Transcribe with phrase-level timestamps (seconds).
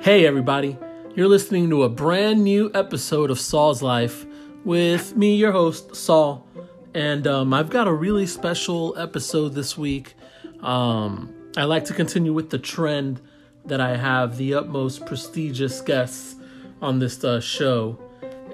[0.00, 0.78] Hey, everybody.
[1.16, 4.24] You're listening to a brand new episode of Saul's Life
[4.64, 6.46] with me, your host, Saul.
[6.94, 10.14] And um, I've got a really special episode this week.
[10.60, 13.20] Um, I like to continue with the trend
[13.64, 16.36] that I have the utmost prestigious guests
[16.80, 17.98] on this uh, show.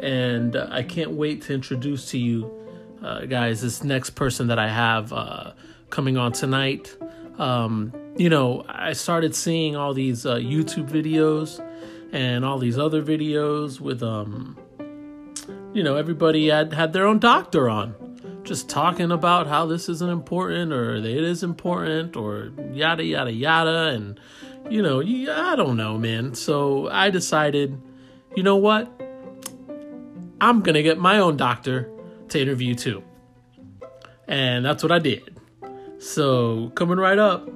[0.01, 2.64] And uh, I can't wait to introduce to you,
[3.05, 5.53] uh, guys, this next person that I have uh,
[5.91, 6.97] coming on tonight.
[7.39, 11.63] Um, you know, I started seeing all these uh, YouTube videos
[12.13, 14.57] and all these other videos with, um,
[15.75, 20.11] you know, everybody had had their own doctor on, just talking about how this isn't
[20.11, 24.19] important or it is important or yada yada yada, and
[24.71, 26.35] you know, I don't know, man.
[26.35, 27.79] So I decided,
[28.35, 28.89] you know what,
[30.41, 31.94] I'm gonna get my own doctor
[32.35, 33.03] interview too,
[34.29, 35.41] and that's what I did.
[35.99, 37.49] So coming right up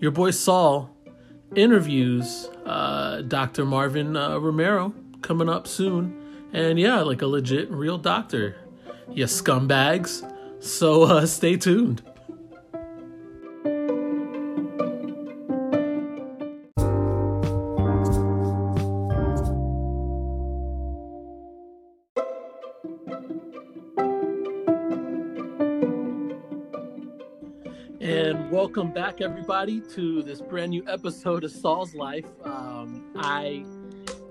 [0.00, 0.90] your boy Saul
[1.54, 3.64] interviews uh, Dr.
[3.64, 6.16] Marvin uh, Romero coming up soon.
[6.52, 8.56] And yeah, like a legit real doctor.
[9.12, 10.26] You scumbags.
[10.62, 12.02] So uh, stay tuned.
[29.10, 32.26] Back, everybody, to this brand new episode of Saul's Life.
[32.44, 33.64] Um, I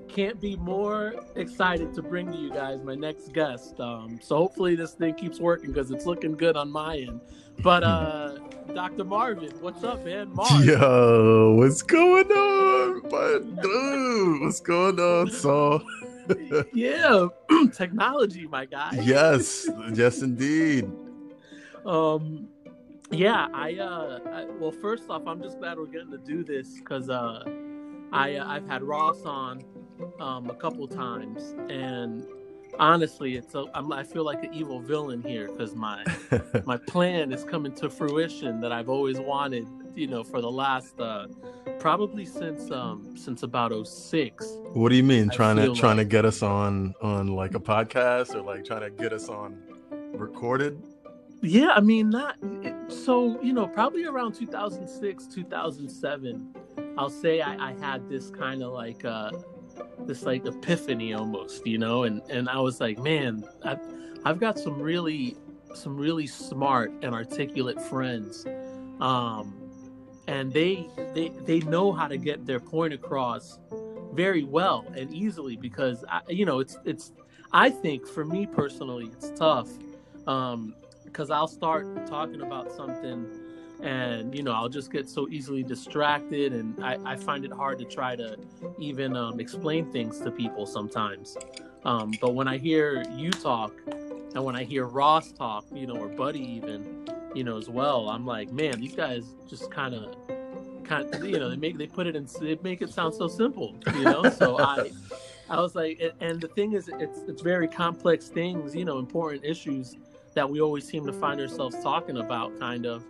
[0.08, 3.78] can't be more excited to bring to you guys my next guest.
[3.82, 7.20] Um, so hopefully this thing keeps working because it's looking good on my end.
[7.62, 8.38] But uh,
[8.74, 9.04] Dr.
[9.04, 10.34] Marvin, what's up, man?
[10.34, 10.64] Marv.
[10.64, 14.42] Yo, what's going on, my dude?
[14.44, 15.82] What's going on, Saul?
[16.74, 17.28] yeah,
[17.74, 18.98] technology, my guy.
[19.04, 20.90] Yes, yes, indeed.
[21.86, 22.50] Um,
[23.12, 26.80] yeah, I uh, I, well, first off, I'm just glad we're getting to do this
[26.80, 27.44] because uh,
[28.12, 29.64] I uh, I've had Ross on
[30.20, 32.26] um a couple times, and
[32.78, 36.04] honestly, it's a, I'm, I feel like an evil villain here because my
[36.66, 41.00] my plan is coming to fruition that I've always wanted, you know, for the last
[41.00, 41.28] uh,
[41.80, 44.46] probably since um since about 06.
[44.74, 48.36] What do you mean, trying to trying to get us on on like a podcast
[48.36, 49.58] or like trying to get us on
[50.14, 50.82] recorded?
[51.42, 52.38] Yeah, I mean, not
[52.90, 53.42] so.
[53.42, 56.56] You know, probably around 2006, 2007.
[56.98, 59.32] I'll say I, I had this kind of like uh,
[60.02, 63.80] this like epiphany almost, you know, and and I was like, man, I've
[64.26, 65.38] I've got some really
[65.74, 68.46] some really smart and articulate friends,
[69.00, 69.56] um,
[70.28, 73.60] and they they they know how to get their point across
[74.14, 77.14] very well and easily because I, you know it's it's
[77.54, 79.70] I think for me personally it's tough.
[80.28, 80.76] Um,
[81.12, 83.28] because I'll start talking about something
[83.82, 87.80] and you know I'll just get so easily distracted and I, I find it hard
[87.80, 88.38] to try to
[88.78, 91.38] even um, explain things to people sometimes.
[91.86, 95.96] Um, but when I hear you talk and when I hear Ross talk you know
[95.96, 100.16] or Buddy even you know as well I'm like man these guys just kind of
[100.84, 103.76] kind you know they make they put it in they make it sound so simple
[103.94, 104.24] you know?
[104.30, 104.92] So I
[105.50, 109.46] I was like and the thing is it's it's very complex things you know important
[109.46, 109.96] issues
[110.34, 113.04] that we always seem to find ourselves talking about, kind of.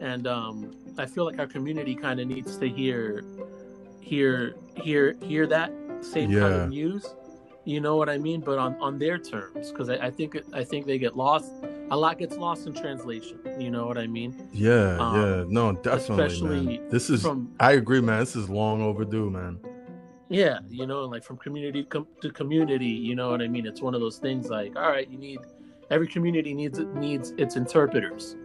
[0.00, 3.24] And um, I feel like our community kind of needs to hear,
[4.00, 6.40] hear, hear, hear that same yeah.
[6.40, 7.14] kind of news.
[7.64, 8.42] You know what I mean?
[8.42, 11.50] But on, on their terms, because I, I, think I think they get lost.
[11.90, 13.40] A lot gets lost in translation.
[13.58, 14.48] You know what I mean?
[14.52, 16.80] Yeah, um, yeah, no, definitely.
[16.90, 17.22] This is.
[17.22, 18.20] From, I agree, man.
[18.20, 19.58] This is long overdue, man.
[20.28, 22.86] Yeah, you know, like from community com- to community.
[22.86, 23.66] You know what I mean?
[23.66, 24.48] It's one of those things.
[24.48, 25.40] Like, all right, you need
[25.90, 28.36] every community needs needs its interpreters,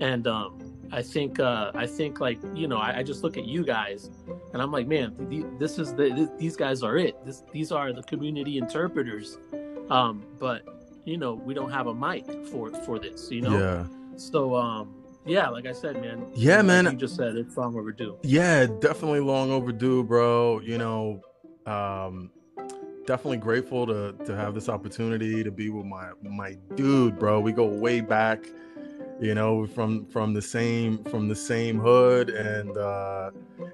[0.00, 0.58] and um,
[0.92, 4.10] I think uh, I think like you know I, I, just look at you guys,
[4.52, 7.24] and I'm like, man, th- this is the th- these guys are it.
[7.24, 9.38] This, these are the community interpreters,
[9.90, 10.62] um, but
[11.04, 13.58] you know we don't have a mic for for this, you know.
[13.58, 13.86] Yeah.
[14.16, 16.26] So um, yeah, like I said, man.
[16.34, 16.84] Yeah, like man.
[16.84, 18.18] You just said it's long overdue.
[18.22, 20.60] Yeah, definitely long overdue, bro.
[20.60, 21.22] You know,
[21.64, 22.30] um,
[23.06, 27.40] definitely grateful to to have this opportunity to be with my my dude, bro.
[27.40, 28.44] We go way back,
[29.20, 33.30] you know, from from the same from the same hood, and uh,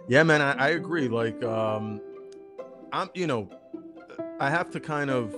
[0.08, 1.08] yeah, man, I, I agree.
[1.08, 2.00] Like, um,
[2.92, 3.48] I'm, you know,
[4.40, 5.34] I have to kind of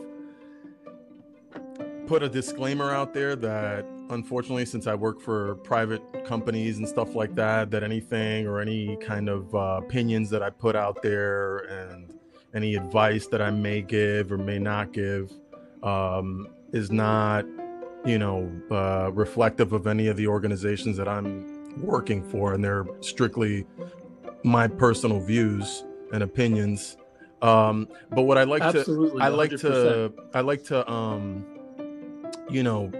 [2.07, 7.15] put a disclaimer out there that unfortunately since i work for private companies and stuff
[7.15, 11.59] like that that anything or any kind of uh, opinions that i put out there
[11.59, 12.20] and
[12.55, 15.33] any advice that I may give or may not give
[15.83, 17.45] um, is not
[18.05, 22.87] you know, uh, reflective of any of the organizations that I'm working for, and they're
[23.01, 23.67] strictly
[24.43, 26.97] my personal views and opinions.
[27.43, 29.61] Um, but what I like Absolutely, to, I like 100%.
[29.61, 31.45] to, I like to, um,
[32.51, 32.91] you know,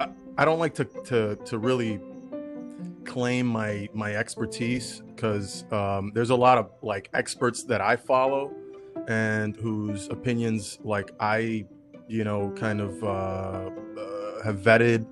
[0.00, 2.00] I, I don't like to to to really
[3.04, 8.54] claim my my expertise because um, there's a lot of like experts that I follow
[9.08, 11.64] and whose opinions like I,
[12.06, 15.06] you know, kind of uh, uh, have vetted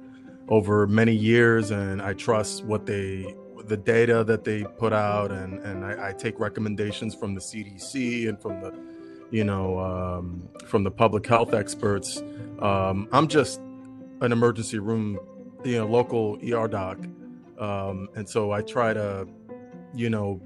[0.49, 3.35] over many years, and I trust what they
[3.65, 8.29] the data that they put out, and and I, I take recommendations from the CDC
[8.29, 8.73] and from the,
[9.31, 12.23] you know, um, from the public health experts.
[12.61, 13.61] Um, I'm just
[14.21, 15.19] an emergency room,
[15.65, 16.99] you know, local ER doc,
[17.59, 19.27] um, and so I try to,
[19.95, 20.41] you know,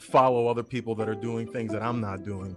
[0.00, 2.56] follow other people that are doing things that I'm not doing.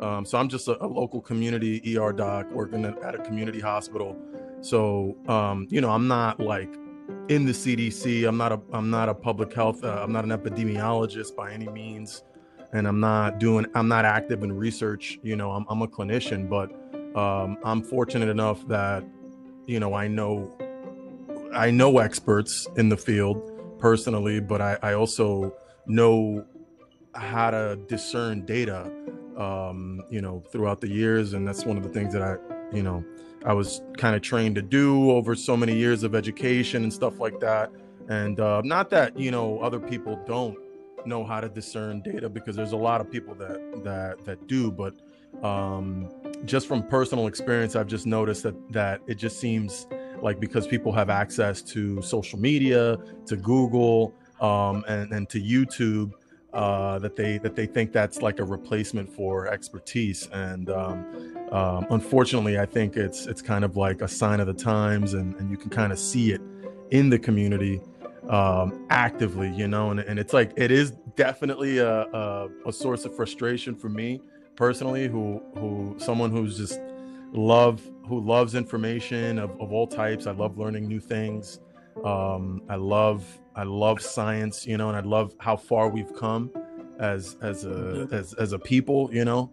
[0.00, 4.16] Um, so I'm just a, a local community ER doc working at, a community hospital.
[4.60, 6.72] So um, you know, I'm not like
[7.28, 8.26] in the CDC.
[8.28, 9.84] I'm not a I'm not a public health.
[9.84, 12.24] Uh, I'm not an epidemiologist by any means,
[12.72, 15.18] and I'm not doing I'm not active in research.
[15.22, 16.70] You know, I'm I'm a clinician, but
[17.16, 19.04] um, I'm fortunate enough that
[19.66, 20.56] you know I know
[21.54, 25.54] I know experts in the field personally, but I, I also
[25.86, 26.44] know
[27.14, 28.90] how to discern data
[29.36, 32.36] um, you know throughout the years and that's one of the things that i
[32.74, 33.04] you know
[33.44, 37.18] i was kind of trained to do over so many years of education and stuff
[37.18, 37.70] like that.
[38.08, 40.56] And uh, not that you know other people don't
[41.06, 44.70] know how to discern data because there's a lot of people that that that do
[44.70, 44.94] but
[45.42, 46.08] um,
[46.44, 49.86] just from personal experience i've just noticed that that it just seems
[50.20, 56.12] like because people have access to social media to google um, and, and to youtube
[56.52, 60.28] uh, that they that they think that's like a replacement for expertise.
[60.32, 64.54] And um, um, unfortunately i think it's it's kind of like a sign of the
[64.54, 66.40] times and, and you can kind of see it
[66.90, 67.80] in the community
[68.28, 69.90] um, actively you know?
[69.90, 74.20] And, and it's like it is definitely a, a, a source of frustration for me
[74.56, 76.80] personally who who someone who's just
[77.32, 80.26] love who loves information of, of all types.
[80.26, 81.60] I love learning new things
[82.04, 83.24] um, i love
[83.54, 86.50] I love science, you know, and I love how far we've come
[86.98, 89.50] as as a as as a people, you know,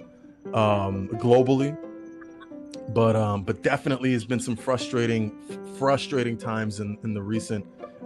[0.54, 1.78] um, globally.
[2.94, 5.34] But um, but definitely has been some frustrating
[5.78, 7.66] frustrating times in in the recent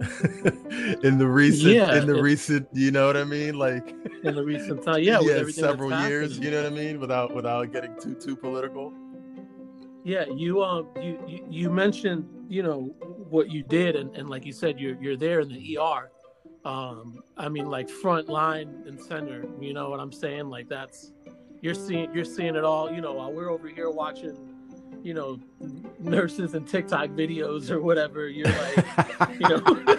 [1.04, 3.94] in the recent Yeah, in the it- recent, you know what I mean, like
[4.24, 5.00] in the recent time.
[5.00, 8.92] Yeah, with several years, you know what I mean, without without getting too too political.
[10.02, 12.94] Yeah, you um you you mentioned you know
[13.30, 16.10] what you did and, and like you said you're you're there in the ER.
[16.64, 19.44] Um, I mean like front line and center.
[19.60, 20.48] You know what I'm saying?
[20.48, 21.12] Like that's
[21.60, 22.92] you're seeing you're seeing it all.
[22.92, 24.36] You know while we're over here watching,
[25.02, 25.40] you know,
[25.98, 28.28] nurses and TikTok videos or whatever.
[28.28, 29.96] You're like you know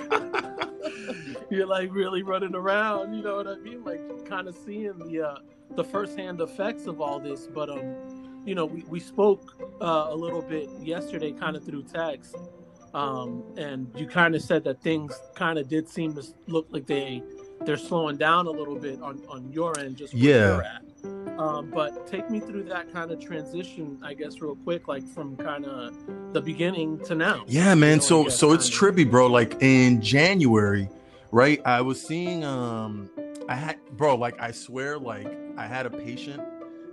[1.49, 3.13] you're like really running around.
[3.13, 3.83] You know what I mean?
[3.83, 5.37] Like kind of seeing the uh,
[5.75, 7.47] the firsthand effects of all this.
[7.47, 8.14] But um,
[8.45, 12.35] you know, we we spoke uh, a little bit yesterday, kind of through text,
[12.93, 16.85] um, and you kind of said that things kind of did seem to look like
[16.87, 17.21] they
[17.65, 20.47] they're slowing down a little bit on on your end, just where Yeah.
[20.47, 20.81] you're at.
[21.39, 25.35] Um, but take me through that kind of transition, I guess, real quick, like from
[25.35, 25.93] kind of
[26.33, 27.43] the beginning to now.
[27.47, 27.97] Yeah, man.
[27.97, 29.27] know, so so it's trippy, bro.
[29.27, 30.87] Like in January,
[31.31, 31.61] right?
[31.65, 33.09] I was seeing um
[33.49, 36.41] I had bro, like I swear, like I had a patient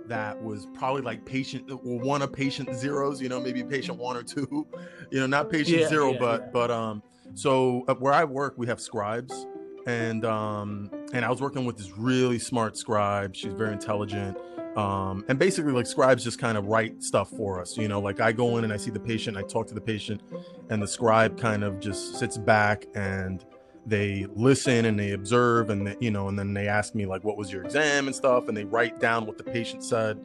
[0.07, 4.17] that was probably like patient well, one of patient zeros, you know, maybe patient one
[4.17, 4.67] or two,
[5.11, 6.49] you know, not patient Yeah, zero, yeah, but yeah.
[6.51, 7.03] but um
[7.35, 9.45] so uh, where I work, we have scribes
[9.87, 13.35] and um and I was working with this really smart scribe.
[13.35, 14.37] She's very intelligent.
[14.75, 18.19] Um, and basically like scribes just kind of write stuff for us you know like
[18.19, 20.23] i go in and i see the patient i talk to the patient
[20.71, 23.45] and the scribe kind of just sits back and
[23.85, 27.23] they listen and they observe and they, you know and then they ask me like
[27.23, 28.47] what was your exam and stuff?
[28.47, 30.19] And they write down what the patient said.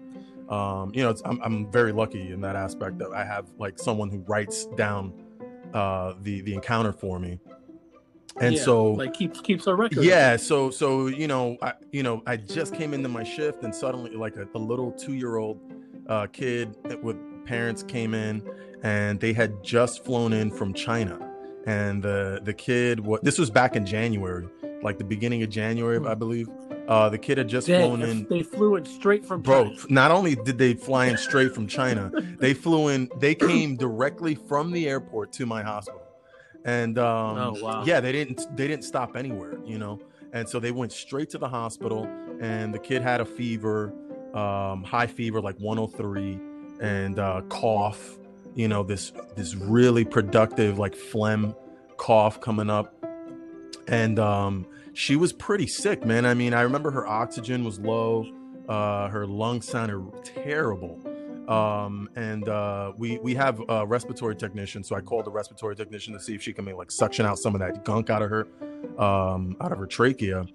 [0.48, 3.78] Um, you know it's, I'm, I'm very lucky in that aspect that i have like
[3.78, 5.12] someone who writes down
[5.74, 7.38] uh, the the encounter for me.
[8.40, 10.02] And Yeah, so like keeps keeps a record.
[10.04, 13.74] yeah so so you know i you know i just came into my shift and
[13.74, 15.60] suddenly like a, a little two-year-old
[16.08, 18.42] uh, kid with parents came in
[18.82, 21.18] and they had just flown in from china
[21.66, 24.46] and the the kid what this was back in january
[24.82, 26.48] like the beginning of january i believe.
[26.88, 28.26] Uh the kid had just Dang, flown in.
[28.30, 29.86] they flew in straight from bro China.
[29.90, 34.34] not only did they fly in straight from china they flew in they came directly
[34.34, 36.00] from the airport to my hospital.
[36.64, 37.84] And um Oh, wow.
[37.84, 40.00] yeah they didn't they didn't stop anywhere you know?
[40.32, 42.08] And so they went straight to the hospital
[42.40, 43.92] and the kid had a fever
[44.34, 46.38] um high fever like 103
[46.80, 48.16] and uh cough
[48.58, 51.54] you know this this really productive like phlegm
[51.96, 52.92] cough coming up.
[53.86, 56.26] And um she was pretty sick man.
[56.26, 58.26] I mean i remember her oxygen was low
[58.68, 60.98] uh her lungs sounded terrible.
[61.48, 66.12] Um and uh we we have a respiratory technician so i called the respiratory technician
[66.14, 68.28] to see if she can make like suction out some of that gunk out of
[68.28, 68.48] her
[68.98, 70.46] um out of her trachea.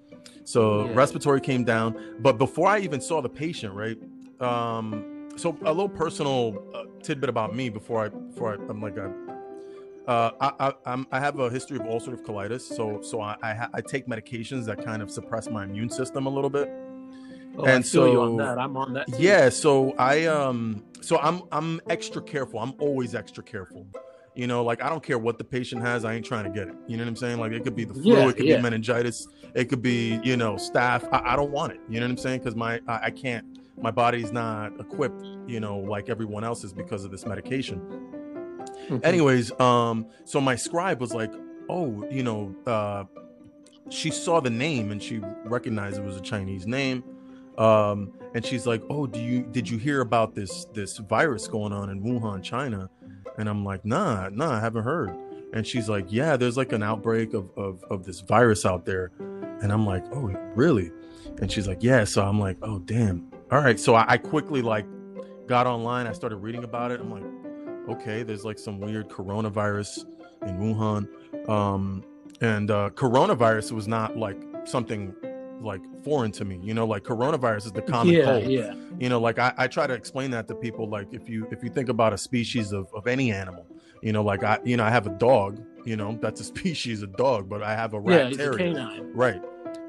[0.44, 0.94] So Yeah.
[0.94, 1.96] respiratory came down.
[2.20, 3.98] But before i even saw the patient right
[4.42, 5.06] um
[5.36, 9.12] so a little personal uh, tidbit about me before I before I, I'm like a,
[10.08, 13.54] uh, I, I I'm I have a history of ulcerative colitis, so so I I,
[13.54, 16.70] ha- I take medications that kind of suppress my immune system a little bit.
[17.58, 18.58] Oh, I And feel you on so- that.
[18.60, 19.08] I'm on that.
[19.08, 19.16] too.
[19.20, 22.60] Yeah, so I um so I'm I'm extra careful.
[22.60, 23.86] I'm always extra careful.
[24.36, 26.68] You know, like I don't care what the patient has, I ain't trying to get
[26.68, 26.74] it.
[26.88, 27.40] You know what I'm saying?
[27.40, 28.56] Like it could be the flu, Yeah, it could yeah.
[28.58, 31.08] be meningitis, it could be you know staph.
[31.12, 31.80] I, I don't want it.
[31.88, 32.40] You know what I'm saying?
[32.40, 33.46] Because my I, I can't.
[33.82, 35.24] My body's not equipped.
[35.48, 37.82] You know, like everyone else is because of this medication.
[38.90, 39.06] Mhm.
[39.06, 41.32] anyways um so my scribe was like
[41.70, 43.04] oh you know uh
[43.90, 47.04] she saw the name and she recognized it was a chinese name
[47.58, 51.72] um and she's like oh do you did you hear about this this virus going
[51.72, 52.90] on in wuhan china?
[53.38, 55.16] And i'm like nah nah i haven't heard.
[55.54, 59.12] And she's like yeah there's like an outbreak of of, of this virus out there.
[59.62, 60.92] And i'm like oh really?
[61.42, 62.06] And she's like yeah.
[62.06, 64.86] So i'm like oh damn all right so i, I quickly like
[65.48, 67.24] got online i started reading about it i'm like
[67.90, 70.06] okay, there's like some weird coronavirus
[70.44, 71.50] in Wuhan.
[71.50, 72.04] Um,
[72.42, 75.14] and uh, coronavirus was not like something
[75.62, 78.46] like foreign to me, you know, like coronavirus is the common yeah, cold.
[78.46, 80.90] yeah, You know, like I, I try to explain that to people.
[80.90, 83.66] Like if you if you think about a species of, of any animal,
[84.02, 87.02] you know, like I you know, I have a dog, you know, that's a species
[87.02, 88.30] of dog, but I have a rat yeah.
[88.30, 89.12] He's a canine.
[89.14, 89.42] Right.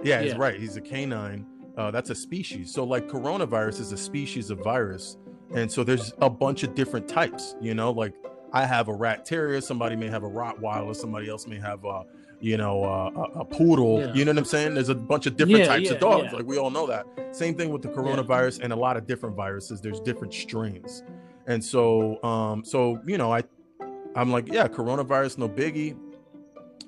[0.02, 0.59] Yeah, he's right.
[0.61, 1.47] He's a canine.
[1.76, 2.73] Uh, that's a species.
[2.73, 5.16] So like coronavirus is a species of virus.
[5.54, 8.14] And so there's a bunch of different types, you know, like
[8.52, 12.04] I have a rat terrier, somebody may have a Rottweiler, somebody else may have a,
[12.40, 14.00] you know, a, a poodle.
[14.00, 14.14] Yeah.
[14.14, 14.75] You know what I'm saying?
[14.75, 16.33] There's a bunch of different Yeah, types yeah, of dogs.
[16.33, 17.07] Like we all know that.
[17.33, 19.81] Same thing with the coronavirus and a lot of different viruses.
[19.81, 21.02] There's different strains.
[21.47, 23.43] And so um so you know, I
[24.14, 25.97] I'm like, yeah, coronavirus no biggie.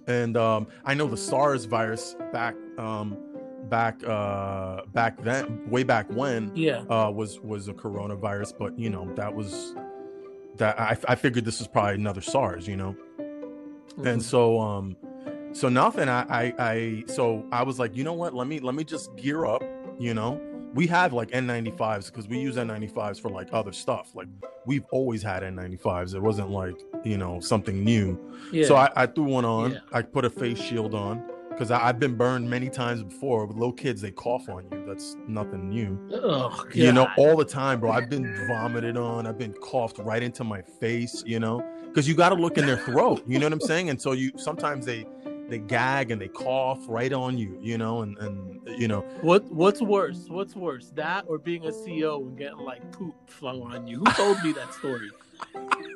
[0.06, 3.16] And um I know the SARS virus back um
[3.68, 8.90] back uh back then way back when Yeah, uh was was a coronavirus but you
[8.90, 9.74] know that was
[10.56, 12.94] that I, I figured this was probably another SARS you know
[13.98, 14.22] and Mhm.
[14.22, 14.96] so um
[15.52, 18.74] so nothing I, I i so i was like you know what let me let
[18.74, 19.62] me just gear up
[19.98, 20.38] you know
[20.74, 24.28] we have like n95s because we use n95s for like other stuff like
[24.66, 28.18] we've always had n95s it wasn't like you know something new
[28.52, 28.66] yeah.
[28.66, 29.78] so I, I threw one on Yeah.
[29.94, 31.22] i put a face shield on
[31.56, 33.46] because i've been burned many times before.
[33.46, 34.84] With little kids they cough on you.
[34.86, 35.98] That's nothing new.
[36.12, 37.90] Oh, you know all the time bro.
[37.90, 39.26] I've been vomited on.
[39.26, 41.64] I've been coughed right into my face you know?
[41.86, 43.88] Because you got to look in their throat you know what i'm saying?
[43.90, 45.06] And so you sometimes they
[45.48, 48.02] they gag and they cough right on you you know?
[48.02, 49.00] And and you know.
[49.22, 50.26] What what's worse?
[50.28, 54.00] What's worse, that or being a CO and getting like poop flung on you?
[54.00, 55.10] Who told me that story?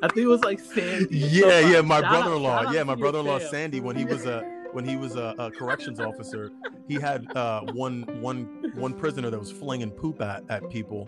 [0.03, 1.17] I think it was like Sandy.
[1.17, 2.71] yeah yeah my brother-in-law.
[2.71, 6.51] yeah my brother-in-law sandy when he was a when he was a, a corrections officer
[6.87, 11.07] he had uh one one one prisoner that was flinging poop at at people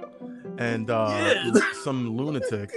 [0.58, 1.08] and uh
[1.54, 1.60] Yeah.
[1.84, 2.70] some lunatic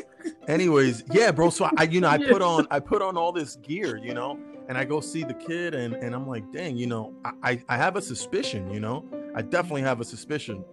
[0.48, 2.30] anyways yeah bro so i you know i Yeah.
[2.32, 4.38] put on i put on all this gear you know
[4.68, 7.62] and i go see the kid and and i'm like dang you know i i,
[7.68, 10.64] I have a suspicion you know i definitely have a suspicion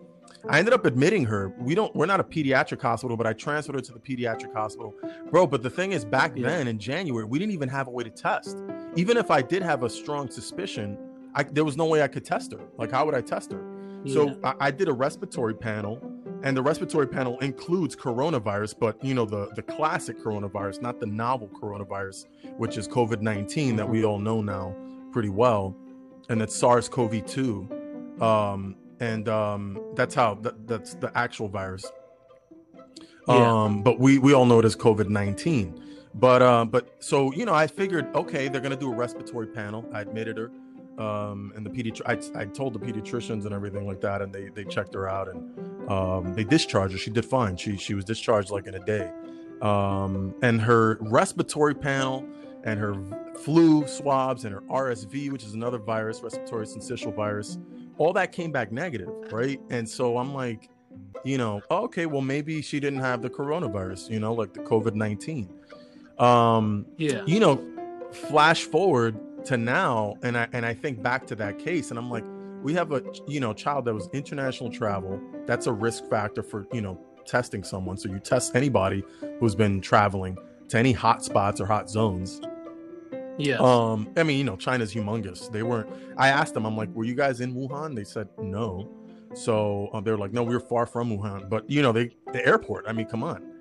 [0.50, 1.54] I ended up admitting her.
[1.58, 1.96] We don't.
[1.96, 4.94] We're not a pediatric hospital, but I transferred her to the pediatric hospital,
[5.32, 5.48] bro.
[5.48, 6.48] But the thing is, back Yeah.
[6.50, 8.58] then in January, we didn't even have a way to test.
[8.96, 10.98] Even if I did have a strong suspicion,
[11.34, 12.60] I, there was no way I could test her.
[12.78, 13.64] Like, how would I test her?
[14.06, 16.00] So I, I did a respiratory panel,
[16.44, 21.06] and the respiratory panel includes coronavirus, but you know the the classic coronavirus, not the
[21.06, 22.26] novel coronavirus,
[22.58, 24.76] which is COVID nineteen that we all know now
[25.14, 25.74] pretty well,
[26.28, 27.70] and it's SARS CoV two,
[28.20, 31.90] um, and um, that's how that, that's the actual virus.
[33.28, 33.64] Yeah.
[33.64, 35.82] Um, but we we all know it as COVID nineteen.
[36.16, 39.86] But uh, but so you know, I figured okay, they're gonna do a respiratory panel.
[39.94, 40.52] I admitted her
[41.00, 44.50] um and the pediatri- I, I told the pediatricians and everything like that and they
[44.50, 47.00] they checked her out and um they discharged her.
[47.00, 47.58] She did fine.
[47.58, 49.12] She she was discharged like in a day.
[49.62, 52.26] Um and her respiratory panel
[52.64, 52.96] and her
[53.40, 57.58] flu swabs and her rsv which is another virus respiratory syncytial virus
[57.98, 59.60] all that came back negative right?
[59.70, 60.70] And so i'm like
[61.24, 65.50] you know okay well maybe she didn't have the coronavirus you know like the covid-19
[66.20, 67.24] um yeah.
[67.26, 67.64] you know,
[68.12, 72.10] flash forward to now, and I and I think back to that case, and I'm
[72.10, 72.26] like,
[72.62, 75.20] we have a you know child that was international travel.
[75.46, 77.98] That's a risk factor for you know testing someone.
[77.98, 79.04] So you test anybody
[79.40, 80.38] who's been traveling
[80.70, 82.42] to any hot spots or hot zones.
[83.38, 83.58] Yeah.
[83.60, 85.52] Um, I mean, you know, China's humongous.
[85.52, 85.90] They weren't.
[86.18, 87.96] I asked them, I'm like, were you guys in Wuhan?
[87.96, 88.90] They said no.
[89.34, 91.50] So uh, they were like, no, we are far from Wuhan.
[91.50, 92.86] But you know, they the airport.
[92.88, 93.53] I mean, come on.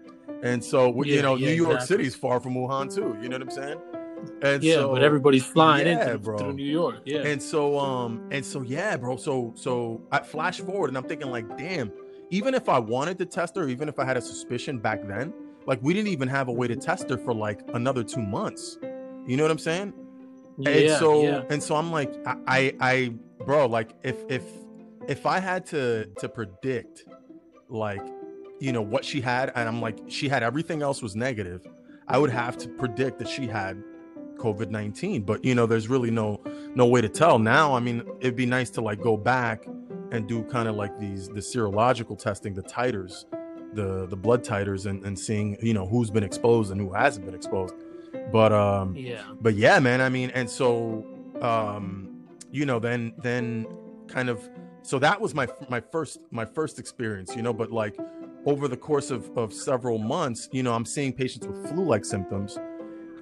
[0.42, 1.96] And so Yeah, you know, yeah, New York exactly.
[1.96, 3.16] City's far from Wuhan too.
[3.22, 3.80] You know what I'm saying?
[4.42, 7.02] And yeah, so, but everybody's flying yeah, in through, through New York.
[7.04, 7.20] Yeah.
[7.20, 9.16] and so um and so yeah, bro.
[9.16, 11.92] So so I flash forward and I'm thinking like, damn,
[12.30, 15.32] even if I wanted to test her, even if I had a suspicion back then,
[15.66, 18.78] like we didn't even have a way to test her for like another two months.
[19.26, 19.92] You know what I'm saying?
[20.58, 20.70] yeah.
[20.70, 21.42] and so yeah.
[21.50, 24.42] and so I'm like, I, I I bro, like if if
[25.08, 27.04] if I had to to predict
[27.68, 28.02] like
[28.62, 31.66] you know what she had, and I'm like, she had everything else was negative,
[32.06, 33.82] I would have to predict that she had
[34.36, 35.22] COVID nineteen.
[35.22, 36.40] But you know, there's really no
[36.76, 37.74] no way to tell now.
[37.74, 39.66] I mean, it'd be nice to like go back
[40.12, 43.24] and do kind of like these the serological testing, the titers,
[43.74, 47.26] the the blood titers, and and seeing you know who's been exposed and who hasn't
[47.26, 47.74] been exposed.
[48.30, 49.24] But um, yeah.
[49.40, 50.00] but yeah, man.
[50.00, 51.04] I mean, and so
[51.40, 53.66] um, you know, then then
[54.06, 54.48] kind of
[54.82, 57.52] so that was my my first my first experience, you know.
[57.52, 57.96] But like
[58.46, 62.58] over the course of of several months, you know, I'm seeing patients with flu-like symptoms,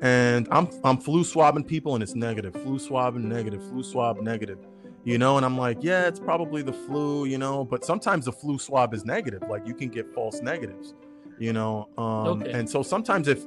[0.03, 2.55] and I'm I'm flu swabbing people, and it's negative.
[2.55, 3.63] Flu swabbing negative.
[3.69, 4.59] Flu swab negative.
[5.05, 7.65] You know, and I'm like, yeah, it's probably the flu, you know.
[7.65, 9.43] But sometimes the flu swab is negative.
[9.49, 10.95] Like you can get false negatives,
[11.39, 11.89] you know.
[11.97, 12.53] Um, Okay.
[12.53, 13.45] And so sometimes if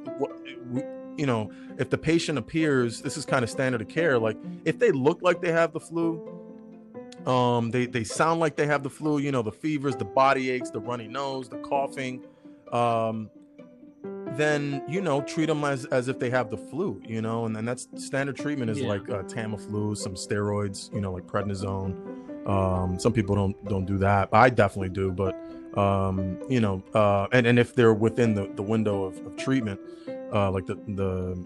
[1.18, 4.80] you know if the patient appears this is kind of standard of care like if
[4.80, 6.43] they look like they have the flu
[7.28, 10.50] um they they sound like they have the flu you know the fevers the body
[10.52, 12.22] aches the runny nose the coughing.
[12.72, 13.30] Um
[14.36, 17.56] then you know treat them as as if they have the flu you know and
[17.56, 18.88] then that's standard treatment is Yeah.
[18.90, 21.96] like uh, tamiflu some steroids you know like prednisone.
[22.48, 25.34] Um some people don't don't do that i definitely do but
[25.78, 29.80] um you know uh and and if they're within the the window of, of treatment
[30.34, 31.46] uh like the the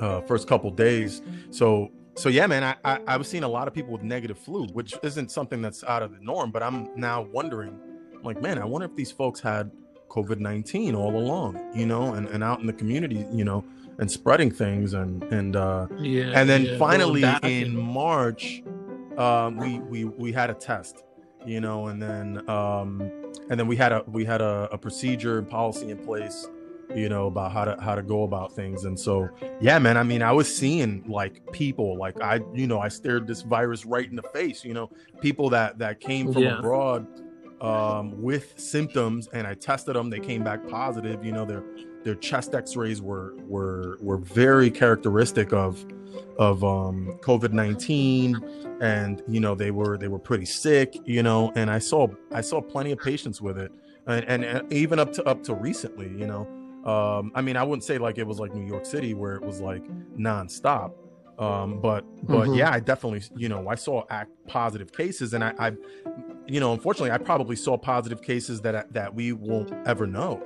[0.00, 1.22] uh first couple days.
[1.50, 4.38] So so yeah man I, I i was seeing a lot of people with negative
[4.38, 7.78] flu which isn't something that's out of the norm but i'm now wondering
[8.22, 9.70] like man i wonder if these folks had
[10.08, 13.64] covid-19 all along you know and, and out in the community you know
[13.98, 16.32] and spreading things and and uh Yeah.
[16.34, 16.78] and then yeah.
[16.78, 18.62] Finally in march
[19.18, 21.02] um we we we had a test
[21.46, 23.00] you know and then um
[23.50, 26.48] and then we had a we had a, a procedure and policy in place
[26.94, 28.84] you know about how to how to go about things.
[28.84, 29.28] And so
[29.60, 33.26] yeah man i mean i was seeing like people like i you know i stared
[33.26, 36.58] this virus right in the face you know people that that came from Yeah.
[36.58, 37.06] abroad
[37.60, 41.62] um with symptoms and i tested them they came back positive you know their
[42.02, 45.84] their chest x-rays were were were very characteristic of
[46.38, 51.70] of um covid-19 and you know they were they were pretty sick you know and
[51.70, 53.70] i saw i saw plenty of patients with it
[54.06, 56.46] and, and, and even up to up to recently you know
[56.84, 59.42] um i mean i wouldn't say like it was like new york city where it
[59.42, 59.82] was like
[60.18, 60.92] nonstop
[61.38, 62.58] um but but Mhm.
[62.58, 65.72] yeah i definitely you know i saw act positive cases and i i
[66.46, 70.42] you know unfortunately i probably saw positive cases that that we won't ever know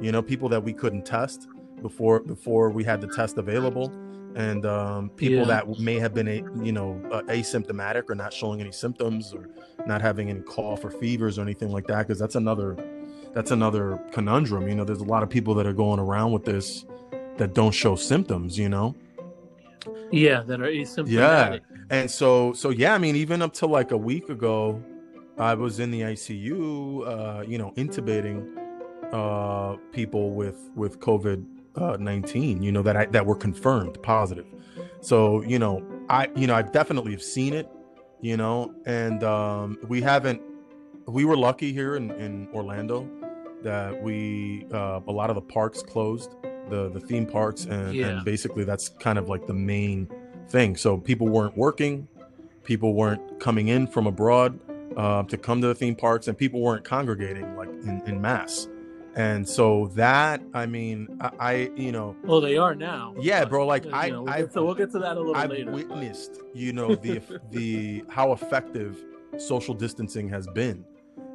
[0.00, 1.46] you know people that we couldn't test
[1.82, 3.92] before before we had the test available
[4.34, 5.44] and um, people Yeah.
[5.66, 9.46] that may have been a, you know uh, asymptomatic or not showing any symptoms or
[9.86, 12.74] not having any cough or fevers or anything like that because that's another
[13.34, 16.44] that's another conundrum you know there's a lot of people that are going around with
[16.44, 16.84] this
[17.38, 18.94] that don't show symptoms you know
[20.12, 21.08] yeah, that are asymptomatic.
[21.08, 21.58] Yeah,
[21.90, 24.82] and so so yeah i mean even up to like a week ago
[25.38, 28.48] i was in the icu uh you know intubating
[29.12, 31.44] uh people with with covid
[31.76, 34.46] uh 19 you know that i that were confirmed positive
[35.00, 37.68] so you know i you know i definitely have seen it
[38.20, 40.40] you know and um we haven't
[41.06, 43.08] we were lucky here in in orlando
[43.62, 46.30] that we uh a lot of the parks closed
[46.68, 48.08] the the theme parks and, Yeah.
[48.08, 50.08] and basically that's kind of like the main
[50.48, 52.08] thing so people weren't working
[52.64, 54.58] people weren't coming in from abroad
[54.96, 58.68] uh, to come to the theme parks and people weren't congregating like in, in mass
[59.16, 63.14] and so that i mean I, I you know Well, they are now.
[63.20, 65.50] Yeah, bro, like, I- know, we'll, get to, we'll get to that a little I've
[65.50, 65.70] later.
[65.70, 67.20] witnessed, you know, the
[67.50, 69.02] the how effective
[69.38, 70.84] social distancing has been,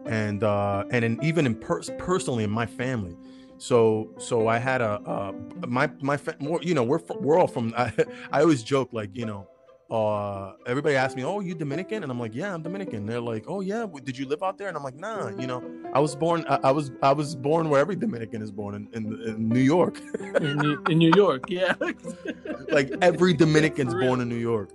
[0.07, 3.15] and uh, and in, even in pers- personally in my family.
[3.57, 5.33] So so I had a uh,
[5.67, 7.93] my my fa- more you know we're we're all from I,
[8.31, 9.47] I always joke like you know
[9.89, 13.45] uh everybody asks me oh you dominican and i'm like yeah i'm dominican they're like
[13.47, 16.13] oh yeah did you live out there and i'm like nah you know i was
[16.13, 19.47] born i, I was i was born where every dominican is born in, in, in
[19.47, 20.01] new york
[20.41, 21.73] in, New, in New York, yeah.
[22.69, 24.71] like every Dominican's born in New York.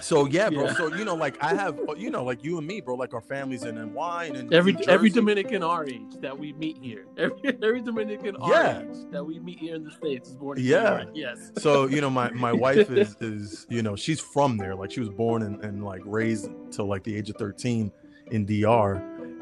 [0.00, 0.64] So yeah, bro.
[0.66, 0.74] Yeah.
[0.74, 2.94] So you know, like I have, you know, like you and me, bro.
[2.94, 5.10] Like our families in NY and in Every every.
[5.10, 8.80] Dominican our age that we meet here, every every Dominican our Yeah.
[8.80, 11.04] age that we meet here in the states is born in Yeah.
[11.14, 11.50] Yes.
[11.58, 15.00] so you know my my wife is is you know she's from there like she
[15.00, 17.92] was born and, and like raised till like the age of 13
[18.30, 18.94] in dr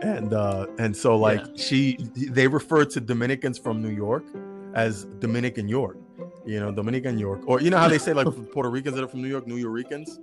[0.03, 1.53] and uh and so like Yeah.
[1.57, 4.25] she they refer to dominicans from new york
[4.75, 5.97] as dominican york
[6.45, 9.09] you know dominican york or you know how they say like puerto ricans that are
[9.09, 10.19] from new york new yorkers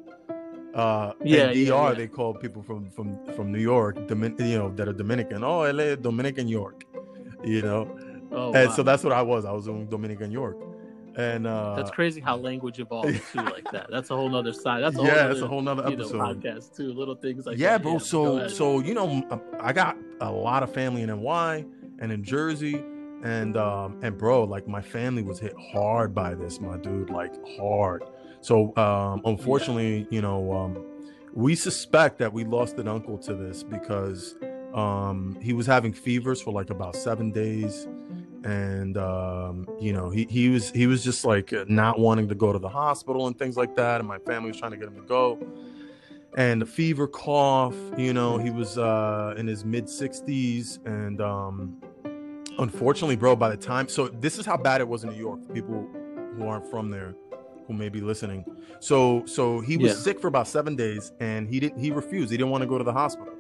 [0.78, 1.94] uh Yeah, dr yeah, yeah.
[1.96, 5.62] they call people from from from new york Domin- you know that are dominican oh
[5.72, 6.84] la dominican york
[7.44, 7.84] you know
[8.30, 8.76] Oh, and wow.
[8.76, 10.58] so that's what i was i was in dominican york
[11.16, 13.88] and uh that's crazy how language evolves too, like that.
[13.94, 14.84] That's a whole nother side.
[14.84, 16.20] That's a whole yeah, nother, that's a whole nother you know, episode.
[16.44, 16.94] podcast too.
[16.94, 17.82] Little things like yeah, that.
[17.82, 17.94] bro.
[17.94, 21.66] go so, so you know, um, I got a lot of family in NY
[21.98, 22.76] and in Jersey,
[23.24, 27.34] and um, and bro, like my family was hit hard by this, my dude, like
[27.58, 28.04] hard.
[28.48, 30.86] So, um, unfortunately, you know, um,
[31.34, 34.36] we suspect that we lost an uncle to this because
[34.74, 37.90] um, he was having fevers for like about seven days.
[38.46, 42.54] And um, you know he, he was he was just like not wanting to go
[42.54, 44.00] to the hospital and things like that.
[44.00, 45.38] And my family was trying to get him to go.
[46.38, 51.82] And the fever cough you know he was uh, in his mid 60s and um,
[52.60, 55.46] unfortunately bro by the time so this is how bad it was in new york
[55.46, 55.86] for people
[56.36, 57.14] who aren't from there
[57.68, 58.46] who may be listening.
[58.80, 59.98] So so he was Yeah.
[59.98, 62.32] sick for about seven days and he didn't he refused.
[62.32, 63.34] He didn't want to go to the hospital.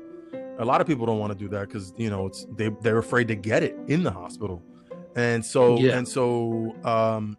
[0.60, 2.98] A lot of people don't want to do that because you know it's they they're
[2.98, 4.62] afraid to get it in the hospital.
[5.16, 5.98] And so Yeah.
[5.98, 7.38] and so um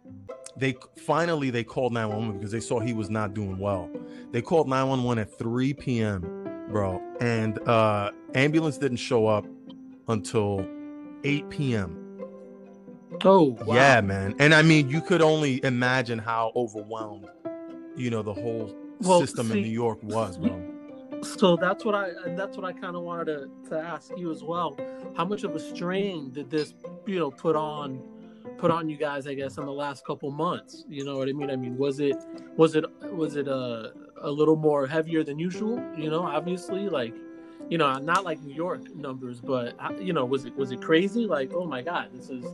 [0.57, 3.89] they finally they called 911 because they saw he was not doing well.
[4.31, 6.21] They called 911 at 3 p.m
[6.69, 9.43] bro and uh ambulance didn't show up
[10.07, 10.65] until
[11.23, 11.98] 8 p.m
[13.25, 13.75] oh wow.
[13.75, 17.27] yeah man and i mean you could only imagine how overwhelmed
[17.95, 20.61] you know the whole Well, system see- in new york was bro
[21.21, 24.31] So that's what I and that's what I kind of wanted to, to ask you
[24.31, 24.77] as well.
[25.17, 26.73] How much of a strain did this,
[27.05, 27.99] you know, put on
[28.57, 29.27] put on you guys?
[29.27, 30.85] I guess in the last couple months.
[30.87, 31.49] You know what I mean?
[31.51, 32.15] I mean, was it
[32.55, 32.85] was it
[33.21, 33.91] was it a
[34.21, 35.75] a little more heavier than usual?
[35.97, 37.13] You know, obviously, like
[37.69, 40.81] you know, not like New York numbers, but uh, you know, was it was it
[40.81, 41.25] crazy?
[41.25, 42.45] Like, oh my god, this is,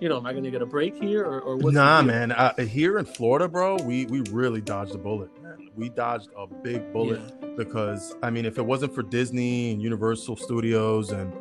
[0.00, 2.32] you know, am I going to get a break here or, or what's nah, man.
[2.32, 5.68] Uh, here in Florida, bro, we we really dodged a bullet, man.
[5.76, 7.48] We dodged a big bullet Yeah.
[7.56, 11.32] because I mean, if it wasn't for Disney and Universal Studios and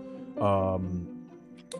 [0.41, 1.13] um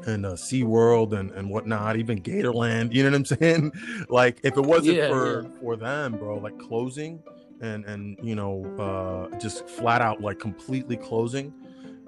[0.06, 3.72] and uh, SeaWorld and and whatnot, even Gatorland, you know what I'm saying?
[4.10, 5.50] Like, if it wasn't Yeah, for yeah.
[5.62, 7.22] for them, bro, like closing
[7.60, 11.52] and and you know uh just flat out like completely closing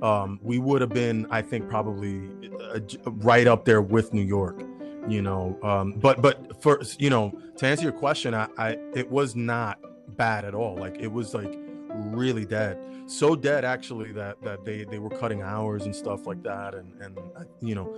[0.02, 2.30] um we would have been i think probably
[2.74, 4.62] uh, right up there with new york
[5.08, 9.10] you know um but but for you know to answer your question i i it
[9.10, 9.80] was not
[10.18, 10.76] bad at all.
[10.76, 11.58] Like it was like
[11.90, 12.78] really dead.
[13.08, 16.76] So dead actually that that they they were cutting hours and stuff like that.
[16.76, 17.94] And and uh, you know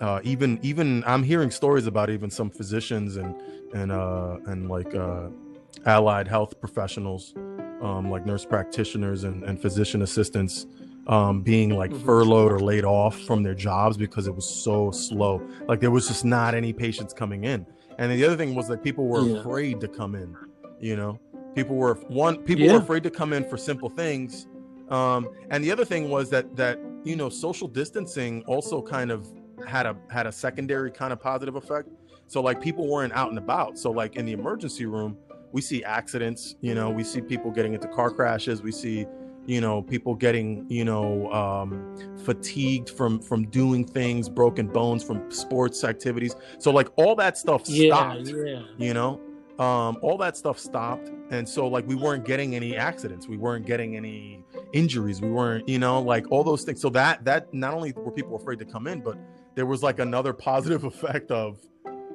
[0.00, 3.34] uh even even i'm hearing stories about even some physicians and
[3.74, 5.26] and uh and like uh
[5.86, 7.34] allied health professionals
[7.82, 10.66] um like nurse practitioners and, and physician assistants
[11.08, 12.04] um being like Mhm.
[12.04, 15.40] furloughed or laid off from their jobs because it was so slow.
[15.66, 17.66] Like there was just not any patients coming in.
[17.98, 19.38] And the other thing was that people were Yeah.
[19.40, 20.34] afraid to come in
[20.80, 21.18] you know?
[21.56, 22.74] People were one people Yeah.
[22.74, 24.46] were afraid to come in for simple things.
[24.90, 29.26] Um and the other thing was that that you know social distancing also kind of
[29.66, 31.88] had a had a secondary kind of positive effect.
[32.26, 33.78] So like people weren't out and about.
[33.78, 35.16] So like in the emergency room
[35.52, 36.90] we see accidents you know?
[36.90, 38.62] We see people getting into car crashes.
[38.62, 39.06] We see
[39.48, 45.28] you know people getting you know um fatigued from from doing things broken bones from
[45.30, 46.36] sports activities.
[46.58, 48.62] So like all that stuff Yeah, stopped yeah.
[48.76, 49.20] you know?
[49.58, 51.10] Um all that stuff stopped.
[51.30, 53.26] And so like we weren't getting any accidents.
[53.26, 55.22] We weren't getting any injuries.
[55.22, 56.82] We weren't you know like all those things.
[56.82, 59.16] So that that not only were people afraid to come in but
[59.54, 61.58] there was like another positive effect of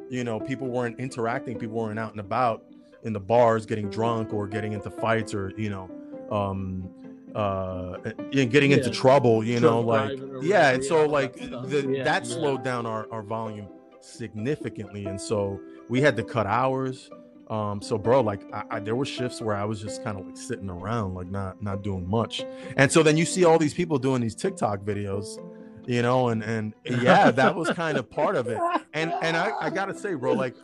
[0.08, 1.58] you know people weren't interacting.
[1.58, 2.64] People weren't out and about
[3.04, 5.90] in the bars getting drunk or getting into fights or you know
[6.32, 6.88] um
[7.36, 7.98] uh
[8.34, 12.32] and getting into trouble you know like yeah and so like the, Yeah, that yeah.
[12.36, 13.68] slowed down our, our volume
[14.02, 17.10] significantly and so we had to cut hours.
[17.50, 20.26] Um so bro like I, I there were shifts where i was just kind of
[20.26, 22.46] like sitting around like not not doing much.
[22.78, 25.38] And so then you see all these people doing these tiktok videos
[25.86, 28.60] you know and and yeah that was kind of part of it.
[28.94, 30.56] And and i, I gotta say bro like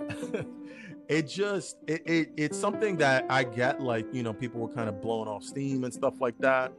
[1.10, 4.88] it just it, it it's something that i get like you know people were kind
[4.88, 6.72] of blowing off steam and stuff like that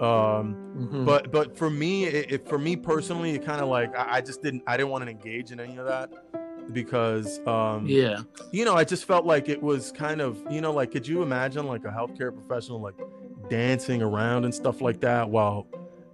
[0.00, 1.04] um Mhm.
[1.04, 4.20] but but for me it, it for me personally it kind of like I, I
[4.20, 6.10] just didn't i didn't want to engage in any of that
[6.72, 8.20] because um Yeah.
[8.52, 11.22] you know, I just felt like it was kind of, you know, like could you
[11.22, 12.94] imagine like a healthcare professional like
[13.48, 15.66] dancing around and stuff like that while,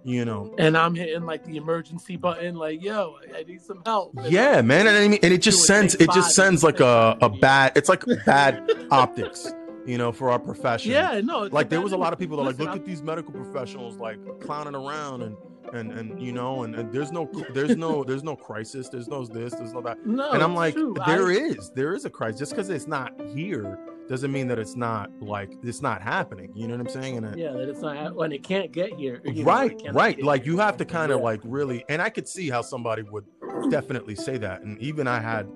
[0.07, 4.13] you know, And I'm hitting like the emergency button, like, yo, I need some help.
[4.17, 7.17] And yeah, man, and I mean, and it just sends it just sends like a
[7.21, 9.53] a bad, it's like bad optics,
[9.85, 10.91] you know, for our profession.
[10.93, 11.39] Yeah, no.
[11.51, 13.33] like there was a lot of people that are like, look I'm- at these medical
[13.33, 15.35] professionals like clowning around and
[15.73, 19.25] and and you know, and, and there's no there's no there's no crisis, there's no
[19.25, 20.05] this, there's no that.
[20.05, 20.95] No, and I'm like, true.
[21.05, 22.39] there I- is, there is a crisis.
[22.39, 23.77] Just because it's not here
[24.09, 26.51] doesn't mean that it's not like it's not happening.
[26.55, 27.17] You know what I'm saying?
[27.17, 29.21] And uh, Yeah, that it's not when it can't get here.
[29.25, 30.21] you know, right, right.
[30.21, 30.53] Like here.
[30.53, 31.25] you have to kind of Yeah.
[31.25, 33.25] like really, and I could see how somebody would
[33.69, 34.61] definitely say that.
[34.61, 35.47] And even I had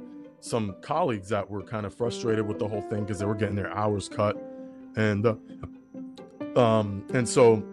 [0.41, 3.55] some colleagues that were kind of frustrated with the whole thing because they were getting
[3.55, 4.35] their hours cut,
[4.95, 5.35] and uh,
[6.55, 7.63] um, and so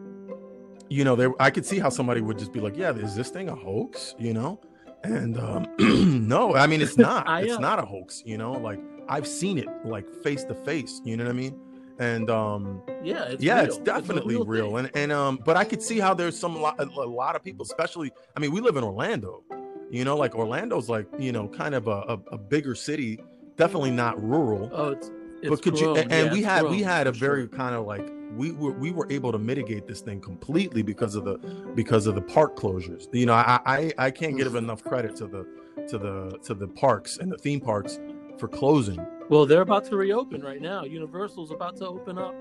[0.90, 3.28] you know, they I could see how somebody would just be like, yeah, is this
[3.30, 4.14] thing a hoax?
[4.18, 4.60] You know.
[5.04, 5.66] And um,
[6.28, 7.28] no, I mean it's not.
[7.28, 8.22] I, it's uh, not a hoax.
[8.24, 11.00] You know, like I've seen it like face to face.
[11.04, 11.58] You know what I mean?
[11.98, 13.64] And um, yeah, it's yeah, real.
[13.64, 14.68] it's definitely a real.
[14.68, 14.78] thing.
[14.78, 18.12] And and um, but I could see how there's some a, lot of people, especially.
[18.36, 19.42] I mean, we live in Orlando.
[19.90, 23.18] You know, like Orlando's like you know kind of a, a, a bigger city,
[23.56, 24.70] definitely not rural.
[24.72, 25.96] Oh, it's, it's but could you?
[25.96, 27.48] And, and Yeah, we it's had we had a very sure.
[27.48, 31.24] kind of like we were we were able to mitigate this thing completely because of
[31.24, 31.38] the
[31.74, 33.12] because of the park closures.
[33.12, 35.46] You know, I I, I can't give enough credit to the
[35.88, 37.98] to the to the parks and the theme parks
[38.38, 39.04] for closing.
[39.28, 40.84] Well, they're about to reopen right now.
[40.84, 42.34] Universal's about to open up.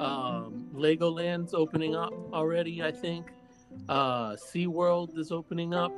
[0.00, 3.26] Um, Legoland's opening up already, I think.
[3.88, 5.92] Uh, SeaWorld is opening up.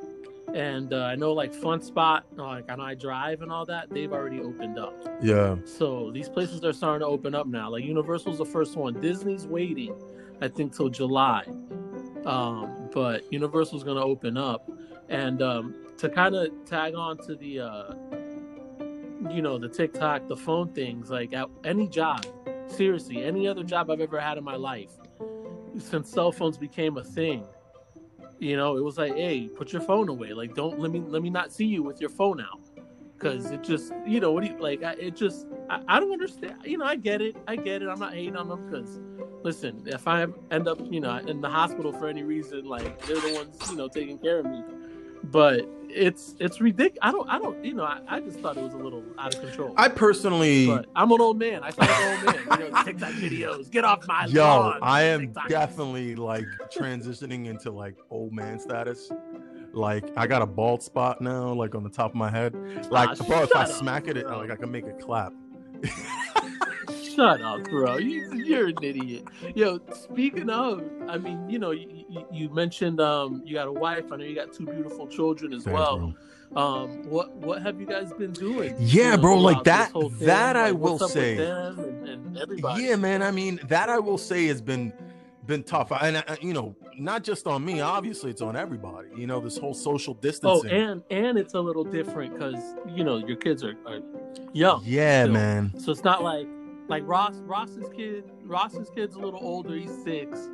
[0.54, 4.12] And uh, I know like Fun Spot, like on I Drive and all that, they've
[4.12, 4.94] already opened up.
[5.22, 7.70] Yeah, So these places are starting to open up now.
[7.70, 9.00] Like Universal's the first one.
[9.00, 9.94] Disney's waiting,
[10.40, 11.44] I think, till July.
[12.26, 14.70] Um, but Universal's going to open up,
[15.08, 17.94] and um, to kind of tag on to the, uh,
[19.30, 21.10] you know, the TikTok, the phone things.
[21.10, 22.26] Like at any job,
[22.66, 24.92] seriously, any other job I've ever had in my life,
[25.78, 27.44] since cell phones became a thing.
[28.38, 30.32] You know, it was like, hey, put your phone away.
[30.32, 32.60] Like, don't let me let me not see you with your phone out
[33.24, 36.12] because it just you know what do you like I, it just I, I don't
[36.12, 39.00] understand you know i get it i get it i'm not hating on them because
[39.42, 43.20] listen if i end up you know in the hospital for any reason like they're
[43.20, 44.62] the ones you know taking care of me
[45.24, 48.62] but it's it's ridiculous i don't i don't you know I, I just thought it
[48.62, 50.66] was a little out of control I personally.
[50.66, 53.84] but i'm an old man i thought an old man you know tiktok videos get
[53.84, 55.48] off my Yo, lawn I am TikTok.
[55.48, 56.44] definitely like
[56.76, 59.10] transitioning into like old man status.
[59.72, 62.54] Like I got a bald spot now, like on the top of my head.
[62.90, 64.38] Like, Ah, bro, if I up, smack it, it, bro.
[64.38, 65.32] like I can make it clap.
[67.14, 67.96] Shut up, bro.
[67.98, 69.24] You, you're an idiot.
[69.54, 74.10] Yo, speaking of, I mean, you know, you, you, mentioned um, you got a wife.
[74.12, 75.98] I know you got two beautiful children as Thanks, well.
[75.98, 76.14] bro.
[76.62, 78.76] Um, what what have you guys been doing?
[78.78, 81.36] Yeah, bro, like that- that I Like, what's will say.
[81.38, 82.60] and, and.
[82.76, 83.22] Yeah, man.
[83.22, 84.92] I mean, that I will say has been
[85.46, 87.80] been tough, and uh, you know, not just on me.
[87.80, 89.08] Obviously, it's on everybody.
[89.16, 90.90] You know, this whole social distancing Oh, distancing.
[91.10, 93.98] and and it's a little different because you know your kids are, are
[94.52, 94.82] young.
[94.84, 95.32] yeah, still.
[95.32, 95.72] man.
[95.80, 96.46] So it's not like
[96.88, 100.48] like Ross Ross's kid Ross's kid's a little older, he's six.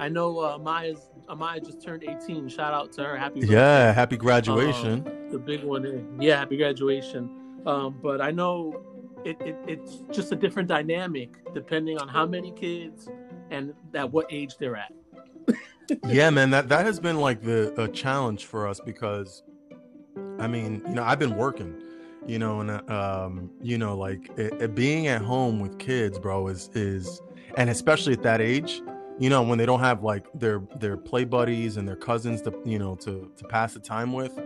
[0.00, 2.48] I know uh Maya's Amaya just turned 18.
[2.48, 3.16] Shout out to her.
[3.16, 3.54] Happy birthday.
[3.54, 5.28] Yeah, happy graduation.
[5.30, 6.18] the big one.
[6.20, 7.30] Yeah, happy graduation.
[7.66, 8.82] Um, but I know
[9.24, 13.08] it, it it's just a different dynamic depending on how many kids
[13.50, 14.92] and at what age they're at.
[16.06, 16.50] yeah, man.
[16.50, 19.42] That that has been like the a challenge for us because,
[20.38, 21.80] I mean, you know, I've been working,
[22.26, 26.18] you know, and uh, um, you know, like it, it being at home with kids,
[26.18, 27.20] bro, is is,
[27.56, 28.82] and especially at that age,
[29.18, 32.52] you know, when they don't have like their their play buddies and their cousins to
[32.64, 34.38] you know to to pass the time with,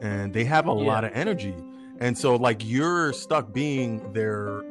[0.00, 1.54] and they have a lot of energy,
[2.00, 4.62] and so like you're stuck being their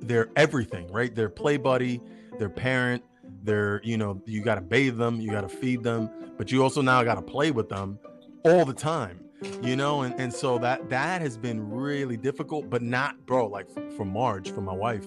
[0.00, 1.14] their everything, right?
[1.14, 2.00] Their play buddy,
[2.38, 3.04] their parent,
[3.42, 6.62] their you know you got to bathe them, you got to feed them, but you
[6.62, 7.98] also now got to play with them
[8.44, 9.27] all the time
[9.62, 13.68] you know and, and so that that has been really difficult but not bro like
[13.96, 15.04] for marge for my wife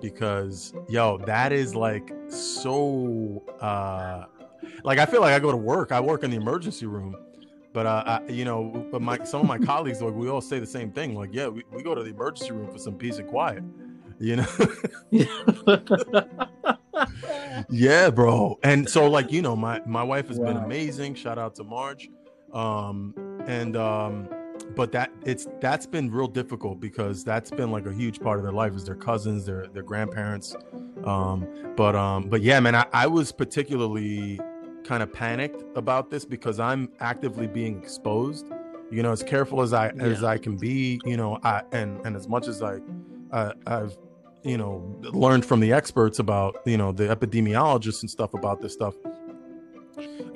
[0.00, 4.24] because yo that is like so uh
[4.84, 7.16] like i feel like i go to work i work in the emergency room
[7.72, 10.60] but uh I, you know but my some of my colleagues like we all say
[10.60, 13.18] the same thing like yeah we, we go to the emergency room for some peace
[13.18, 13.62] and quiet
[14.20, 14.46] you know?
[17.68, 21.54] Yeah bro and so like you know my my wife has been amazing shout out
[21.56, 22.10] to marge
[22.52, 23.14] um
[23.46, 24.28] and um
[24.74, 28.44] but that it's that's been real difficult because that's been like a huge part of
[28.44, 30.56] their life is their cousins their their grandparents.
[31.04, 34.40] Um but um but yeah man i, I was particularly
[34.84, 38.46] kind of panicked about this because i'm actively being exposed.
[38.90, 40.02] You know as careful as i yeah.
[40.02, 42.78] as i can be you know i and and as much as i
[43.30, 43.96] uh, i've
[44.44, 48.72] you know learned from the experts about you know the epidemiologists and stuff about this
[48.72, 48.94] stuff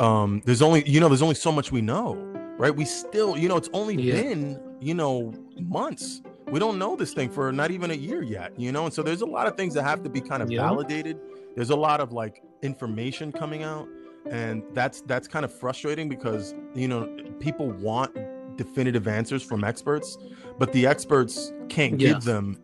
[0.01, 2.15] um there's only you know there's only so much we know
[2.59, 4.15] right we still you know it's only yeah.
[4.15, 8.59] been you know months we don't know this thing for not even a year yet
[8.59, 10.51] you know and so there's a lot of things that have to be kind of
[10.51, 10.61] yeah.
[10.61, 11.19] validated
[11.55, 13.89] there's a lot of like information coming out
[14.31, 17.09] and that's that's kind of frustrating because you know
[17.41, 18.15] people want
[18.57, 20.17] definitive answers from experts
[20.59, 22.15] but the experts can't yes.
[22.15, 22.59] give them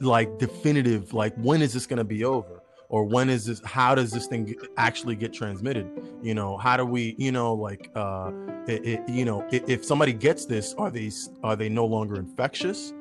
[0.00, 3.94] like definitive like when is this going to be over or when is this how
[3.94, 5.88] does this thing actually get transmitted
[6.22, 8.30] you know how do we you know like uh
[8.68, 12.92] it, it, you know if somebody gets this are these are they no longer infectious?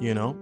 [0.00, 0.36] You know?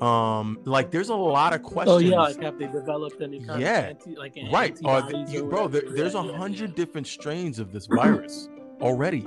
[0.00, 3.60] Um like there's a lot of questions oh yeah like have they developed any kind
[3.60, 3.78] yeah.
[3.78, 4.76] of anti, like right.
[4.84, 6.76] Are the, you, bro there, there's a hundred yeah.
[6.76, 8.48] different strains of this virus
[8.80, 9.26] already.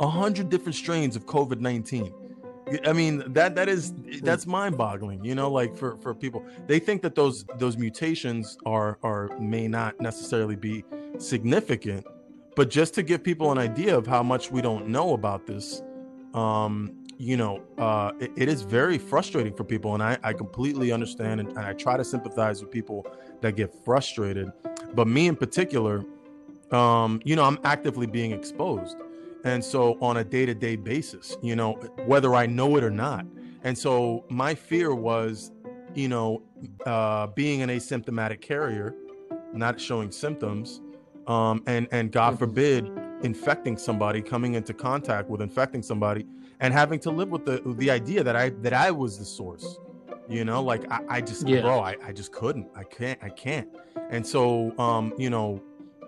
[0.00, 2.12] A hundred different strains of covid-19
[2.86, 6.44] i mean that that is that's mind-boggling you know like for for people.
[6.66, 10.84] They think that those those mutations are are may not necessarily be
[11.18, 12.06] significant
[12.56, 15.82] but just to give people an idea of how much we don't know about this
[16.34, 20.92] um you know, uh, it, it is very frustrating for people, and I, I completely
[20.92, 23.06] understand, and, and, I try to sympathize with people
[23.40, 24.50] that get frustrated.
[24.94, 26.04] But me in particular,
[26.70, 28.96] um, you know, I'm actively being exposed,
[29.44, 31.74] and so on a day to day basis, you know,
[32.06, 33.26] whether I know it or not.
[33.62, 35.52] And so my fear was,
[35.94, 36.42] you know,
[36.84, 38.94] uh, being an asymptomatic carrier,
[39.52, 40.80] not showing symptoms,
[41.26, 42.38] um, and and God mm-hmm.
[42.38, 42.90] forbid
[43.22, 46.26] infecting somebody, coming into contact with infecting somebody
[46.60, 49.78] and having to live with the the idea that I that I was the source.
[50.28, 51.60] You know, like I, I just yeah.
[51.60, 52.68] bro, I, I just couldn't.
[52.74, 53.68] I can't, I can't.
[54.10, 55.62] And so um, you know,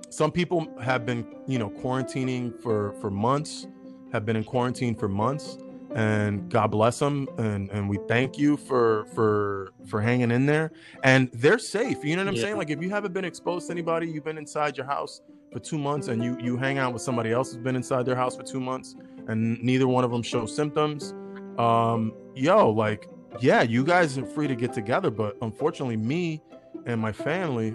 [0.08, 3.66] some people have been, you know, quarantining for for months,
[4.12, 5.58] have been in quarantine for months,
[5.96, 10.70] and God bless them, and and we thank you for for for hanging in there.
[11.02, 12.04] And they're safe.
[12.04, 12.42] You know what I'm yeah.
[12.42, 12.58] saying?
[12.58, 15.78] Like if you haven't been exposed to anybody, you've been inside your house for two
[15.78, 18.42] months, and you you hang out with somebody else who's been inside their house for
[18.42, 18.94] two months,
[19.26, 21.14] and neither one of them show symptoms,
[21.58, 23.08] um, yo, like,
[23.40, 26.42] yeah, you guys are free to get together, but unfortunately, me
[26.84, 27.74] and my family,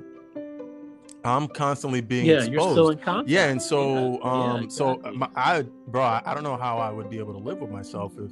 [1.23, 2.51] I'm constantly being yeah, exposed.
[2.51, 3.29] you're still in contact.
[3.29, 5.03] Yeah, and so, yeah, um, yeah, exactly.
[5.03, 7.69] so my, I, bro, I don't know how I would be able to live with
[7.69, 8.31] myself if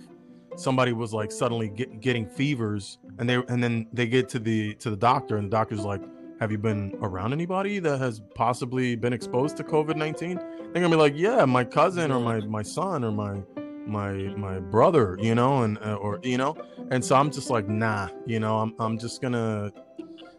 [0.60, 4.74] somebody was like suddenly get, getting fevers, and they, and then they get to the
[4.76, 6.02] to the doctor, and the doctor's like,
[6.40, 10.40] "Have you been around anybody that has possibly been exposed to COVID 19
[10.72, 13.42] they're gonna be like, yeah, my cousin or my my son or my
[13.88, 16.56] my my brother, you know, and uh, or you know,
[16.92, 19.72] and so I'm just like, nah, you know, I'm I'm just gonna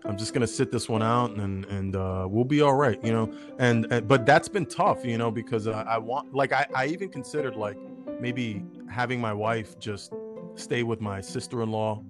[0.05, 3.13] I'm just gonna sit this one out and and uh, we'll be all right, you
[3.13, 3.33] know.
[3.59, 6.87] And, and but that's been tough, you know, because I, I want like I, I
[6.87, 7.77] even considered like
[8.21, 10.13] maybe having my wife just
[10.55, 12.03] stay with my sister-in-law,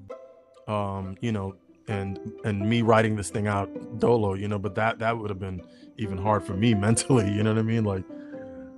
[0.68, 1.56] um, you know,
[1.88, 4.58] and and me writing this thing out dolo, you know.
[4.58, 5.62] But that that would have been
[5.96, 7.30] even hard for me mentally.
[7.30, 7.84] You know what I mean?
[7.84, 8.04] Like,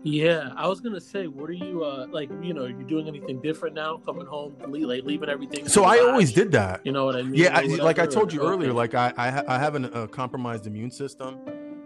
[0.04, 2.28] yeah, I was gonna say, what are you uh like?
[2.42, 3.98] You know, you're doing anything different now?
[3.98, 5.68] Coming home, like leaving everything.
[5.68, 6.84] So I always did that.
[6.84, 7.34] You know what I mean?
[7.34, 10.90] Yeah, I, like I told you earlier, like I I, I have a compromised immune
[10.90, 11.38] system,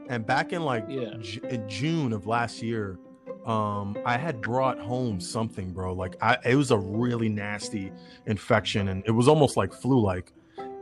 [0.09, 1.15] and back in like yeah.
[1.21, 2.99] J- in June of last year,
[3.45, 5.93] um, I had brought home something, bro.
[5.93, 7.93] Like I, it was a really nasty
[8.27, 10.33] infection, and it was almost like flu-like.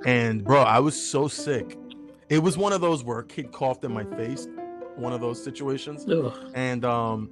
[0.06, 1.78] And bro, I was so sick
[2.28, 4.48] it was one of those where a kid coughed in my face,
[4.96, 6.06] one of those situations.
[6.08, 6.32] Ugh.
[6.54, 7.30] And um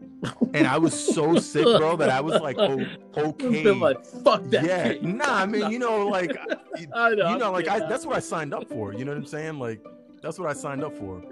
[0.55, 2.85] and I was so sick, bro, that I was like, oh,
[3.17, 3.65] okay.
[3.73, 4.65] Like, fuck that.
[4.65, 4.95] Yeah.
[5.01, 6.37] Nah, I mean, you know, like
[6.95, 8.93] I know, you know, like I that's what I signed up for.
[8.93, 9.59] You know what I'm saying?
[9.59, 9.85] Like
[10.23, 11.23] that's what I signed up for.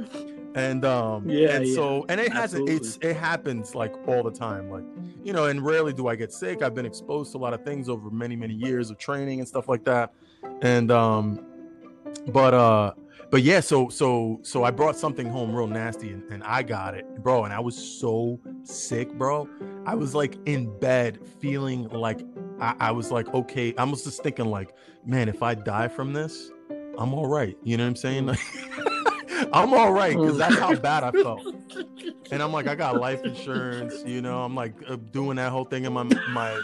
[0.54, 1.74] And um yeah, and yeah.
[1.74, 4.70] so and it hasn't it's it happens like all the time.
[4.70, 4.84] Like,
[5.22, 6.62] you know, and rarely do I get sick.
[6.62, 9.48] I've been exposed to a lot of things over many, many years of training and
[9.48, 10.12] stuff like that.
[10.62, 11.46] And um
[12.28, 12.92] but uh
[13.30, 16.94] but yeah, so so so I brought something home real nasty and, and I got
[16.94, 17.44] it, bro.
[17.44, 19.48] And I was so sick, bro.
[19.86, 22.20] I was like in bed feeling like
[22.60, 26.12] I, I was like, okay, I was just thinking like, man, if I die from
[26.12, 26.50] this,
[26.98, 27.56] I'm all right.
[27.62, 28.26] You know what I'm saying?
[28.26, 28.40] Like
[29.52, 31.42] I'm all right because that's how bad I felt.
[32.32, 34.44] And I'm like, I got life insurance, you know.
[34.44, 36.60] I'm like uh, doing that whole thing in my my,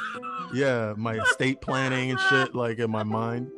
[0.55, 3.51] yeah, my estate planning and shit, like in my mind.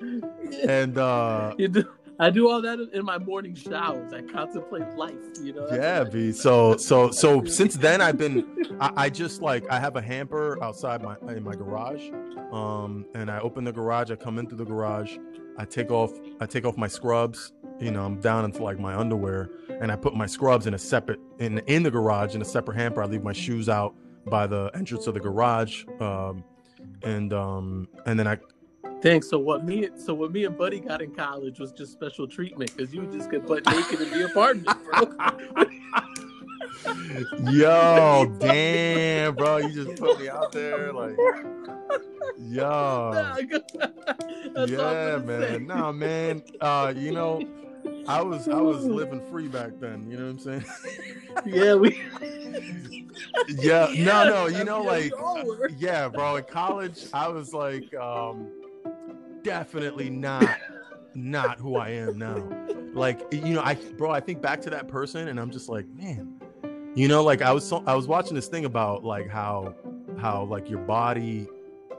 [0.67, 1.85] And uh, you do
[2.21, 4.13] I do all that in my morning showers.
[4.13, 5.69] I contemplate life, you know.
[5.71, 6.33] Yeah, B.
[6.33, 8.45] So so so since then I've been
[8.81, 12.11] I, I, just like I have a hamper outside my in my garage.
[12.53, 15.17] Um and I open the garage, I come into the garage,
[15.59, 16.11] I take off
[16.41, 19.51] I take off my scrubs, you know, I'm down into like my underwear
[19.81, 22.79] and I put my scrubs in a separate in in the garage in a separate
[22.79, 23.01] hamper.
[23.03, 23.95] I leave my shoes out
[24.27, 25.85] by the entrance of the garage.
[26.01, 26.43] Um,
[27.03, 28.39] and um, and then I
[29.01, 29.31] Thanks.
[29.31, 32.75] So what me so what me and Buddy got in college was just special treatment
[32.77, 35.67] because you just get butt naked in the apartment, bro.
[37.51, 41.17] Yo, damn, bro, you just put me out there, like,
[42.39, 43.35] yo,
[44.67, 45.27] yeah, I'm say.
[45.27, 47.43] man, nah, man, uh, you know,
[48.07, 50.65] I was I was living free back then, you know what I'm saying?
[51.47, 52.01] Yeah, we.
[53.49, 55.69] yeah, no, no, you know, like, we all were.
[55.79, 58.49] yeah, bro, in college, I was like, um,
[59.43, 60.59] definitely not,
[61.15, 62.49] not who I am now.
[62.95, 65.87] Like, you know, I, bro, I think back to that person, and I'm just like,
[65.95, 66.41] man,
[66.95, 69.75] you know, like I was, so, I was watching this thing about like how,
[70.19, 71.47] how like your body,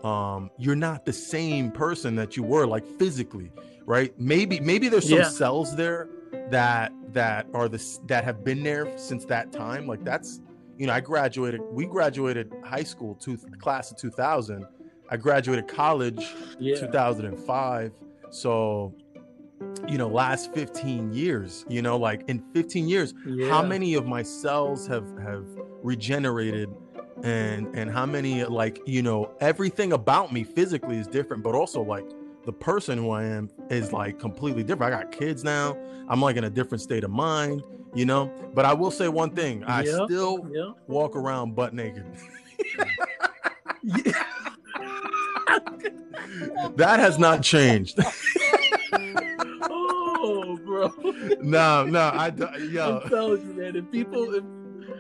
[0.04, 3.52] um, you're not the same person that you were, like physically,
[3.86, 4.14] right?
[4.20, 5.24] Maybe, maybe there's some Yeah.
[5.30, 6.10] cells there
[6.50, 9.88] that that are the that have been there since that time.
[9.88, 10.42] Like that's,
[10.78, 11.62] you know, I graduated.
[11.72, 14.66] We graduated high school, to class of 2000.
[15.10, 16.76] I graduated college Yeah.
[16.76, 17.91] 2005.
[18.32, 18.93] So,
[19.88, 23.49] you know, last 15 years, you know, like in 15 years, yeah.
[23.49, 25.45] how many of my cells have have
[25.84, 26.70] regenerated
[27.24, 31.82] and and how many like, you know, everything about me physically is different, but also
[31.82, 32.05] like
[32.45, 34.93] the person who I am is like completely different.
[34.93, 35.78] I got kids now.
[36.07, 38.32] I'm like in a different state of mind, you know.
[38.53, 40.05] But I will say one thing: I Yeah.
[40.05, 40.72] still Yeah.
[40.88, 42.05] walk around butt naked.
[43.84, 44.24] yeah.
[46.76, 48.00] That has not changed.
[49.64, 50.93] oh, bro.
[51.41, 52.32] no, no, I
[52.72, 53.00] yo.
[53.04, 53.76] I'm telling you, man.
[53.76, 54.43] If people, if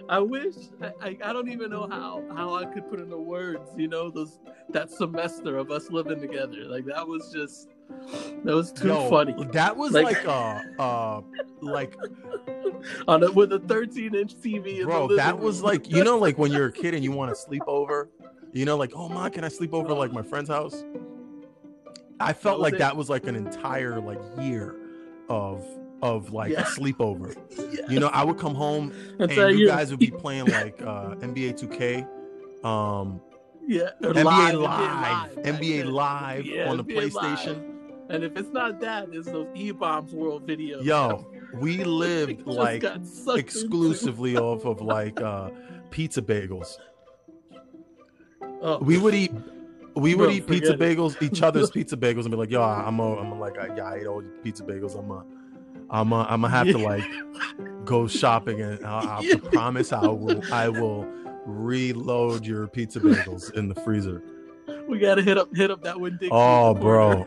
[0.07, 3.69] I wish, I, I, I don't even know how how I could put into words.
[3.77, 4.39] You know, those
[4.69, 7.69] that semester of us living together, like that was just
[8.43, 9.35] that was too Yo, funny.
[9.51, 11.21] That was Like- like, uh uh
[11.61, 11.95] like
[13.09, 14.83] On a, with a 13 inch TV.
[14.83, 17.35] Bro, that was like you know like when you're a kid and you want to
[17.35, 18.09] sleep over,
[18.53, 20.83] you know like oh my can I sleep over like my friend's house?
[22.19, 22.79] I felt was like it.
[22.79, 24.75] that was like an entire like year
[25.29, 25.63] of
[26.01, 26.61] of like Yeah.
[26.61, 27.35] a sleepover.
[27.73, 27.81] Yeah.
[27.89, 30.81] You know, I would come home That's and you you- guys would be playing like
[30.81, 32.65] uh NBA 2K.
[32.65, 33.21] Um
[33.67, 35.85] yeah, NBA live, Live, back NBA.
[35.91, 37.39] Live Yeah, on the NBA Live.
[37.39, 37.75] PlayStation.
[38.09, 40.83] And if it's not that, it's those E Bombs World videos.
[40.83, 43.39] Yo, we lived like got sucked into.
[43.39, 45.51] exclusively off of like uh
[45.91, 46.77] pizza bagels.
[48.61, 49.31] Oh, We would eat
[49.95, 50.79] we would Bro, eat pizza it.
[50.79, 53.75] bagels, each other's pizza bagels, and be like, "Yo, I'm a, I'm a, like, I,
[53.75, 54.97] yeah, I ate all your pizza bagels.
[54.97, 55.25] I'm a,
[55.89, 57.03] I'm a, I'm gonna have to like
[57.85, 59.35] go shopping, and I, I Yeah.
[59.51, 61.05] promise I will, I will
[61.45, 64.21] reload your pizza bagels in the freezer.
[64.87, 66.29] we gotta hit up hit up that Winn-Dixie.
[66.31, 67.25] Oh, bro,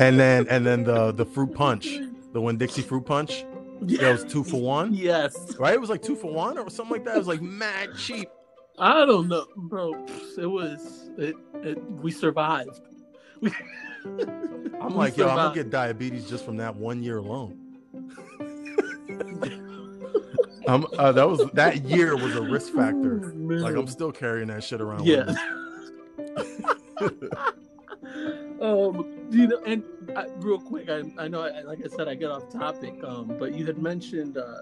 [0.00, 1.88] and then and then the the fruit punch,
[2.32, 3.44] the Winn-Dixie fruit punch,
[3.86, 5.54] yeah, it was two for one, Yes.
[5.58, 5.74] right?
[5.74, 7.14] It was like two for one or something like that.
[7.16, 8.28] It was like mad cheap.
[8.80, 9.92] I don't know, bro.
[10.38, 11.36] It was it.
[11.54, 12.80] it we survived.
[13.40, 13.52] We,
[14.04, 17.58] I'm like, yo, I'm gonna get diabetes just from that one year alone.
[20.68, 23.32] um, uh, that was that year was a risk factor.
[23.34, 25.00] Like I'm still carrying that shit around.
[25.00, 25.24] with Yeah.
[25.24, 25.34] me.
[28.60, 29.82] um, you know, and
[30.14, 32.94] uh, real quick, I, I know, I, like I said, I get off topic.
[33.04, 34.60] Um, but you had mentioned uh,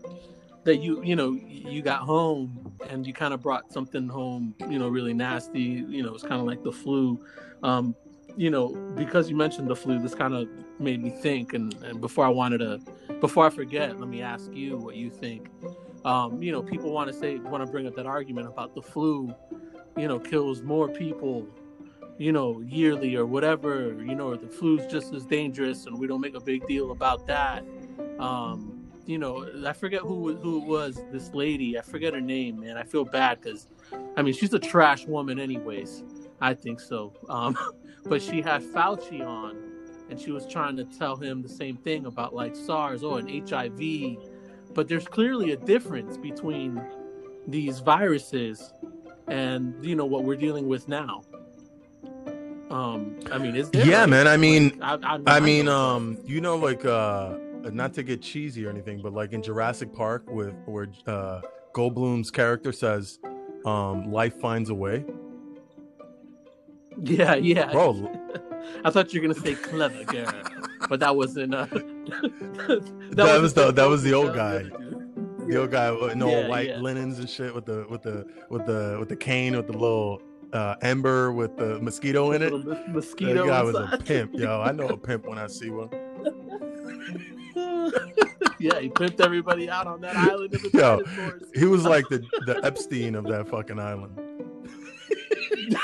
[0.66, 4.78] that you, you know, you got home and you kind of brought something home, you
[4.78, 5.60] know, really nasty.
[5.60, 7.24] You know, it's kind of like the flu.
[7.62, 7.94] Um,
[8.36, 10.48] you know, because you mentioned the flu, this kind of
[10.78, 11.54] made me think.
[11.54, 12.80] And, and before I wanted to,
[13.20, 15.48] before I forget, let me ask you what you think.
[16.04, 18.82] Um, you know, people want to say, want to bring up that argument about the
[18.82, 19.32] flu.
[19.96, 21.46] You know, kills more people
[22.18, 26.06] you know, yearly or whatever, you know, or the flu's just as dangerous and we
[26.06, 27.62] don't make a big deal about that.
[28.18, 28.75] Um,
[29.06, 32.76] you know, I forget who who it was, this lady, I forget her name, man.
[32.76, 33.68] I feel bad because
[34.16, 36.02] I mean she's a trash woman anyways.
[36.40, 37.14] I think so.
[37.28, 37.56] Um,
[38.04, 39.56] but she had Fauci on
[40.10, 43.28] and she was trying to tell him the same thing about like SARS or an
[43.28, 44.18] HIV.
[44.74, 46.82] But there's clearly a difference between
[47.46, 48.72] these viruses
[49.28, 51.22] and you know what we're dealing with now.
[52.70, 53.70] Um, I mean, is?
[53.72, 54.26] Yeah, man.
[54.26, 57.36] I mean, I, I, I mean, um, you know, like, uh,
[57.74, 61.40] not to get cheesy or anything, but like in Jurassic Park, with where uh,
[61.74, 63.18] Goldblum's character says,
[63.64, 65.04] um, "Life finds a way."
[67.02, 67.70] yeah, yeah.
[67.72, 68.10] Bro,
[68.84, 70.32] I thought you were gonna say clever girl,
[70.88, 71.54] but that wasn't.
[71.54, 74.64] Uh, that, That was the- that was the old guy.
[75.46, 76.80] the old guy in all Yeah, white yeah.
[76.80, 80.20] linens and shit with the with the with the with the cane with the little
[80.52, 82.52] uh, ember with the mosquito in it.
[82.52, 83.46] Little mos- That mosquito.
[83.46, 84.60] guy was a pimp, yo.
[84.62, 85.90] I know a pimp when I see one.
[88.58, 90.52] yeah, he pimped everybody out on that island.
[90.52, 91.02] The Yo,
[91.54, 94.18] he was like the, the Epstein of that fucking island.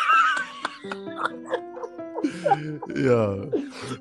[2.95, 3.45] yeah,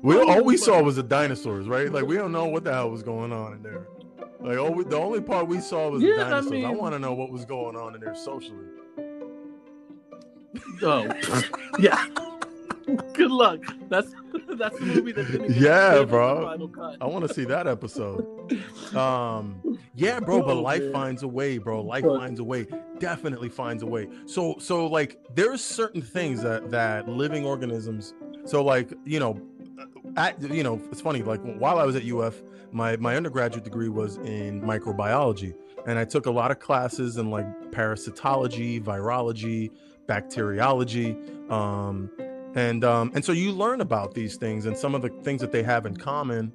[0.02, 1.92] we all we saw was the dinosaurs, right?
[1.92, 3.86] Like we don't know what the hell was going on in there.
[4.40, 6.46] Like all we, the only part we saw was yeah, the dinosaurs.
[6.46, 8.66] I, mean, I want to know what was going on in there socially.
[10.82, 11.08] Oh,
[11.78, 12.06] yeah.
[13.14, 13.60] Good luck.
[13.88, 14.12] That's
[14.58, 16.68] that's the movie that didn't Yeah, made into the bro.
[16.74, 16.96] Cut.
[17.00, 18.26] I want to see that episode.
[18.96, 20.92] Um, yeah, bro, but Oh, life man.
[20.92, 21.80] finds a way, bro.
[21.82, 22.66] Life But- finds a way.
[22.98, 24.06] Definitely finds a way.
[24.26, 28.12] So, so like, there's certain things that that living organisms.
[28.44, 29.40] So, like, you know,
[30.16, 31.22] at you know, it's funny.
[31.22, 35.54] Like while I was at UF, my my undergraduate degree was in microbiology,
[35.86, 39.70] and I took a lot of classes in like parasitology, virology,
[40.06, 41.16] bacteriology.
[41.48, 42.10] Um,
[42.54, 45.52] and um, and so you learn about these things and some of the things that
[45.52, 46.52] they have in common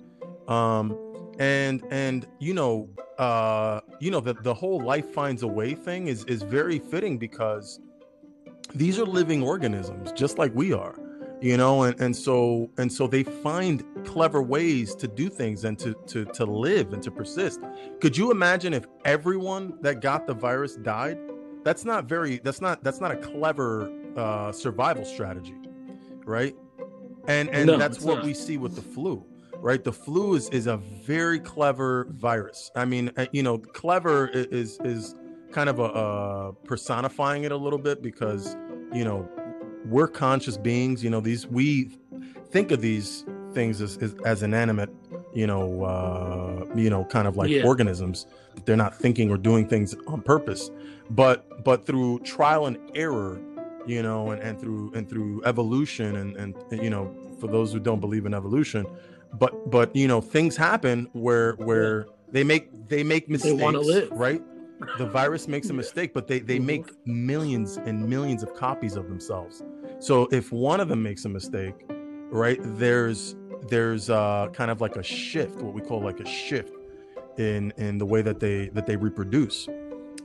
[0.47, 0.97] um,
[1.39, 6.07] and and you know uh, you know that the whole life finds a way thing
[6.07, 7.79] is is very fitting because
[8.75, 10.99] these are living organisms just like we are
[11.41, 15.79] you know and and so and so they find clever ways to do things and
[15.79, 17.59] to to to live and to persist.
[18.01, 21.17] Could you imagine if everyone that got the virus died?
[21.63, 25.53] That's not very that's not that's not a clever uh survival strategy
[26.27, 26.55] right?
[27.27, 28.25] And and No, that's what not.
[28.25, 29.25] we see with the flu
[29.59, 29.83] right?
[29.83, 32.69] The flu is is a very clever virus.
[32.75, 35.15] I mean uh, you know clever i- is is
[35.51, 38.55] kind of a, uh personifying it a little bit because
[38.93, 39.27] you know
[39.85, 41.89] we're conscious beings you know these we
[42.51, 44.89] think of these things as as, as inanimate
[45.33, 47.63] you know uh you know kind of like Yeah.
[47.63, 48.27] organisms.
[48.65, 50.69] They're not thinking or doing things on purpose.
[51.09, 53.41] But but through trial and error
[53.87, 57.09] you know and, and through and through evolution and and you know
[57.39, 58.85] for those who don't believe in evolution
[59.33, 64.11] but but you know things happen where where they make they make mistakes live.
[64.11, 64.41] right
[64.97, 66.65] the virus makes a mistake but they they Mhm.
[66.65, 69.63] make millions and millions of copies of themselves
[69.99, 71.75] so if one of them makes a mistake
[72.29, 73.35] right there's
[73.69, 76.73] there's uh kind of like a shift what we call like a shift
[77.37, 79.67] in in the way that they that they reproduce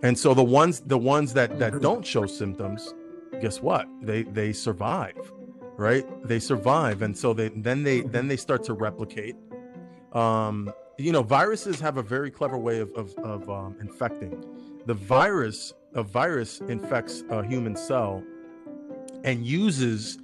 [0.03, 1.81] and so the ones the ones that that Mhm.
[1.81, 2.95] don't show symptoms
[3.41, 3.87] guess what?
[4.01, 5.33] They they survive
[5.79, 6.05] right?
[6.29, 9.37] They survive and so they then they then they start to replicate.
[10.13, 14.45] Um you know viruses have a very clever way of of, of um, infecting.
[14.87, 18.23] The virus a virus infects a human cell
[19.25, 20.19] and uses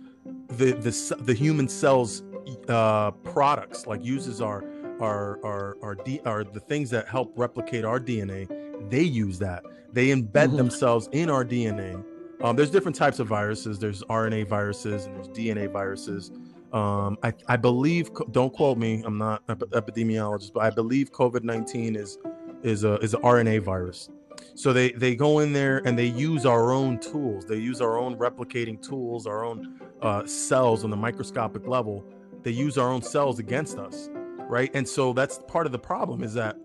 [0.48, 2.22] the the the human cells
[2.68, 4.64] uh products like uses our
[5.00, 8.46] our our our, D, our the things that help replicate our DNA
[8.90, 9.64] they use that.
[9.92, 10.56] They embed Mhm.
[10.58, 12.04] themselves in our DNA
[12.42, 13.78] um, there's different types of viruses.
[13.78, 16.30] There's RNA viruses and there's DNA viruses.
[16.72, 21.10] Um, I, I believe don't quote me I'm not an ep- epidemiologist but I believe
[21.12, 22.18] COVID-19 is
[22.62, 24.10] is a is an RNA virus.
[24.54, 27.46] So they they go in there and they use our own tools.
[27.46, 32.04] They use our own replicating tools our own uh, cells on the microscopic level.
[32.42, 34.10] They use our own cells against us
[34.48, 34.70] right?
[34.74, 36.56] And so that's part of the problem is that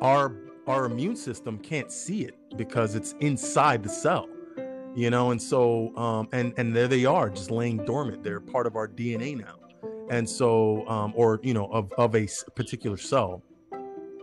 [0.00, 4.28] our our immune system can't see it because it's inside the cell
[4.94, 8.22] you know and so um and and there they are just laying dormant.
[8.22, 9.56] They're part of our dna now.
[10.10, 13.42] And so um or you know of of a particular cell.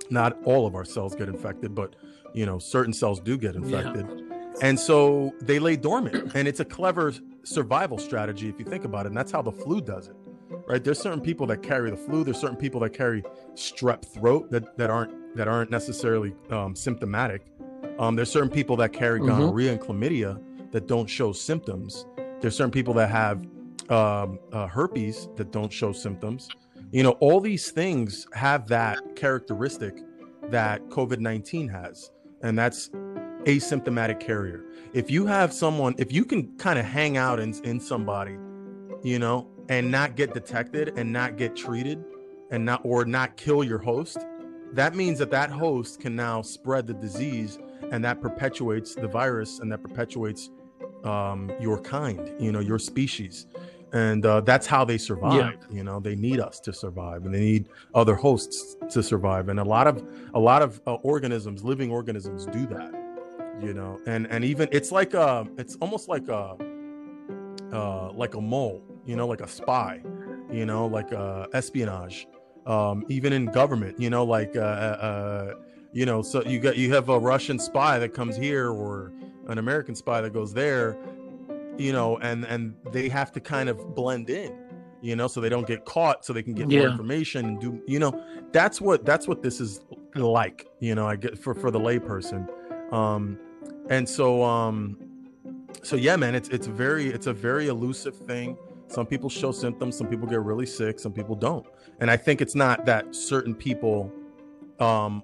[0.10, 1.96] Not all of our cells get infected but
[2.34, 4.06] you know certain cells do get infected.
[4.62, 6.36] And so they lay dormant.
[6.36, 7.14] And it's a clever
[7.44, 10.16] survival strategy if you think about it and that's how the flu does it
[10.68, 10.84] right?
[10.84, 12.24] There's certain people that carry the flu.
[12.24, 13.24] There's certain people that carry
[13.56, 17.42] strep throat that that aren't that aren't necessarily um, symptomatic.
[18.00, 19.28] Um, there's certain people that carry Mhm.
[19.28, 20.40] gonorrhea and chlamydia
[20.72, 22.06] that don't show symptoms.
[22.40, 23.46] There's certain people that have
[23.90, 26.50] um, uh, herpes that don't show symptoms.
[26.92, 29.96] You know all these things have that characteristic
[30.50, 32.12] that covid-19 has
[32.42, 32.90] and that's
[33.46, 34.66] asymptomatic carrier.
[34.94, 38.38] If you have someone if you can kind of hang out in, in somebody
[39.04, 42.04] you know and not get detected and not get treated
[42.50, 44.18] and not or not kill your host
[44.74, 47.60] that means that that host can now spread the disease
[47.92, 50.50] and that perpetuates the virus and that perpetuates
[51.04, 53.48] um, your kind you know your species.
[53.94, 57.42] And uh, that's how they survive you know they need us to survive and they
[57.42, 59.50] need other hosts to survive.
[59.50, 62.94] And a lot of a lot of uh, organisms living organisms do that
[63.62, 64.00] you know.
[64.06, 66.56] And and even it's like a it's almost like a
[67.72, 70.02] uh like a mole you know like a spy
[70.52, 72.28] you know like uh espionage
[72.66, 75.54] um even in government you know like uh, uh
[75.94, 79.14] you know so you got you have a russian spy that comes here or
[79.52, 80.98] an american spy that goes there
[81.78, 84.56] you know and and they have to kind of blend in
[85.02, 87.82] you know so they don't get caught so they can get more information and do
[87.88, 89.82] you know that's what that's what this is
[90.16, 92.48] like you know i get for for the layperson.
[92.94, 93.40] Um
[93.90, 94.98] and so um
[95.82, 98.58] so yeah man it's it's very it's a very elusive thing.
[98.88, 101.66] Some people show symptoms, some people get really sick, some people don't.
[102.02, 104.12] And I think it's not that certain people
[104.80, 105.24] um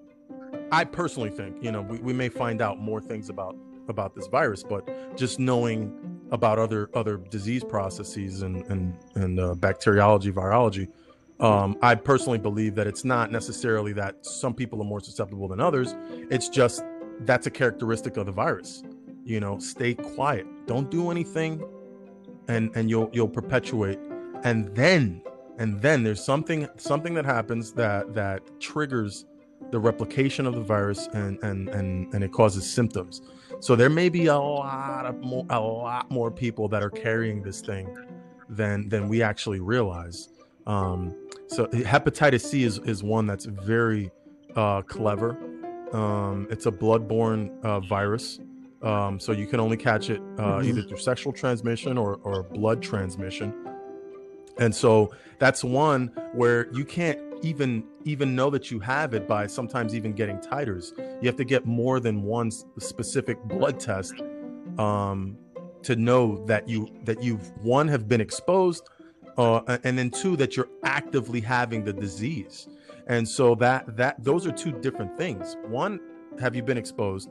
[0.71, 3.55] I personally think, you know, we, we may find out more things about
[3.89, 5.93] about this virus, but just knowing
[6.31, 10.87] about other other disease processes and and and uh, bacteriology, virology,
[11.39, 15.59] um, I personally believe that it's not necessarily that some people are more susceptible than
[15.59, 15.95] others.
[16.31, 16.83] It's just
[17.21, 18.83] that's a characteristic of the virus.
[19.23, 21.63] You know, stay quiet, don't do anything,
[22.47, 23.99] and and you'll you'll perpetuate,
[24.43, 25.21] and then
[25.59, 29.25] and then there's something something that happens that that triggers
[29.71, 33.21] the replication of the virus and and and and it causes symptoms.
[33.59, 37.41] So there may be a lot of more a lot more people that are carrying
[37.41, 37.95] this thing
[38.49, 40.29] than than we actually realize.
[40.67, 41.15] Um,
[41.47, 44.11] so hepatitis C is is one that's very
[44.55, 45.37] uh, clever.
[45.93, 48.39] Um, it's a bloodborne uh, virus.
[48.83, 50.69] Um, so you can only catch it uh, mm-hmm.
[50.69, 53.53] either through sexual transmission or, or blood transmission.
[54.59, 59.45] And so that's one where you can't even even know that you have it by
[59.45, 60.97] sometimes even getting titers.
[61.21, 64.13] You have to get more than one specific blood test
[64.77, 65.37] um,
[65.83, 68.89] to know that you that you've one have been exposed,
[69.37, 72.67] uh, and then two that you're actively having the disease.
[73.07, 75.57] And so that that those are two different things.
[75.67, 75.99] One,
[76.39, 77.29] have you been exposed?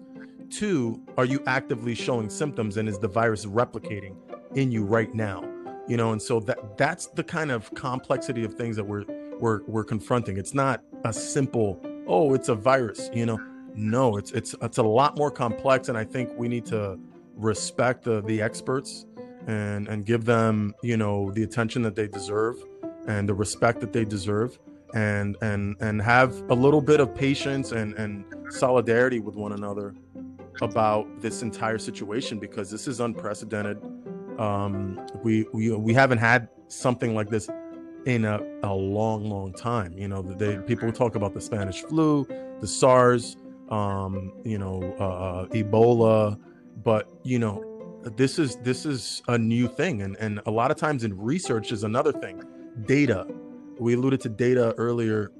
[0.51, 4.15] Two, are you actively showing symptoms, and is the virus replicating
[4.55, 5.43] in you right now?
[5.89, 9.05] You know, and so that that's the kind of complexity of things that we're
[9.41, 10.37] we're we're confronting.
[10.37, 13.39] It's not a simple, oh, it's a virus, you know.
[13.75, 16.99] No, it's it's it's a lot more complex, and I think we need to
[17.35, 19.07] respect the the experts
[19.47, 22.57] and and give them, you know, the attention that they deserve
[23.07, 24.59] and the respect that they deserve
[24.95, 29.95] and and and have a little bit of patience and and solidarity with one another
[30.63, 33.79] about this entire situation because this is unprecedented
[34.39, 37.49] um we we we haven't had something like this
[38.07, 39.93] in a, a long, long time.
[39.99, 42.27] You know, they, people talk about the Spanish flu,
[42.61, 43.37] the SARS,
[43.69, 46.39] um, you know, uh, uh, Ebola,
[46.83, 47.65] but you know,
[48.17, 51.73] this is this is a new thing, and and a lot of times in research
[51.73, 52.43] is another thing.
[52.87, 53.27] Data,
[53.81, 55.33] we alluded to data earlier.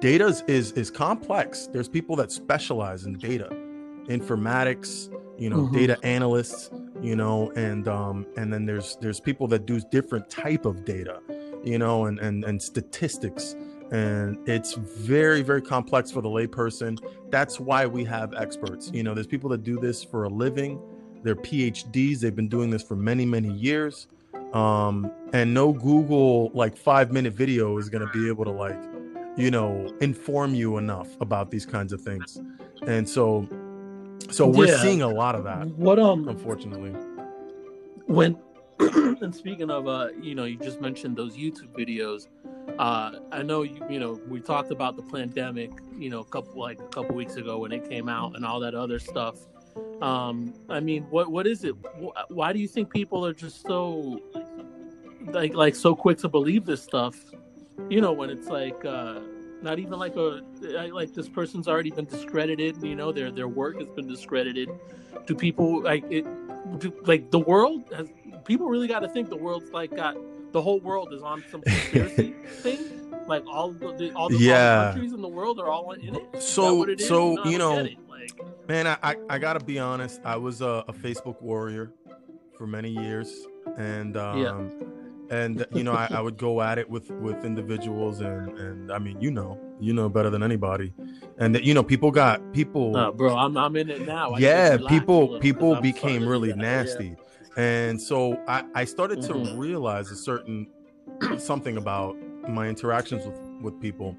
[0.00, 1.68] Data is, is is complex.
[1.72, 3.48] There's people that specialize in data,
[4.08, 5.76] informatics, you know, mm-hmm.
[5.76, 10.66] data analysts, you know, and um, and then there's there's people that do different type
[10.66, 11.20] of data
[11.64, 13.56] you know, and and and statistics.
[13.90, 16.98] And it's very, very complex for the layperson.
[17.30, 18.90] That's why we have experts.
[18.92, 20.80] You know, there's people that do this for a living.
[21.22, 22.18] They're PhDs.
[22.20, 24.08] They've been doing this for many, many years.
[24.52, 28.80] Um, and no Google like five minute video is going to be able to like,
[29.36, 32.40] you know, inform you enough about these kinds of things.
[32.86, 33.48] And so,
[34.30, 34.82] so we're yeah.
[34.82, 35.66] seeing a lot of that.
[35.76, 36.90] What um, unfortunately,
[38.06, 38.38] when
[39.22, 42.28] and speaking of, uh, you know, you just mentioned those YouTube videos.
[42.78, 46.60] Uh, I know you, you know, we talked about the pandemic, you know, a couple
[46.60, 49.36] like a couple weeks ago when it came out and all that other stuff.
[50.00, 51.74] Um, I mean, what what is it?
[52.28, 54.20] Why do you think people are just so
[55.26, 57.16] like like so quick to believe this stuff?
[57.88, 59.20] You know, when it's like uh,
[59.62, 60.42] not even like a
[60.92, 62.82] like this person's already been discredited.
[62.82, 64.68] You know, their their work has been discredited.
[65.26, 66.26] Do people like it?
[66.78, 68.08] Do, like the world has
[68.44, 70.16] people really got to think the world's like got
[70.52, 72.78] the whole world is on some conspiracy thing.
[73.26, 74.90] Like all the all the yeah.
[74.92, 76.42] countries in the world are all in it.
[76.42, 77.98] So so you know, like,
[78.68, 80.20] man, I, I, I gotta be honest.
[80.24, 81.92] I was a, a Facebook warrior
[82.56, 84.88] for many years, and um, yeah
[85.30, 88.98] and you know I, I, would go at it with with individuals and and i
[88.98, 90.92] mean you know you know better than anybody
[91.38, 94.38] and that you know people got people uh, bro i'm, I'm in it now I
[94.38, 97.16] yeah people people became really nasty
[97.56, 99.54] and so I, I started mm-hmm.
[99.54, 100.68] to realize a certain
[101.38, 102.16] something about
[102.48, 104.16] my interactions with, with people.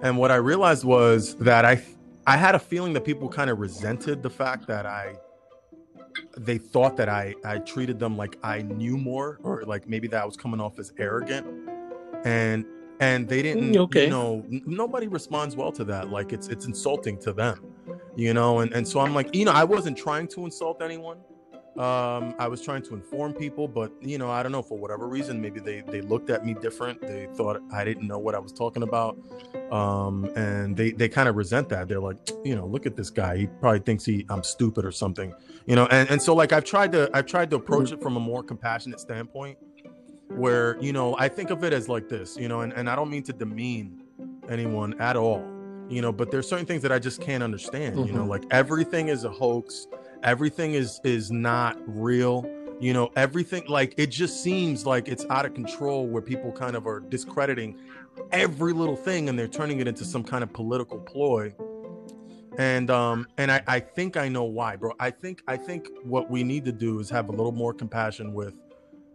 [0.00, 1.82] And what I realized was that I
[2.26, 5.16] I had a feeling that people kind of resented the fact that I
[6.36, 10.22] they thought that I I treated them like I knew more or like maybe that
[10.22, 11.46] I was coming off as arrogant.
[12.24, 12.64] And
[13.00, 14.04] and they didn't mm, okay.
[14.04, 17.58] you know n- nobody responds well to that like it's it's insulting to them
[18.14, 21.18] you know and and so i'm like you know i wasn't trying to insult anyone
[21.78, 25.08] um i was trying to inform people but you know i don't know for whatever
[25.08, 27.00] reason maybe they they looked at me different.
[27.00, 29.16] They thought i didn't know what i was talking about.
[29.70, 31.88] Um and they they kind of resent that.
[31.88, 33.38] They're like you know look at this guy.
[33.38, 35.32] He probably thinks he i'm stupid or something.
[35.66, 38.16] You know and and so like i've tried to i've tried to approach it from
[38.16, 39.56] a more compassionate standpoint
[40.36, 42.96] where you know i think of it as like this you know and, and i
[42.96, 44.02] don't mean to demean
[44.48, 45.44] anyone at all
[45.88, 48.06] you know but there's certain things that i just can't understand mm-hmm.
[48.06, 48.30] you know mm-hmm.
[48.30, 49.86] like everything is a hoax
[50.22, 52.44] everything is is not real
[52.80, 56.74] you know everything like it just seems like it's out of control where people kind
[56.74, 57.78] of are discrediting
[58.30, 61.54] every little thing and they're turning it into some kind of political ploy.
[62.58, 64.92] And um and I, I think i know why bro.
[65.00, 68.34] I think i think what we need to do is have a little more compassion
[68.34, 68.54] with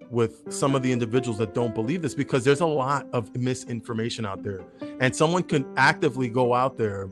[0.10, 4.26] with some of the individuals that don't believe this because there's a lot of misinformation
[4.26, 4.64] out there.
[5.01, 7.10] And someone can actively go out there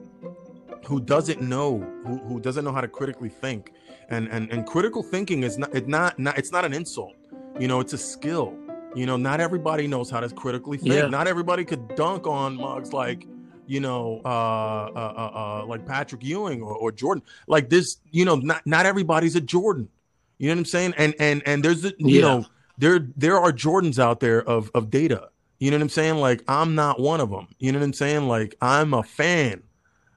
[0.85, 3.71] who doesn't know who, who doesn't know how to critically think
[4.09, 7.15] and and and critical thinking is not it's not, not it's not an insult.
[7.59, 8.57] You know it's a skill.
[8.95, 10.93] You know not everybody knows how to critically think.
[10.93, 11.07] Yeah.
[11.07, 13.27] not everybody could dunk on mugs like
[13.67, 17.23] you know uh, uh uh uh like patrick ewing or, or jordan.
[17.47, 19.89] Like this you know not not everybody's a jordan.
[20.37, 20.93] You know what i'm saying?
[20.97, 22.21] And and and there's the, you Yeah.
[22.21, 22.45] know
[22.77, 25.29] there there are jordans out there of of data.
[25.59, 26.15] You know what i'm saying?
[26.17, 28.27] Like i'm not one of them you know what i'm saying?
[28.27, 29.63] Like i'm a fan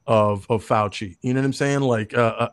[0.06, 1.16] of of fauci.
[1.22, 1.80] You know what i'm saying?
[1.80, 2.48] Like uh, uh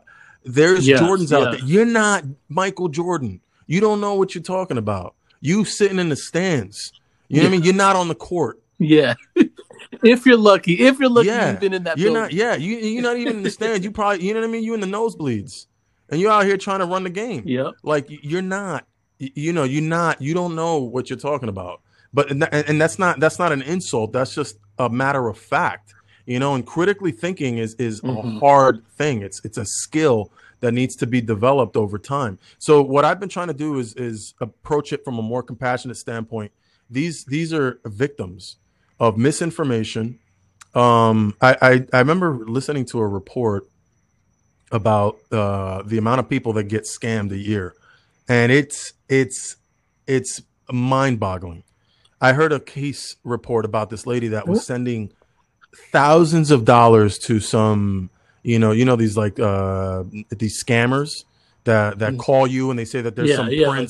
[0.46, 1.60] there's Yes, jordans out there.
[1.64, 3.40] you're not michael jordan.
[3.66, 5.14] You don't know what you're talking about.
[5.40, 6.92] You sitting in the stands.
[7.28, 7.62] You know what i mean?
[7.64, 8.60] You're not on the court.
[8.78, 9.14] Yeah.
[10.02, 11.50] if you're lucky, if you're lucky, Yeah.
[11.50, 11.98] you've been in that.
[11.98, 12.22] you're building.
[12.22, 12.54] not yeah.
[12.54, 13.84] You, you're not even in the stands.
[13.84, 14.62] You probably you know what i mean?
[14.62, 15.66] You in the nosebleeds.
[16.08, 17.42] And you're out here trying to run the game.
[17.46, 17.72] Yeah.
[17.82, 18.86] like you're not
[19.18, 21.80] you know you're not you don't know what you're talking about.
[22.14, 24.12] But and, and that's not that's not an insult.
[24.12, 25.92] That's just a matter of fact
[26.26, 28.40] you know and critically thinking is is a Mhm.
[28.40, 29.22] hard thing.
[29.22, 32.38] It's it's a skill that needs to be developed over time.
[32.58, 35.96] So what i've been trying to do is is approach it from a more compassionate
[35.96, 36.52] standpoint.
[36.90, 38.56] These these are victims
[38.98, 40.18] of misinformation.
[40.74, 43.68] Um i i, I remember listening to a report
[44.72, 47.74] about uh, the amount of people that get scammed a year,
[48.28, 49.56] and it's it's
[50.08, 51.62] it's mind-boggling.
[52.20, 55.12] I heard a case report about this lady that was sending
[55.92, 58.10] thousands of dollars to some,
[58.42, 61.24] you know, you know these like uh, these scammers
[61.64, 62.18] that that Mm.
[62.18, 63.86] call you and they say that there's yeah, some yeah,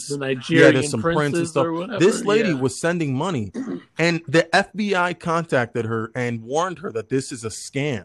[0.48, 1.66] yeah, there's some prince and stuff.
[2.00, 2.54] This lady yeah.
[2.60, 3.52] was sending money,
[3.98, 8.04] and the FBI contacted her and warned her that this is a scam,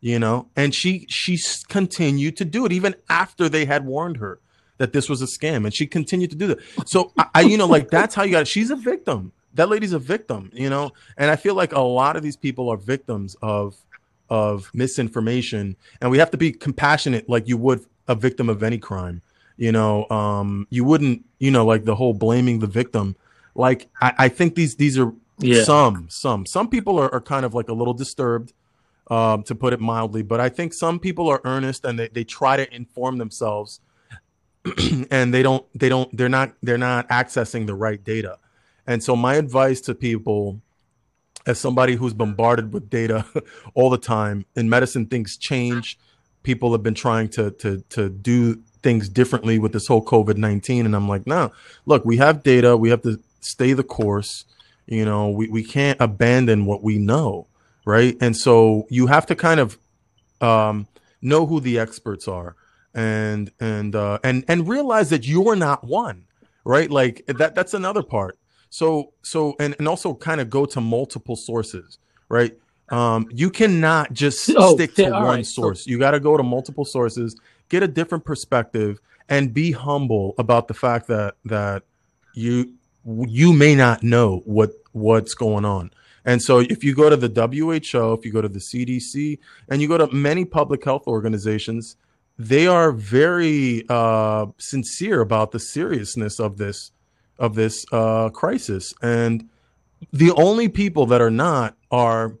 [0.00, 4.38] you know, and she she continued to do it even after they had warned her
[4.78, 6.58] that this was a scam, and she continued to do that.
[6.86, 8.46] So I, I you know, like that's how you got.
[8.46, 9.32] She's a victim.
[9.56, 12.68] That lady's a victim, you know, and I feel like a lot of these people
[12.70, 13.76] are victims of
[14.30, 18.78] of misinformation, and we have to be compassionate, like you would a victim of any
[18.78, 19.22] crime
[19.58, 20.06] you know?
[20.10, 23.16] Um you wouldn't you know like the whole blaming the victim.
[23.54, 25.64] Like i, I think these these are Yeah.
[25.64, 26.46] some some.
[26.46, 28.52] Some people are, are kind of like a little disturbed
[29.10, 32.24] um to put it mildly but i think some people are earnest and they, they
[32.24, 33.80] try to inform themselves
[35.10, 38.38] and they don't they don't they're not they're not accessing the right data
[38.86, 40.60] and so my advice to people
[41.46, 43.24] as somebody who's bombarded with data
[43.74, 45.98] all the time in medicine things change.
[46.42, 50.94] People have been trying to to to do things differently with this whole covid-19 and
[50.94, 51.50] i'm like no
[51.86, 52.76] look we have data.
[52.76, 54.44] We have to stay the course.
[54.86, 57.48] You know we, we can't abandon what we know
[57.84, 58.16] right?
[58.20, 59.78] And so you have to kind of
[60.40, 60.88] um,
[61.22, 62.54] know who the experts are
[62.94, 66.24] and and uh, and and realize that you're not one
[66.64, 66.90] right?
[66.90, 68.36] Like that that's another part
[68.78, 71.98] so so and and also kind of go to multiple sources
[72.28, 72.52] right?
[72.90, 75.86] Um you cannot just Oh, stick to one right, so- source.
[75.86, 77.30] You got to go to multiple sources
[77.68, 81.82] get a different perspective and be humble about the fact that that
[82.34, 82.74] you
[83.40, 85.90] you may not know what what's going on.
[86.24, 89.80] And so if you go to the WHO if you go to the CDC and
[89.80, 91.96] you go to many public health organizations
[92.38, 96.90] they are very uh, sincere about the seriousness of this
[97.38, 98.94] of this uh, crisis.
[99.02, 99.48] And
[100.12, 102.36] the only people that are not are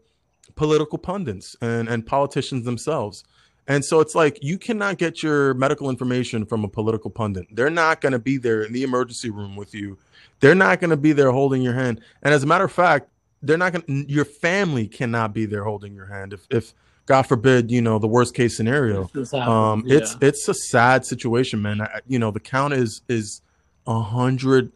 [0.54, 3.24] political pundits and, and politicians themselves.
[3.68, 7.46] And so it's like you cannot get your medical information from a political pundit.
[7.50, 9.98] They're not going to be there in the emergency room with you.
[10.40, 12.00] They're not going to be there holding your hand.
[12.22, 13.08] And as a matter of fact
[13.42, 16.74] they're not going your family cannot be there holding your hand if if
[17.06, 19.04] god forbid you know the worst case scenario.
[19.04, 19.98] If this happens, um yeah.
[19.98, 21.80] it's it's a sad situation man.
[21.80, 23.42] I, you know the count is is
[23.86, 24.72] a hundred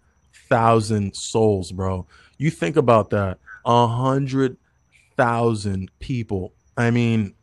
[0.51, 4.57] thousand souls bro you think about that a hundred
[5.17, 7.35] thousand people i mean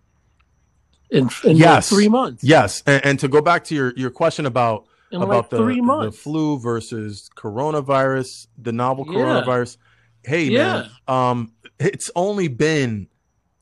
[1.09, 1.89] in, in like Yes.
[1.89, 2.43] three months.
[2.43, 5.57] yes and, and to go back to your your question about in about like the,
[5.57, 9.13] three the flu versus coronavirus the novel Yeah.
[9.17, 9.77] coronavirus
[10.25, 10.57] hey Yeah.
[10.57, 13.07] man um it's only been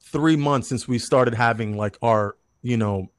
[0.01, 3.11] three months since we started having like our you know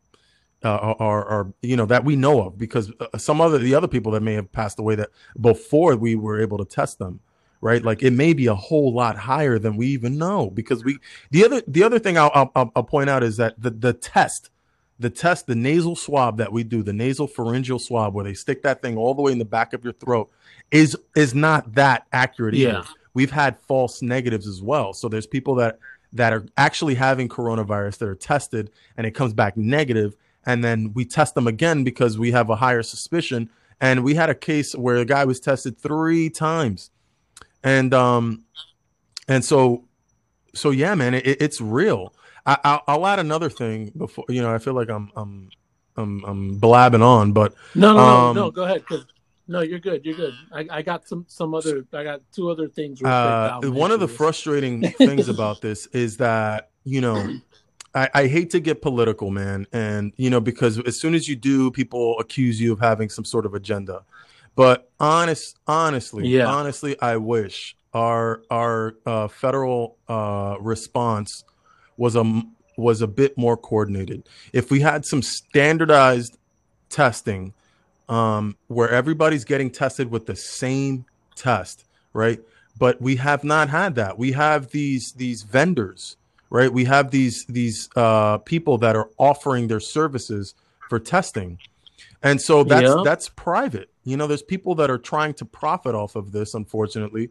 [0.69, 4.23] uh, you know that we know of because uh, some other the other people that
[4.23, 5.11] may have passed away that
[5.41, 7.21] before we were able to test them
[7.61, 10.99] right like it may be a whole lot higher than we even know because we
[11.31, 14.51] the other the other thing I'll I'll, I'll- point out is that the the test
[14.99, 18.63] the test, the nasal swab that we do, the nasal pharyngeal swab, where they stick
[18.63, 20.31] that thing all the way in the back of your throat,
[20.71, 22.73] is is not that accurate either.
[22.73, 22.85] Yeah.
[23.15, 24.93] We've had false negatives as well.
[24.93, 25.79] So there's people that
[26.13, 30.17] that are actually having coronavirus that are tested and it comes back negative,
[30.47, 33.51] and then we test them again because we have a higher suspicion.
[33.81, 36.91] And we had a case where a guy was tested three times,
[37.63, 38.45] and um,
[39.29, 39.85] and so
[40.55, 42.15] so yeah, man, it, it's real.
[42.47, 44.55] I, I'll, I'll add another thing before you know.
[44.55, 45.51] I feel like I'm I'm
[45.97, 48.51] I'm, I'm blabbing on, but No, no, no, Um, no.
[48.51, 48.83] Go ahead.
[49.47, 50.05] no, you're good.
[50.07, 50.35] You're good.
[50.53, 51.85] I, I got some some other.
[51.93, 53.03] I got two other things.
[53.03, 57.29] uh, one of the frustrating things about this is that you know
[57.97, 61.35] I, I hate to get political, man, and you know because as soon as you
[61.35, 64.03] do, people accuse you of having some sort of agenda.
[64.55, 66.47] But honest, honestly, Yeah.
[66.47, 71.45] honestly, I wish our our uh, federal uh, response
[71.97, 72.43] was a
[72.77, 74.29] was a bit more coordinated.
[74.53, 76.37] If we had some standardized
[76.91, 77.55] testing,
[78.09, 82.41] um, where everybody's getting tested with the same test, right?
[82.79, 84.19] But we have not had that.
[84.19, 86.17] We have these these vendors,
[86.51, 86.73] right?
[86.73, 90.55] We have these these uh, people that are offering their services
[90.89, 91.59] for testing,
[92.23, 93.03] and so that's Yeah.
[93.03, 93.91] that's private.
[94.05, 97.31] You know, there's people that are trying to profit off of this, unfortunately,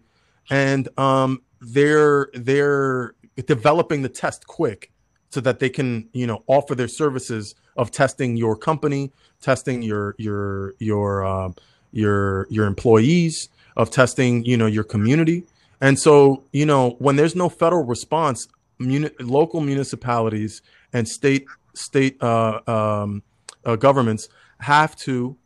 [0.50, 4.92] and um, they're they're developing the test quick
[5.30, 9.12] so that they can you know offer their services of testing your company,
[9.42, 11.52] testing your your your uh,
[11.92, 15.46] your your employees, of testing you know your community.
[15.82, 18.48] And so you know when there's no federal response,
[18.80, 20.62] muni- local municipalities
[20.94, 23.24] and state state uh, um,
[23.66, 25.38] uh, governments have to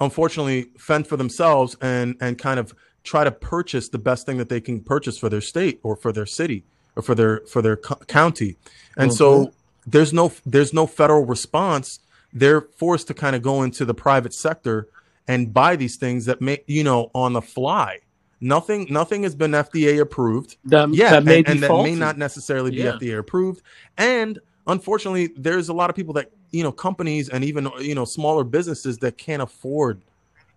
[0.00, 4.48] unfortunately fend for themselves and and kind of try to purchase the best thing that
[4.48, 6.64] they can purchase for their state or for their city
[6.96, 8.56] or for their for their co- county.
[8.96, 9.52] And so
[9.86, 12.00] there's no there's no federal response.
[12.32, 14.88] They're forced to kind of go into the private sector
[15.28, 18.00] and buy these things that may you know on the fly
[18.40, 20.56] nothing nothing has been fda approved.
[20.64, 22.92] That, yeah that may and, be and that may not necessarily be Yeah.
[22.92, 23.62] fda approved.
[23.96, 28.04] And unfortunately there's a lot of people that you know companies and even you know
[28.04, 30.02] smaller businesses that can't afford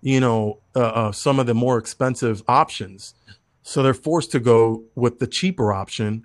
[0.01, 3.13] you know uh, uh, some of the more expensive options.
[3.63, 6.23] So they're forced to go with the cheaper option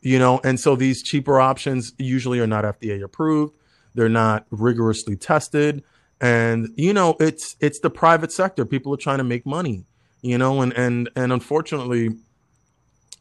[0.00, 3.54] you know and so these cheaper options usually are not fda approved.
[3.94, 5.82] They're not rigorously tested.
[6.20, 8.64] And you know it's it's the private sector.
[8.64, 9.84] People are trying to make money
[10.22, 12.10] you know and and and unfortunately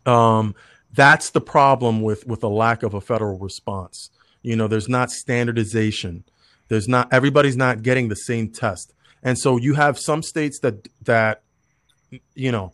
[0.06, 0.56] um
[0.92, 4.10] that's the problem with with a lack of a federal response.
[4.42, 6.24] You know there's not standardization.
[6.68, 8.94] There's not everybody's not getting the same test.
[9.22, 11.42] And so you have some states that that
[12.34, 12.72] you know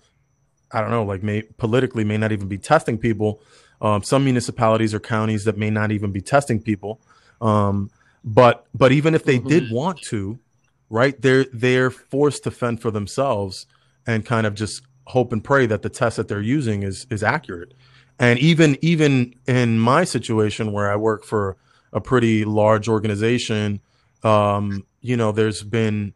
[0.72, 3.42] i don't know like may politically may not even be testing people.
[3.82, 7.02] Um, some municipalities or counties that may not even be testing people.
[7.42, 7.92] Um,
[8.24, 10.40] but but even if they did want to
[10.90, 13.68] right they're they're forced to fend for themselves
[14.08, 17.24] and kind of just hope and pray that the test that they're using is is
[17.24, 17.74] accurate.
[18.20, 21.58] And even even in my situation where i work for
[21.94, 23.82] a pretty large organization
[24.24, 26.14] um, you know there's been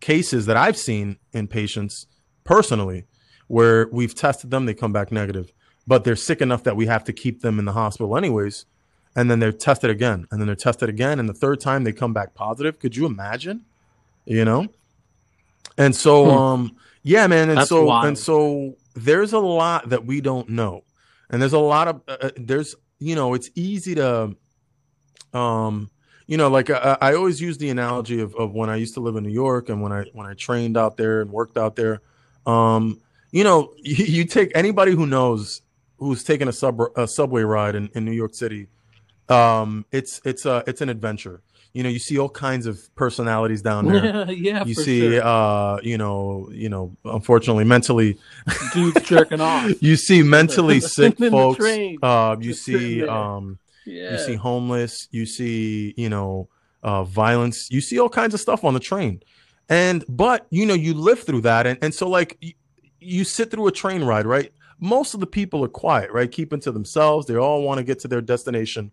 [0.00, 2.06] cases that i've seen in patients
[2.44, 3.04] personally
[3.48, 5.52] where we've tested them they come back negative
[5.86, 8.66] but they're sick enough that we have to keep them in the hospital anyways
[9.16, 11.92] and then they're tested again and then they're tested again and the third time they
[11.92, 12.78] come back positive.
[12.78, 13.64] Could you imagine?
[14.26, 14.68] You know?
[15.76, 16.30] And so Hmm.
[16.30, 16.76] um
[17.08, 18.06] yeah man and That's so wild.
[18.06, 20.82] and so there's a lot that we don't know
[21.30, 24.36] and there's a lot of uh, uh, there's you know it's easy to
[25.32, 25.90] um
[26.26, 29.00] you know like I, I always use the analogy of, of when i used to
[29.00, 31.76] live in new york and when i when i trained out there and worked out
[31.76, 32.02] there
[32.46, 33.00] um
[33.30, 35.62] you know you, you take anybody who knows
[35.98, 38.68] who's taken a sub a subway ride in, in new york city
[39.28, 41.42] um it's it's a it's an adventure
[41.72, 44.30] you know you see all kinds of personalities down there.
[44.30, 45.22] Yeah, you for see sure.
[45.24, 48.18] uh you know you know unfortunately mentally
[48.72, 49.70] dudes jerking off.
[49.82, 51.64] you see mentally sick folks
[52.02, 56.48] uh you just see um Yeah, you see homeless you see you know
[56.82, 59.22] uh violence you see all kinds of stuff on the train.
[59.68, 61.66] And but you know you live through that.
[61.66, 62.54] And, and so like you,
[63.00, 64.52] you sit through a train ride right?
[64.80, 66.30] Most of the people are quiet right?
[66.30, 67.26] Keeping to themselves.
[67.26, 68.90] They all want to get to their destination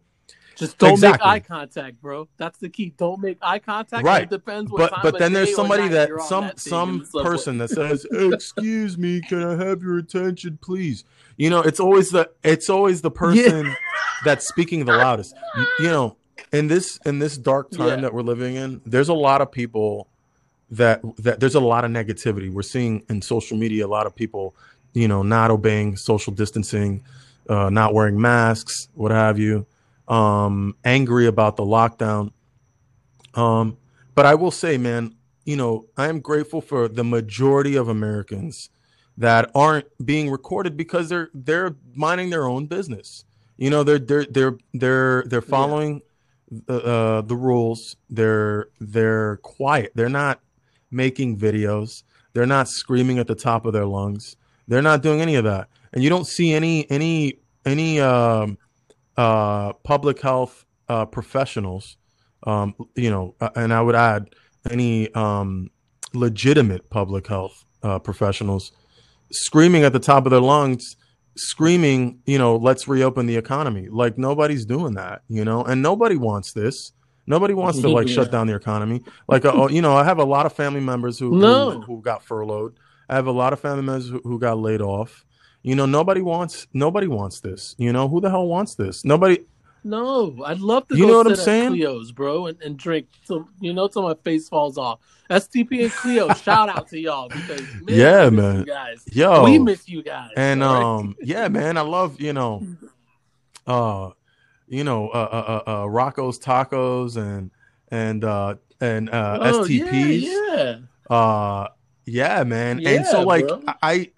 [0.56, 1.26] just don't Exactly.
[1.28, 2.28] make eye contact, bro.
[2.38, 2.94] That's the key.
[2.98, 4.04] Don't make eye contact.
[4.06, 4.24] Right.
[4.24, 8.98] It depends but but then there's somebody that some that some person that says excuse
[8.98, 11.04] me can i have your attention please
[11.38, 13.76] you know it's always the it's always the person
[14.24, 16.16] that's speaking the loudest you, you know
[16.52, 17.96] in this in this dark time Yeah.
[17.98, 20.08] that we're living in there's a lot of people
[20.72, 24.16] that that there's a lot of negativity we're seeing in social media a lot of
[24.16, 24.56] people
[24.94, 27.04] you know not obeying social distancing
[27.50, 29.66] uh, not wearing masks what have you
[30.08, 32.32] um angry about the lockdown
[33.34, 33.78] Um,
[34.16, 38.70] but I will say, man, you know, I am grateful for the majority of Americans
[39.18, 43.26] that aren't being recorded because they're they're minding their own business.
[43.58, 46.02] You know, they're they're they're they're they're following
[46.52, 46.76] yeah.
[46.76, 47.98] uh, the rules.
[48.10, 49.92] They're they're quiet.
[49.96, 50.42] They're not
[50.92, 52.04] making videos.
[52.34, 54.38] They're not screaming at the top of their lungs.
[54.68, 55.70] They're not doing any of that.
[55.94, 58.58] And you don't see any any any um,
[59.18, 61.98] uh, public health uh, professionals.
[62.44, 64.30] Um, you know, uh, and I would add
[64.70, 65.72] any um,
[66.14, 68.72] legitimate public health uh, professionals
[69.32, 70.96] screaming at the top of their lungs
[71.38, 76.16] screaming you know let's reopen the economy like nobody's doing that you know and nobody
[76.16, 76.94] wants this
[77.28, 78.14] nobody wants to like yeah.
[78.14, 81.20] shut down the economy like uh, you know i have a lot of family members
[81.20, 81.72] who, no.
[81.72, 82.78] who, who got furloughed
[83.10, 85.26] i have a lot of family members who, who got laid off
[85.66, 89.40] you know nobody wants nobody wants this you know who the hell wants this nobody
[89.88, 90.98] no, I'd love to.
[90.98, 93.08] You know what I'm saying, Cleo's, bro, and, and drink.
[93.24, 95.00] So you know, till my face falls off.
[95.30, 99.88] STP and Cleo, shout out to y'all because man, yeah, man, guys, yo, we miss
[99.88, 100.32] you guys.
[100.36, 100.84] And right?
[100.84, 102.66] um, yeah, man, I love you know,
[103.68, 104.10] uh,
[104.68, 107.52] you know, uh, uh, uh, uh Rocco's Tacos and
[107.90, 110.22] and uh and uh oh, STPs.
[110.22, 110.78] Yeah,
[111.12, 111.68] yeah, uh,
[112.08, 112.80] yeah, man.
[112.80, 113.62] Yeah, and so like bro.
[113.84, 114.12] I,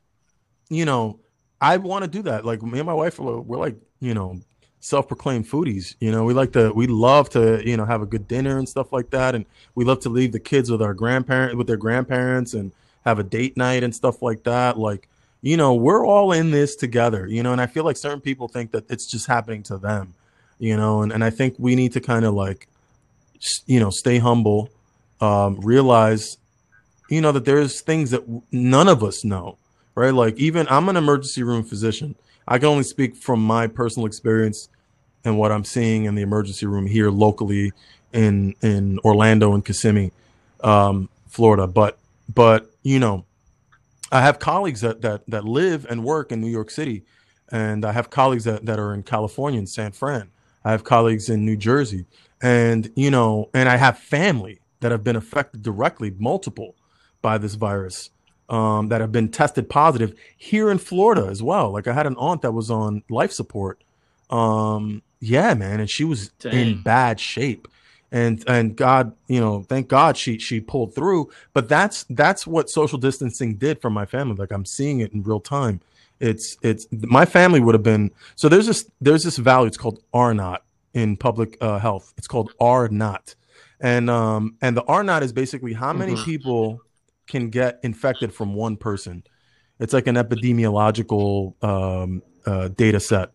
[0.69, 1.19] you know,
[1.59, 2.45] I want to do that.
[2.45, 4.39] Like me and my wife, we're, like, you know,
[4.79, 6.23] self-proclaimed foodies you know?
[6.23, 9.09] We like to we love to you know have a good dinner and stuff like
[9.09, 9.45] that and
[9.75, 12.71] we love to leave the kids with our grandparents with their grandparents and
[13.03, 14.77] have a date night and stuff like that.
[14.77, 15.09] Like
[15.41, 17.51] you know we're all in this together you know?
[17.51, 20.13] And i feel like certain people think that it's just happening to them
[20.59, 21.01] you know?
[21.01, 22.67] And, and i think we need to kind of like
[23.65, 24.69] you know stay humble
[25.21, 26.37] um realize
[27.09, 29.57] you know that there's things that none of us know
[29.97, 32.15] right like even i'm an emergency room physician
[32.47, 34.69] I can only speak from my personal experience
[35.25, 37.73] and what I'm seeing in the emergency room here locally
[38.13, 40.11] in in Orlando and Kissimmee,
[40.63, 41.67] um, Florida.
[41.67, 41.97] But
[42.33, 43.25] but you know,
[44.11, 47.03] I have colleagues that that that live and work in New York City,
[47.51, 50.29] and I have colleagues that that are in California in San Fran.
[50.63, 52.05] I have colleagues in New Jersey,
[52.41, 56.75] and you know, and I have family that have been affected directly, multiple,
[57.21, 58.11] by this virus
[58.49, 61.71] um, that have been tested positive here in Florida as well.
[61.71, 63.83] Like I had an aunt that was on life support.
[64.29, 66.53] Um, yeah, man, and she was Dang.
[66.53, 67.67] in bad shape.
[68.09, 71.29] And and God, you know, thank God she she pulled through.
[71.53, 74.35] But that's that's what social distancing did for my family.
[74.35, 75.81] Like I'm seeing it in real time.
[76.19, 79.67] It's it's my family would have been so there's this there's this value.
[79.67, 82.13] It's called R naught in public uh, health.
[82.17, 83.35] It's called R naught,
[83.81, 86.23] and um and the R naught is basically how many mm-hmm.
[86.23, 86.81] people
[87.27, 89.23] can get infected from one person.
[89.79, 93.31] It's like an epidemiological um, uh, data set.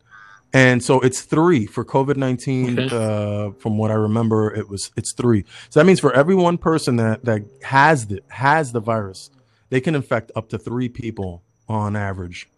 [0.55, 2.78] And so it's three for COVID nineteen.
[2.78, 2.95] Okay.
[2.95, 5.45] Uh, from what I remember, it was it's three.
[5.70, 9.30] So that means for every one person that that has the has the virus,
[9.70, 12.51] they can infect up to three people on average.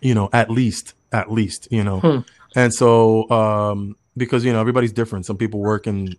[0.00, 2.00] You know, at least, at least, you know.
[2.00, 2.18] Hmm.
[2.56, 5.26] And so um, because you know everybody's different.
[5.26, 6.16] Some people work in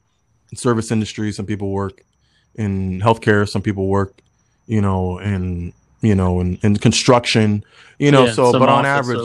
[0.53, 1.31] service industry.
[1.31, 2.03] Some people work
[2.55, 3.47] in healthcare.
[3.47, 4.21] Some people work,
[4.67, 7.63] you know, in you know, in, in construction,
[7.97, 8.25] you know.
[8.25, 9.19] Yeah, so, but on average,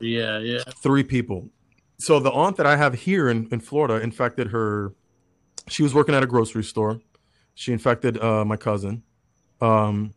[0.00, 1.48] yeah, yeah, three people.
[1.98, 4.92] So the aunt that I have here in, in Florida infected her.
[5.68, 7.00] She was working at a grocery store.
[7.54, 9.02] She infected uh, my cousin,
[9.60, 10.12] um,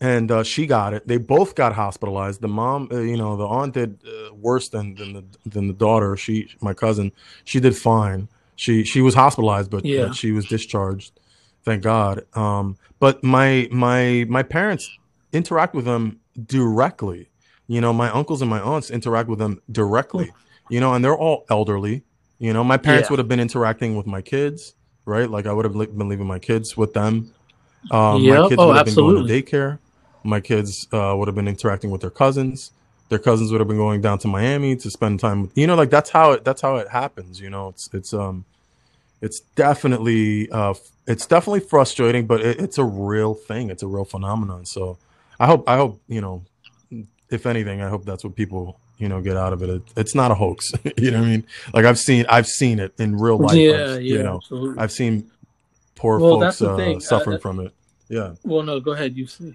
[0.00, 1.06] and uh, she got it.
[1.08, 2.42] They both got hospitalized.
[2.42, 5.74] The mom, uh, you know, the aunt did uh, worse than than the than the
[5.74, 6.16] daughter.
[6.16, 7.12] She, my cousin,
[7.44, 8.28] she did fine.
[8.56, 10.06] She she was hospitalized, but, yeah.
[10.08, 11.12] but she was discharged
[11.64, 12.24] thank God.
[12.34, 14.90] Um, but my my my parents
[15.32, 17.28] interact with them directly.
[17.66, 20.32] You know, my uncles and my aunts interact with them directly.
[20.70, 22.04] You know, and they're all elderly.
[22.38, 23.12] You know, my parents yeah.
[23.12, 25.28] would have been interacting with my kids, right?
[25.30, 27.32] Like I would have been leaving my kids with them.
[27.90, 28.42] Um, yep.
[28.42, 29.28] My kids oh, would have absolutely.
[29.28, 29.78] been going to daycare.
[30.24, 32.72] My kids uh, would have been interacting with their cousins.
[33.08, 35.42] Their cousins would have been going down to Miami to spend time.
[35.42, 36.44] With, you know, like that's how it.
[36.44, 37.40] That's how it happens.
[37.40, 38.44] You know, it's it's um
[39.22, 40.74] it's definitely uh,
[41.06, 43.70] it's definitely frustrating, but it, it's a real thing.
[43.70, 44.66] It's a real phenomenon.
[44.66, 44.98] So
[45.40, 46.44] I hope I hope you know,
[47.30, 49.70] if anything, I hope that's what people you know get out of it.
[49.70, 50.72] it it's not a hoax.
[50.98, 51.46] you know what I mean?
[51.72, 53.54] Like I've seen I've seen it in real life.
[53.54, 53.98] Yeah, yeah.
[53.98, 54.82] You know, absolutely.
[54.82, 55.30] I've seen
[55.94, 57.72] poor well, folks uh, suffering uh, from it.
[58.08, 58.34] Yeah.
[58.42, 59.16] Well, no, go ahead.
[59.16, 59.54] You see.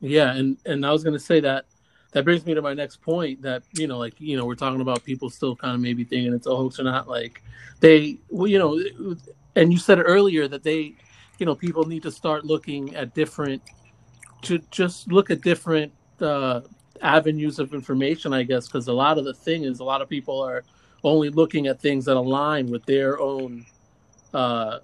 [0.00, 1.66] Yeah, and and I was gonna say that
[2.12, 4.80] that brings me to my next point that you know like you know we're talking
[4.80, 7.42] about people still kind of maybe thinking it's a hoax or not like
[7.80, 9.14] they well, you know
[9.56, 10.94] and you said earlier that they
[11.38, 13.62] you know people need to start looking at different
[14.42, 16.60] to just look at different uh,
[17.02, 20.08] avenues of information i guess because a lot of the thing is a lot of
[20.08, 20.64] people are
[21.04, 23.64] only looking at things that align with their own
[24.34, 24.78] uh,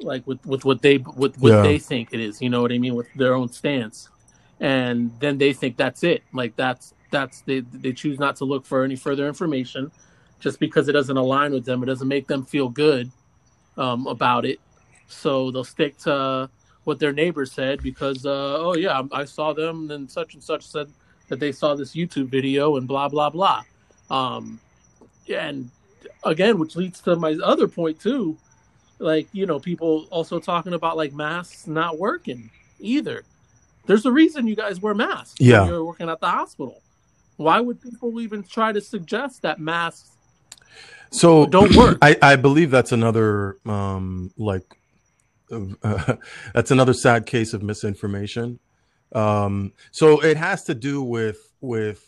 [0.00, 1.62] like with with what they with what Yeah.
[1.62, 2.42] they think it is.
[2.42, 2.94] You know what I mean?
[2.94, 4.10] With their own stance,
[4.60, 6.22] and then they think that's it.
[6.32, 9.90] Like that's that's they they choose not to look for any further information,
[10.40, 11.82] just because it doesn't align with them.
[11.82, 13.10] It doesn't make them feel good
[13.76, 14.60] um, about it.
[15.08, 16.50] So they'll stick to
[16.84, 20.66] what their neighbor said because uh, oh yeah, I saw them and such and such
[20.66, 20.90] said
[21.28, 23.62] that they saw this YouTube video and blah blah blah.
[24.10, 24.60] Um,
[25.28, 25.70] and
[26.24, 28.36] again, which leads to my other point too,
[28.98, 33.24] like you know, people also talking about like masks not working either.
[33.86, 35.38] There's a reason you guys wear masks.
[35.40, 35.66] when Yeah.
[35.66, 36.82] you're working at the hospital.
[37.36, 40.10] Why would people even try to suggest that masks
[41.10, 41.98] So don't work?
[42.02, 44.64] I, I believe that's another um like
[45.52, 46.16] uh,
[46.54, 48.58] that's another sad case of misinformation.
[49.12, 52.04] Um so it has to do with with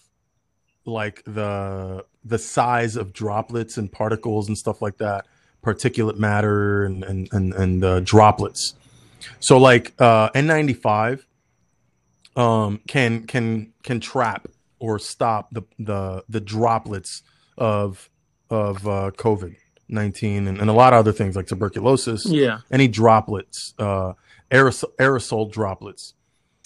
[0.85, 5.27] like the the size of droplets and particles and stuff like that,
[5.63, 8.75] particulate matter and and and, and uh, droplets.
[9.41, 11.25] So like uh N95
[12.39, 17.23] um can can can trap or stop the the the droplets
[17.59, 18.09] of
[18.49, 19.57] of uh, COVID
[19.89, 22.25] nineteen and, and a lot of other things like tuberculosis.
[22.27, 24.13] Yeah, Any droplets, uh,
[24.51, 26.15] aerosol, aerosol droplets.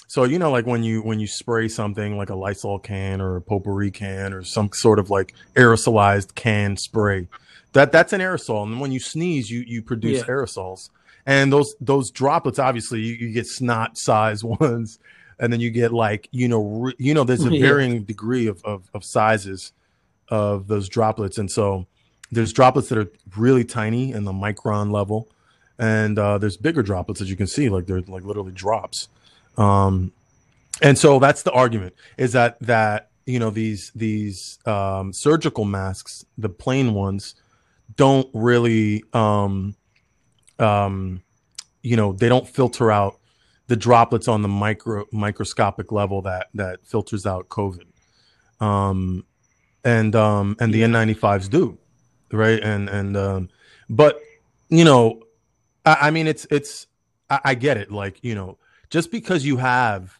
[0.08, 3.36] So you know, like when you when you spray something like a Lysol can or
[3.36, 7.28] a potpourri can or some sort of like aerosolized can spray,
[7.72, 8.64] that that's an aerosol.
[8.64, 10.26] And when you sneeze, you you produce Yeah.
[10.34, 10.90] aerosols.
[11.24, 14.98] And those those droplets, obviously, you, you get snot size ones,
[15.42, 18.64] and then you get like you know re, you know there's a varying degree of,
[18.64, 19.72] of of sizes
[20.28, 21.86] of those droplets, and so
[22.30, 25.28] there's droplets that are really tiny in the micron level,
[25.78, 29.08] and uh, there's bigger droplets as you can see, like they're like literally drops.
[29.58, 30.12] Um,
[30.80, 36.24] and so that's the argument is that that you know these these um, surgical masks,
[36.38, 37.34] the plain ones,
[37.96, 39.74] don't really um,
[40.60, 41.20] um,
[41.82, 43.18] you know they don't filter out
[43.68, 47.86] the droplets on the micro microscopic level that that filters out COVID.
[48.60, 49.24] Um,
[49.84, 51.78] and um, and the N95s do,
[52.30, 52.62] right?
[52.62, 53.48] And and um,
[53.88, 54.20] but
[54.68, 55.22] you know,
[55.84, 56.86] I, I mean, it's it's
[57.28, 57.90] I, I get it.
[57.90, 58.58] Like you know,
[58.90, 60.18] just because you have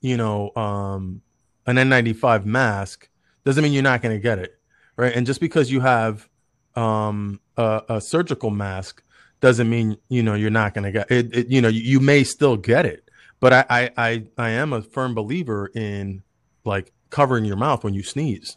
[0.00, 1.22] you know um,
[1.66, 3.08] an N95 mask
[3.44, 4.58] doesn't mean you're not going to get it,
[4.96, 5.14] right?
[5.14, 6.28] And just because you have
[6.74, 9.02] um, a, a surgical mask
[9.44, 11.46] doesn't mean you know you're not going to get it, it.
[11.48, 13.08] You know, you, you may still get it,
[13.40, 16.22] but I, I I I am a firm believer in
[16.64, 18.56] like covering your mouth when you sneeze.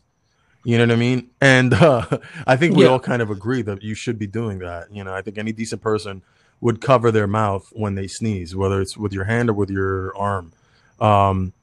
[0.63, 1.29] You know what I mean?
[1.41, 2.05] And uh,
[2.47, 2.91] I think we Yeah.
[2.91, 4.87] all kind of agree that you should be doing that.
[4.91, 6.21] You know, I think any decent person
[6.61, 10.15] would cover their mouth when they sneeze, whether it's with your hand or with your
[10.17, 10.53] arm.
[10.99, 11.53] Um,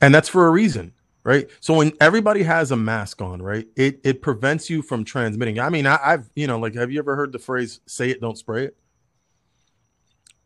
[0.00, 0.92] and that's for a reason,
[1.28, 1.46] right?
[1.60, 5.60] So when everybody has a mask on, right, it it prevents you from transmitting.
[5.60, 8.22] I mean, I, I've you know, like, have you ever heard the phrase "say it,
[8.22, 8.76] don't spray it"?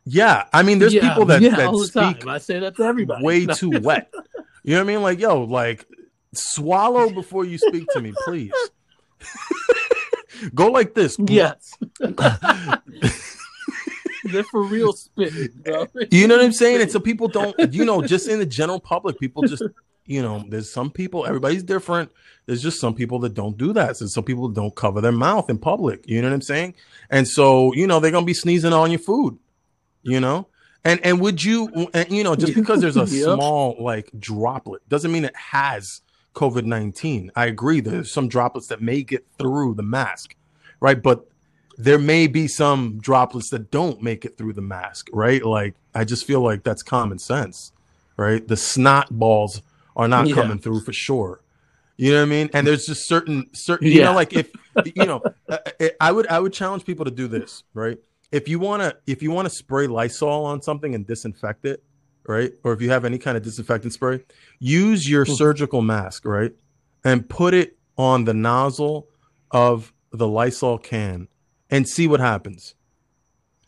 [0.04, 2.28] Yeah, I mean, there's Yeah, people that yeah, that speak time.
[2.28, 3.24] I say that to everybody.
[3.24, 4.12] way too wet.
[4.64, 5.02] You know what I mean?
[5.02, 5.86] Like, yo, like
[6.34, 8.52] swallow before you speak to me, please.
[10.54, 11.16] Go like this.
[11.28, 11.74] Yes.
[14.24, 15.86] They're for real spitting, bro.
[16.10, 16.80] You know what I'm saying?
[16.80, 19.62] And so people don't, you know, just in the general public, people just,
[20.06, 22.10] you know, there's some people, everybody's different.
[22.46, 23.96] There's just some people that don't do that.
[23.96, 26.04] So some people don't cover their mouth in public.
[26.08, 26.74] You know what I'm saying?
[27.10, 29.38] And so, you know, they're gonna be sneezing on your food,
[30.02, 30.48] you know?
[30.84, 33.34] And and would you and you know, just because there's a Yep.
[33.38, 36.00] small like droplet doesn't mean it has
[36.34, 37.30] COVID-19.
[37.36, 37.80] I agree.
[37.80, 40.34] There's some droplets that may get through the mask,
[40.80, 41.00] right?
[41.00, 41.26] But
[41.78, 45.44] there may be some droplets that don't make it through the mask, right?
[45.44, 47.72] Like I just feel like that's common sense,
[48.16, 48.46] right?
[48.46, 49.62] The snot balls
[49.96, 50.34] are not Yeah.
[50.34, 51.40] coming through for sure.
[51.96, 52.50] You know what I mean?
[52.54, 54.06] And there's just certain certain you Yeah.
[54.06, 54.50] know like if
[54.94, 57.98] you know uh, uh, I would I would challenge people to do this, right?
[58.30, 61.82] If you want to if you want to spray Lysol on something and disinfect it,
[62.26, 62.52] right?
[62.64, 64.24] Or if you have any kind of disinfectant spray,
[64.58, 66.52] use your surgical mask, right?
[67.04, 69.08] And put it on the nozzle
[69.50, 71.28] of the Lysol can
[71.70, 72.74] and see what happens.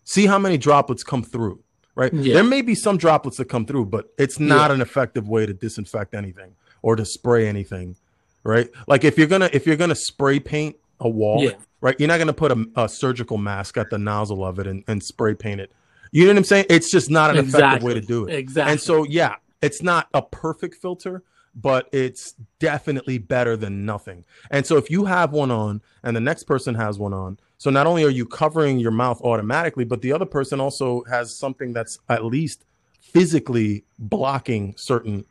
[0.04, 1.63] See how many droplets come through,
[1.94, 2.12] right?
[2.12, 2.34] Yeah.
[2.34, 5.52] There may be some droplets that come through, but it's not an effective way to
[5.52, 7.96] disinfect anything or to spray anything,
[8.42, 8.68] right?
[8.86, 11.52] Like if you're gonna if you're gonna spray paint a wall, Yeah.
[11.80, 11.96] right?
[11.98, 15.02] You're not gonna put a, a surgical mask at the nozzle of it and, and
[15.02, 15.72] spray paint it.
[16.12, 16.66] You know what I'm saying?
[16.70, 18.34] It's just not an effective way to do it.
[18.34, 18.70] Exactly.
[18.70, 21.24] And so, yeah, it's not a perfect filter,
[21.56, 24.24] but it's definitely better than nothing.
[24.50, 27.70] And so, if you have one on and the next person has one on, so
[27.70, 31.72] not only are you covering your mouth automatically, but the other person also has something
[31.72, 32.62] that's at least
[33.00, 35.24] physically blocking certain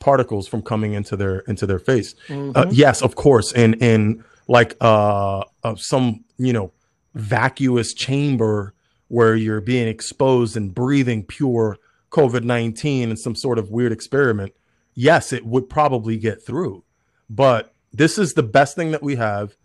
[0.00, 2.16] particles from coming into their into their face.
[2.26, 2.56] Mhm.
[2.56, 6.72] Uh, yes, of course, in in like uh, uh some you know
[7.14, 8.74] vacuous chamber
[9.06, 11.76] where you're being exposed and breathing pure
[12.10, 14.52] COVID 19 in some sort of weird experiment,
[14.94, 16.82] yes, it would probably get through.
[17.30, 19.56] But this is the best thing that we have.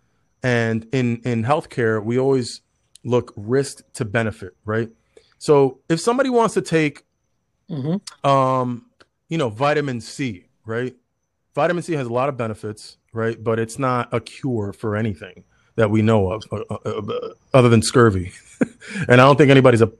[0.43, 2.61] And in, in healthcare, we always
[3.05, 4.89] look risk to benefit, right?
[5.37, 7.05] So if somebody wants to take,
[7.69, 8.29] Mm-hmm.
[8.29, 8.85] um,
[9.29, 10.93] you know, vitamin C, right?
[11.55, 13.41] Vitamin C has a lot of benefits, right?
[13.41, 15.43] But it's not a cure for anything
[15.75, 18.31] that we know of, uh, uh, uh, other than scurvy.
[19.07, 19.91] and I don't think anybody's a,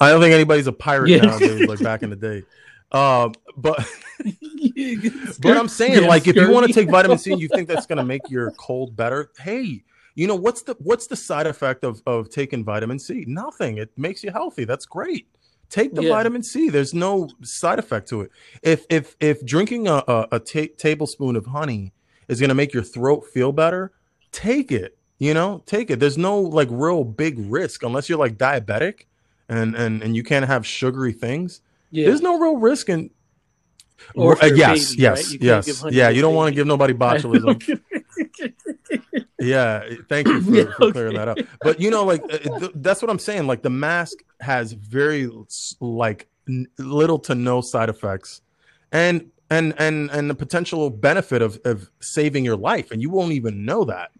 [0.00, 1.26] I don't think anybody's a pirate Yeah.
[1.26, 2.44] nowadays, like back in the day.
[2.90, 3.86] Um, but
[5.40, 7.68] but I'm saying, Yeah, like, if you want to take vitamin C and you think
[7.68, 9.82] that's going to make your cold better, hey,
[10.14, 13.24] you know what's the what's the side effect of of taking vitamin C?
[13.28, 13.78] Nothing.
[13.78, 14.64] It makes you healthy.
[14.64, 15.28] That's great.
[15.70, 16.08] Take the Yeah.
[16.08, 16.70] vitamin C.
[16.70, 18.30] There's no side effect to it.
[18.62, 21.92] If if if drinking a a, a ta- tablespoon of honey
[22.26, 23.92] is going to make your throat feel better,
[24.32, 24.96] take it.
[25.18, 26.00] You know, take it.
[26.00, 29.02] There's no like real big risk unless you're like diabetic
[29.48, 31.60] and and and you can't have sugary things.
[31.90, 32.06] Yeah.
[32.06, 33.10] There's no real risk in
[34.14, 35.32] Or uh, yes, baby, yes, right?
[35.32, 35.84] You can't give yes.
[35.90, 37.82] Yeah, you don't want to give nobody botulism.
[39.40, 41.38] yeah, thank you for, Yeah, for clearing that up.
[41.62, 43.46] But you know, like uh, th- that's what I'm saying.
[43.46, 45.30] Like the mask has very
[45.80, 48.40] like n- little to no side effects,
[48.92, 53.32] and and and and the potential benefit of of saving your life, and you won't
[53.32, 54.10] even know that.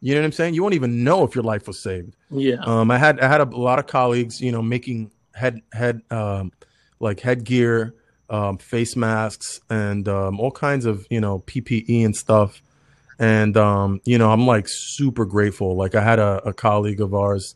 [0.00, 0.54] You know what I'm saying?
[0.54, 2.14] You won't even know if your life was saved.
[2.30, 2.58] Yeah.
[2.62, 6.52] Um, I had I had a lot of colleagues, you know, making head head um,
[7.00, 7.94] like headgear,
[8.30, 12.62] um, face masks, and um, all kinds of you know PPE and stuff.
[13.18, 15.76] And um, you know, I'm like super grateful.
[15.76, 17.54] Like I had a, a colleague of ours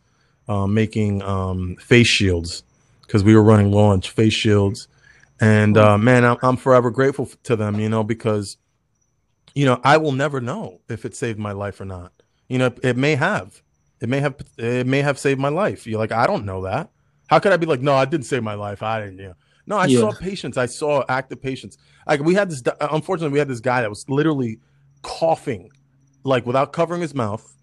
[0.48, 2.62] um, making um, face shields
[3.02, 4.88] because we were running launch face shields.
[5.40, 7.78] And uh, man, I'm, I'm forever grateful to them.
[7.78, 8.56] You know, because
[9.54, 12.12] you know I will never know if it saved my life or not.
[12.48, 13.62] You know, it may have.
[14.00, 15.86] It may have it may have saved my life.
[15.86, 16.90] You're like, I don't know that.
[17.32, 18.82] How could I be like, no, I didn't save my life.
[18.82, 19.18] I didn't.
[19.18, 19.34] You know.
[19.66, 20.00] No, I Yeah.
[20.00, 20.58] saw patients.
[20.58, 21.78] I saw active patients.
[22.06, 22.62] Like we had this.
[22.66, 24.58] Uh, unfortunately, we had this guy that was literally
[25.00, 25.70] coughing,
[26.24, 27.56] like without covering his mouth,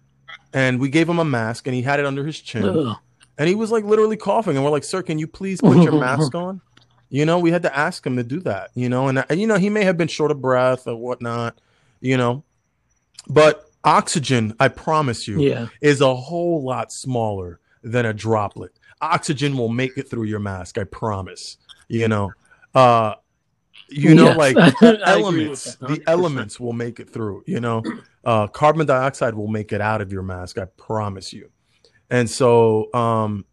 [0.52, 2.96] and we gave him a mask, and he had it under his chin, Ugh.
[3.38, 5.92] and he was like literally coughing, and we're like, sir, can you please put your
[6.00, 6.60] mask on?
[7.08, 8.70] You know, we had to ask him to do that.
[8.74, 11.60] You know, and, and you know he may have been short of breath or whatnot.
[12.00, 12.42] You know,
[13.28, 15.66] but oxygen, I promise you, Yeah.
[15.80, 18.72] is a whole lot smaller than a droplet.
[19.00, 21.56] Oxygen will make it through your mask, I promise.
[21.88, 22.32] You know,
[22.74, 23.14] uh,
[23.88, 24.36] you know, Yes.
[24.36, 27.42] like I elements, the elements will make it through.
[27.46, 27.82] You know,
[28.24, 31.50] uh, carbon dioxide will make it out of your mask, I promise you.
[32.10, 33.44] And so, um,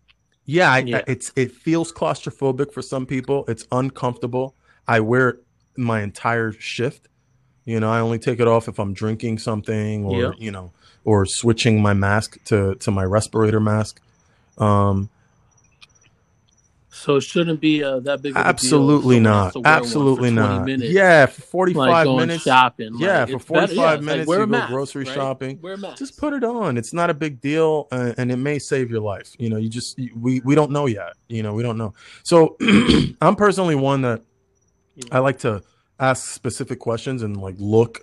[0.45, 0.98] yeah, I, Yeah.
[0.98, 3.45] I- it's it feels claustrophobic for some people.
[3.48, 4.56] It's uncomfortable.
[4.88, 5.44] I wear it
[5.76, 7.07] my entire shift.
[7.65, 10.32] You know, I only take it off if I'm drinking something or Yeah.
[10.38, 10.72] you know,
[11.03, 13.99] or switching my mask to to my respirator mask.
[14.57, 15.10] Um,
[16.98, 18.32] So it shouldn't be uh, that big.
[18.32, 19.56] Of a deal absolutely not.
[19.65, 20.65] Absolutely not.
[20.65, 22.44] Minutes, Yeah, for 45 like minutes.
[22.44, 22.91] shopping.
[22.98, 25.14] yeah, for it's better- 45 yeah, it's like, minutes you a go mask, grocery right?
[25.15, 25.60] shopping.
[25.61, 25.98] Wear mask.
[25.99, 26.78] Just put it on.
[26.78, 29.36] It's not a big deal, uh, and it may save your life.
[29.40, 31.14] You know, you just we we don't know yet.
[31.28, 31.94] You know, we don't know.
[32.24, 32.57] So
[33.22, 34.22] I'm personally one that
[35.11, 35.64] I like to
[35.99, 38.02] ask specific questions and like look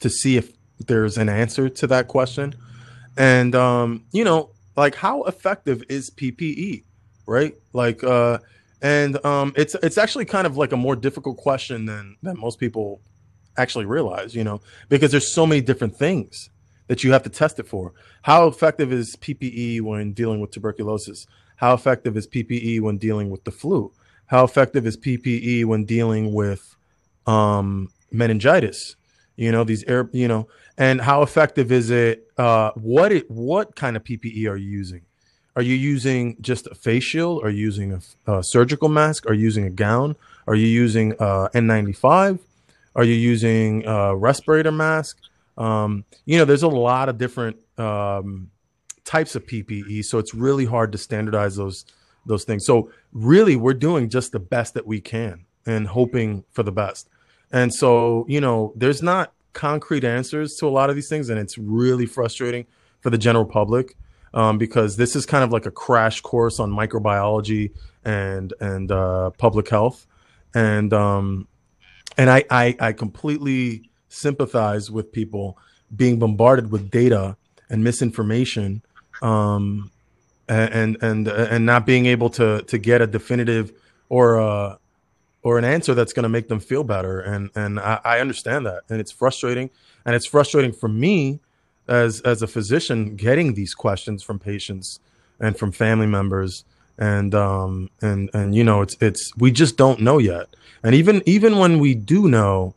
[0.00, 0.52] to see if
[0.86, 2.54] there's an answer to that question.
[3.16, 6.84] And um, you know, like how effective is PPE,
[7.26, 7.54] right?
[7.72, 8.38] Like uh
[8.80, 12.58] and um it's it's actually kind of like a more difficult question than than most
[12.58, 13.00] people
[13.56, 16.50] actually realize, you know, because there's so many different things
[16.88, 17.92] that you have to test it for.
[18.22, 21.26] How effective is PPE when dealing with tuberculosis?
[21.56, 23.92] How effective is PPE when dealing with the flu?
[24.26, 26.76] How effective is PPE when dealing with
[27.26, 28.96] um, meningitis?
[29.36, 32.28] You know these air, you know, and how effective is it?
[32.36, 35.02] Uh, what it what kind of PPE are you using?
[35.54, 37.44] Are you using just a face shield?
[37.44, 37.92] Are you using
[38.26, 39.28] a, a surgical mask?
[39.28, 40.16] Are you using a gown?
[40.46, 42.38] Are you using uh, N95?
[42.96, 45.18] Are you using a respirator mask?
[45.58, 48.50] Um, you know, there's a lot of different um,
[49.04, 51.84] types of PPE, so it's really hard to standardize those
[52.24, 52.64] those things.
[52.64, 57.08] So really, we're doing just the best that we can and hoping for the best.
[57.50, 61.38] And so, you know, there's not concrete answers to a lot of these things, and
[61.38, 62.66] it's really frustrating
[63.00, 63.96] for the general public
[64.34, 67.72] um, because this is kind of like a crash course on microbiology
[68.04, 70.06] and and uh, public health,
[70.54, 71.48] and um,
[72.16, 75.58] and I, I I completely sympathize with people
[75.94, 77.36] being bombarded with data
[77.70, 78.82] and misinformation
[79.22, 79.90] um,
[80.48, 83.72] and and and not being able to to get a definitive
[84.08, 84.78] or a
[85.42, 87.20] or an answer that's going to make them feel better.
[87.20, 88.82] And and I, I understand that.
[88.88, 89.70] And it's frustrating.
[90.04, 91.40] And it's frustrating for me
[91.92, 94.98] as as a physician getting these questions from patients
[95.38, 96.64] and from family members
[96.98, 100.46] and um and and you know it's it's we just don't know yet
[100.82, 102.74] and even even when we do know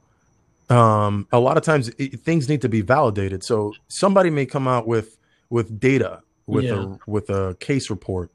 [0.69, 4.67] um a lot of times it, things need to be validated so somebody may come
[4.67, 5.17] out with
[5.49, 6.83] with data with Yeah.
[6.83, 8.29] a with a case report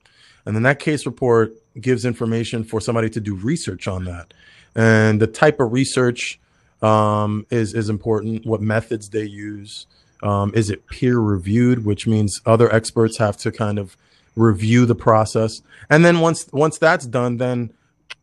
[0.47, 4.33] and then that case report gives information for somebody to do research on that
[4.75, 6.39] and the type of research
[6.83, 8.47] um, is is important.
[8.47, 9.87] What methods they use?
[10.23, 13.97] Um, is it peer reviewed, which means other experts have to kind of
[14.37, 17.73] review the process, and then once once that's done, then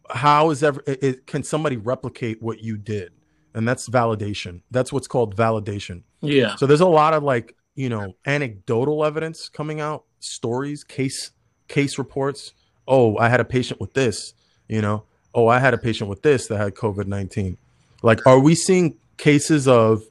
[0.09, 0.81] how is ever
[1.25, 3.11] can somebody replicate what you did?
[3.53, 4.61] And that's validation.
[4.71, 6.03] That's what's called validation.
[6.21, 6.55] Yeah.
[6.55, 11.31] So there's a lot of like, you know, anecdotal evidence coming out, stories, case
[11.67, 12.53] case reports.
[12.87, 14.33] Oh, I had a patient with this,
[14.67, 15.03] you know.
[15.33, 17.57] Oh, I had a patient with this that had COVID-19.
[18.03, 20.03] Like are we seeing cases of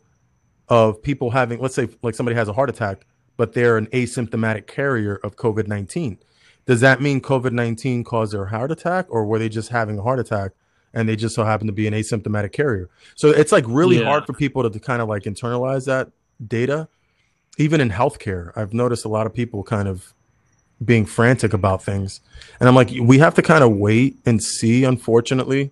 [0.68, 3.06] of people having let's say like somebody has a heart attack
[3.36, 6.16] but they're an asymptomatic carrier of COVID-19.
[6.64, 10.18] Does that mean COVID-19 caused their heart attack or were they just having a heart
[10.18, 10.52] attack
[10.94, 12.88] and they just so happen to be an asymptomatic carrier?
[13.14, 14.04] So it's like really Yeah.
[14.06, 16.08] hard for people to, to kind of like internalize that
[16.46, 16.88] data
[17.58, 20.12] even in healthcare, I've noticed a lot of people kind of
[20.84, 22.20] being frantic about things.
[22.60, 25.70] And I'm like, we have to kind of wait and see, unfortunately.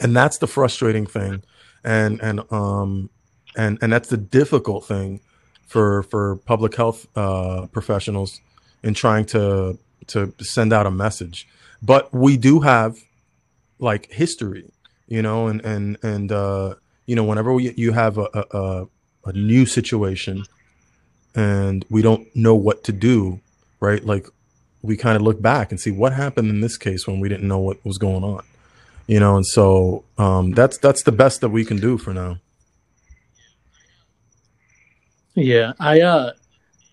[0.00, 1.42] And that's the frustrating thing.
[1.84, 3.10] And and um
[3.58, 5.20] and and that's the difficult thing
[5.66, 8.40] for for public health uh professionals
[8.82, 11.46] in trying to to send out a message.
[11.82, 12.96] But we do have
[13.78, 14.70] like history,
[15.06, 16.74] you know, and and and uh
[17.08, 18.86] you know, whenever we, you have a, a,
[19.24, 20.44] a new situation
[21.34, 23.40] and we don't know what to do,
[23.80, 24.04] right?
[24.04, 24.26] Like
[24.82, 27.48] we kind of look back and see what happened in this case when we didn't
[27.48, 28.44] know what was going on,
[29.06, 29.36] you know.
[29.36, 32.36] And so um, that's that's the best that we can do for now.
[35.38, 36.32] Yeah, I uh,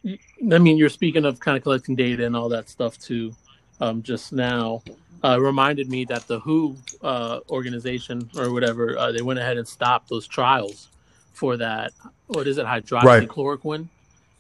[0.06, 3.34] I mean, you're speaking of kind of collecting data and all that stuff too.
[3.82, 4.84] Um, just now,
[5.24, 9.68] uh, reminded me that the WHO uh, organization or whatever uh, they went ahead and
[9.68, 10.90] stopped those trials
[11.34, 11.92] for that.
[12.28, 13.88] What is it, hydroxychloroquine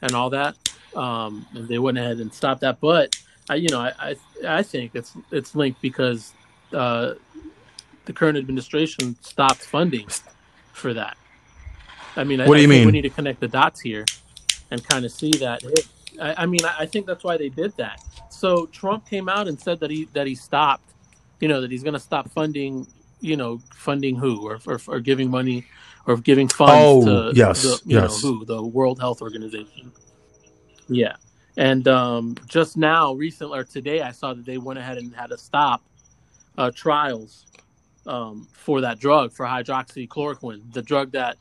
[0.01, 0.55] and all that?
[0.95, 2.79] Um, and they went ahead and stopped that.
[2.79, 3.19] But
[3.49, 4.15] I, you know, I I,
[4.59, 6.33] I think it's it's linked because
[6.73, 7.15] uh,
[8.05, 10.07] the current administration stopped funding
[10.73, 11.17] for that.
[12.15, 12.85] I mean, I, What do I you think mean?
[12.87, 14.05] we need to connect the dots here
[14.71, 15.63] and kind of see that.
[16.21, 18.01] I, I mean, I, I think that's why they did that.
[18.29, 20.93] So Trump came out and said that he that he stopped,
[21.39, 22.87] you know, that he's going to stop funding,
[23.21, 25.65] you know, funding WHO or, or or giving money
[26.05, 28.23] or giving funds Oh, to yes, the, you yes.
[28.23, 29.91] know who the World Health Organization.
[30.87, 31.15] Yeah,
[31.57, 35.31] and um, just now, recently or today, I saw that they went ahead and had
[35.31, 35.81] to stop
[36.57, 37.45] uh, trials
[38.05, 41.37] um, for that drug for hydroxychloroquine, the drug that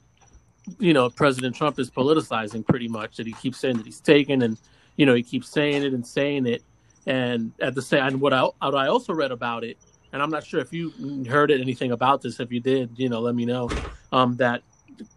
[0.78, 3.16] you know President Trump is politicizing pretty much.
[3.16, 4.58] That he keeps saying that he's taken, and
[4.96, 6.62] you know he keeps saying it and saying it,
[7.06, 9.78] and at the same, and what I what I also read about it,
[10.12, 10.92] and I'm not sure if you
[11.28, 12.40] heard it anything about this.
[12.40, 13.70] If you did, you know, let me know.
[14.12, 14.62] Um, that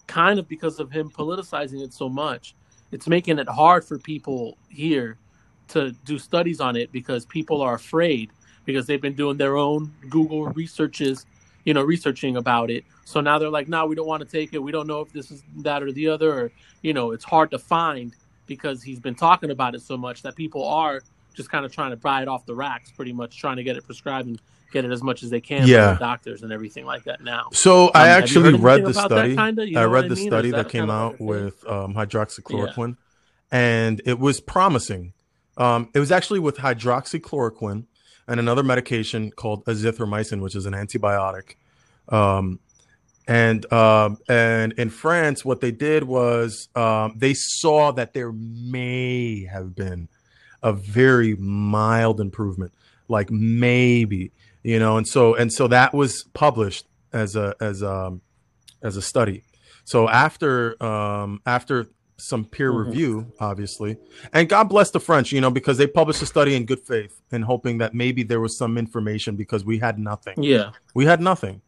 [0.07, 2.55] kind of because of him politicizing it so much,
[2.91, 5.17] it's making it hard for people here
[5.69, 8.31] to do studies on it because people are afraid
[8.65, 11.25] because they've been doing their own Google researches,
[11.63, 12.83] you know, researching about it.
[13.07, 14.61] So now they're like, no, we don't want to take it.
[14.61, 16.51] We don't know if this is that or the other, or
[16.81, 18.13] you know, it's hard to find
[18.47, 21.01] because he's been talking about it so much that people are
[21.33, 23.77] just kind of trying to buy it off the racks, pretty much trying to get
[23.77, 24.41] it prescribed and
[24.73, 25.93] get it as much as they can from Yeah.
[25.93, 27.47] the doctors and everything like that now.
[27.53, 29.35] So I Um, you actually read the study.
[29.37, 29.79] kinda?
[29.79, 30.27] I read the I mean?
[30.27, 32.97] Study that that came out with um, hydroxychloroquine,
[33.49, 35.13] and it was promising.
[35.55, 37.85] Um, it was actually with hydroxychloroquine
[38.27, 41.55] and another medication called azithromycin, which is an antibiotic.
[42.09, 42.59] Um,
[43.27, 49.45] and um, and in France, what they did was um, they saw that there may
[49.45, 50.07] have been
[50.63, 52.71] a very mild improvement,
[53.07, 54.31] like maybe
[54.63, 58.21] you know, and so and so that was published as a as um
[58.81, 59.43] as a study.
[59.85, 61.87] So after um after
[62.19, 62.85] some peer Mhm.
[62.87, 63.97] review, obviously,
[64.33, 67.21] and God bless the French, you know, because they published a study in good faith
[67.31, 71.21] and hoping that maybe there was some information because we had nothing Yeah, we had
[71.21, 71.61] nothing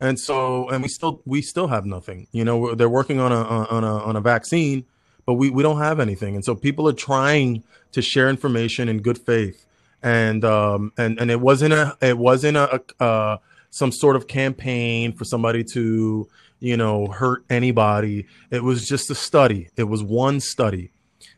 [0.00, 2.26] and so and we still we still have nothing.
[2.32, 4.84] You know they're working on a on a on a vaccine
[5.26, 6.36] but we we don't have anything.
[6.36, 9.66] And so people are trying to share information in good faith.
[10.02, 13.38] And um and and it wasn't a it wasn't a, a uh
[13.70, 16.28] some sort of campaign for somebody to
[16.60, 18.26] you know hurt anybody.
[18.50, 19.68] It was just a study.
[19.76, 20.90] It was one study.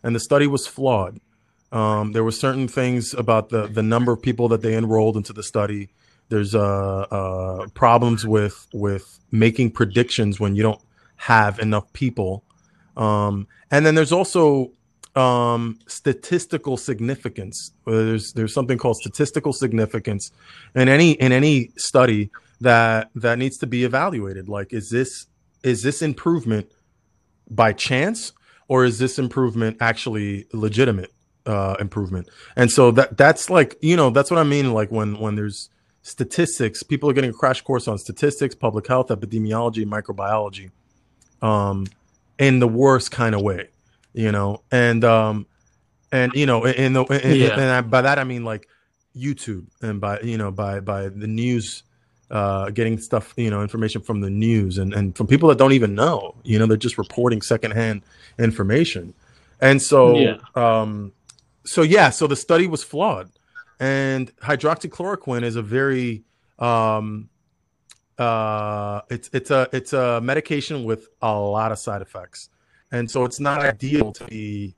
[0.03, 1.19] And the study was flawed.
[1.73, 5.33] Um, there were certain things about the the number of people that they enrolled into
[5.33, 5.89] the study
[6.31, 10.81] there's uh, uh, problems with with making predictions when you don't
[11.17, 12.45] have enough people
[12.97, 14.73] Um, and then there's also
[15.17, 17.73] um, statistical significance.
[17.87, 20.33] There's there's something called statistical significance
[20.77, 22.31] in any in any study
[22.63, 24.49] that that needs to be evaluated.
[24.49, 25.27] Like, is this
[25.65, 26.73] is this improvement
[27.51, 28.33] by chance
[28.69, 31.13] or is this improvement actually legitimate
[31.47, 32.29] uh, improvement?
[32.57, 34.73] And so that that's like you know that's what I mean.
[34.75, 35.71] Like when when there's
[36.03, 40.71] statistics, people are getting a crash course on statistics, public health, epidemiology, microbiology,
[41.43, 41.87] um,
[42.39, 43.69] in the worst kind of way,
[44.13, 45.47] you know, and um,
[46.13, 47.53] and you know, in the in, Yeah.
[47.55, 48.69] and I, by that I mean like
[49.17, 51.83] YouTube and by you know by by the news
[52.31, 55.73] uh, getting stuff, you know, information from the news and, and from people that don't
[55.73, 58.03] even know, you know, they're just reporting secondhand
[58.39, 59.15] information.
[59.61, 60.37] And so, Yeah.
[60.55, 61.13] um,
[61.65, 63.31] so yeah, so the study was flawed
[63.81, 66.25] and hydroxychloroquine is a very,
[66.59, 67.29] um,
[68.19, 72.51] uh, it's, it's a, it's a medication with a lot of side effects.
[72.91, 74.75] And so it's not ideal to be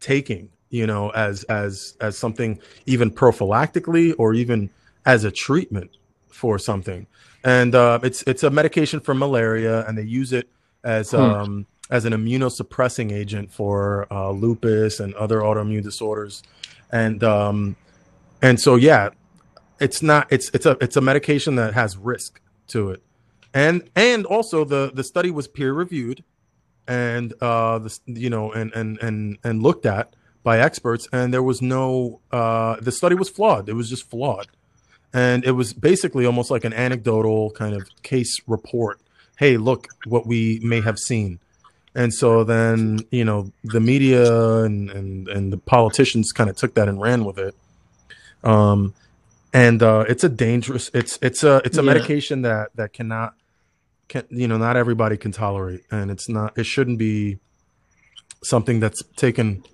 [0.00, 4.70] taking, you know, as, as, as something even prophylactically or even
[5.04, 5.90] as a treatment
[6.28, 7.06] for something,
[7.44, 10.50] and uh, it's it's a medication for malaria, and they use it
[10.84, 11.16] as Hmm.
[11.16, 16.42] um, as an immunosuppressing agent for uh, lupus and other autoimmune disorders,
[16.92, 17.76] and um,
[18.42, 19.10] and so yeah,
[19.80, 23.02] it's not it's it's a it's a medication that has risk to it,
[23.54, 26.24] and and also the the study was peer reviewed,
[26.86, 31.42] and uh, the you know and and and and looked at by experts, and there
[31.42, 33.68] was no uh, the study was flawed.
[33.68, 34.48] It was just flawed.
[35.12, 39.00] And it was basically almost like an anecdotal kind of case report.
[39.38, 41.38] Hey look what we may have seen.
[41.94, 46.74] And so then you know the media and and, and the politicians kind of took
[46.74, 47.54] that and ran with it
[48.46, 48.94] um
[49.52, 51.86] and uh it's a dangerous it's it's a it's a Yeah.
[51.92, 53.34] medication that that cannot
[54.08, 57.38] can you know not everybody can tolerate and it's not it shouldn't be
[58.44, 59.64] something that's taken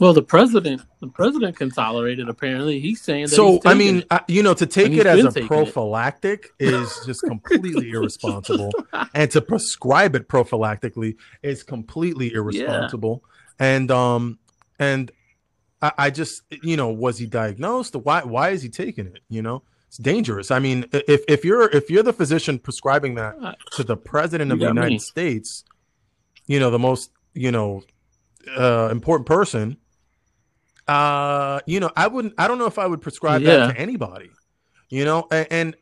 [0.00, 2.28] Well, the president, the president can tolerate it.
[2.28, 3.30] Apparently, he's saying that.
[3.30, 4.06] so I mean, it.
[4.12, 8.72] I, you know, to take it as a prophylactic is just completely irresponsible,
[9.14, 13.24] and to prescribe it prophylactically is completely irresponsible.
[13.58, 14.38] And um,
[14.78, 15.10] and
[15.80, 17.94] I, I just, you know, was he diagnosed?
[17.94, 19.20] Why why is he taking it?
[19.28, 20.50] You know, it's dangerous.
[20.50, 24.52] I mean, if if you're if you're the physician prescribing that Uh, to the president
[24.52, 24.98] of the United me.
[24.98, 25.64] States,
[26.46, 27.82] you know, the most you know
[28.56, 29.76] uh, important person.
[30.88, 32.34] Uh, you know, I wouldn't.
[32.38, 33.58] I don't know if I would prescribe Yeah.
[33.58, 34.30] that to anybody.
[34.88, 35.76] You know, and, and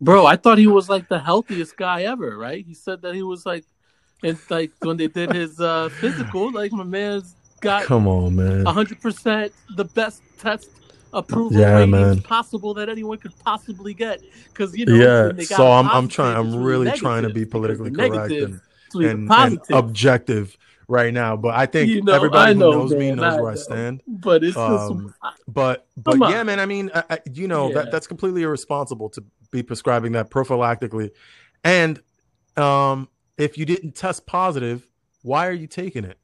[0.00, 2.36] bro, I thought he was like the healthiest guy ever.
[2.36, 2.64] Right?
[2.66, 3.64] He said that he was like,
[4.22, 8.66] and like when they did his uh physical, like my man's got come on, man.
[8.66, 10.70] hundred percent the best test
[11.12, 12.20] approval Yeah, ratings man.
[12.22, 14.20] possible that anyone could possibly get.
[14.52, 15.32] Because you know, yeah.
[15.32, 16.36] they got So I'm I'm trying.
[16.36, 18.60] I'm really trying to be politically correct and
[18.94, 19.76] and, and positive.
[19.76, 20.56] objective
[20.88, 21.36] right now.
[21.36, 23.54] But I think You know, everybody I know, who knows me knows I where I
[23.54, 24.02] stand.
[24.06, 26.60] but it's Um, just But but yeah, man.
[26.60, 27.74] I mean, I, I, you know Yeah.
[27.74, 31.10] that that's completely irresponsible to be prescribing that prophylactically,
[31.64, 32.00] and
[32.56, 33.08] um,
[33.38, 34.86] if you didn't test positive,
[35.22, 36.18] why are you taking it?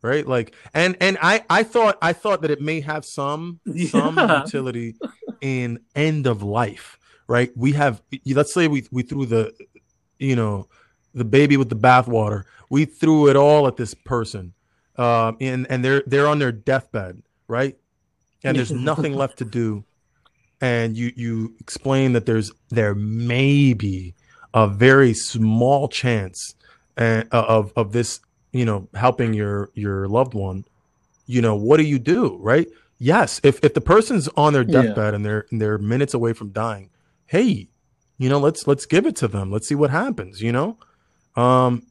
[0.00, 3.58] Right, like, and and I I thought I thought that it may have some
[3.90, 4.44] some Yeah.
[4.44, 4.94] utility
[5.40, 6.98] in end of life.
[7.26, 9.52] Right, we have let's say we we threw the,
[10.18, 10.68] you know,
[11.14, 12.44] the baby with the bathwater.
[12.70, 14.54] We threw it all at this person,
[14.96, 17.76] um, and and they're they're on their deathbed, right?
[18.44, 19.84] And there's nothing left to do,
[20.60, 24.14] and you you explain that there's there may be
[24.54, 26.54] a very small chance
[26.96, 28.20] uh, of of this,
[28.52, 30.64] you know, helping your your loved one.
[31.26, 32.66] You know, what do you do, right?
[32.98, 34.82] Yes, if if the person's on their Yeah.
[34.82, 36.90] deathbed and they're and they're minutes away from dying,
[37.26, 37.68] hey,
[38.18, 39.52] you know, let's let's give it to them.
[39.52, 40.40] Let's see what happens.
[40.42, 40.78] You know,
[41.36, 41.82] um,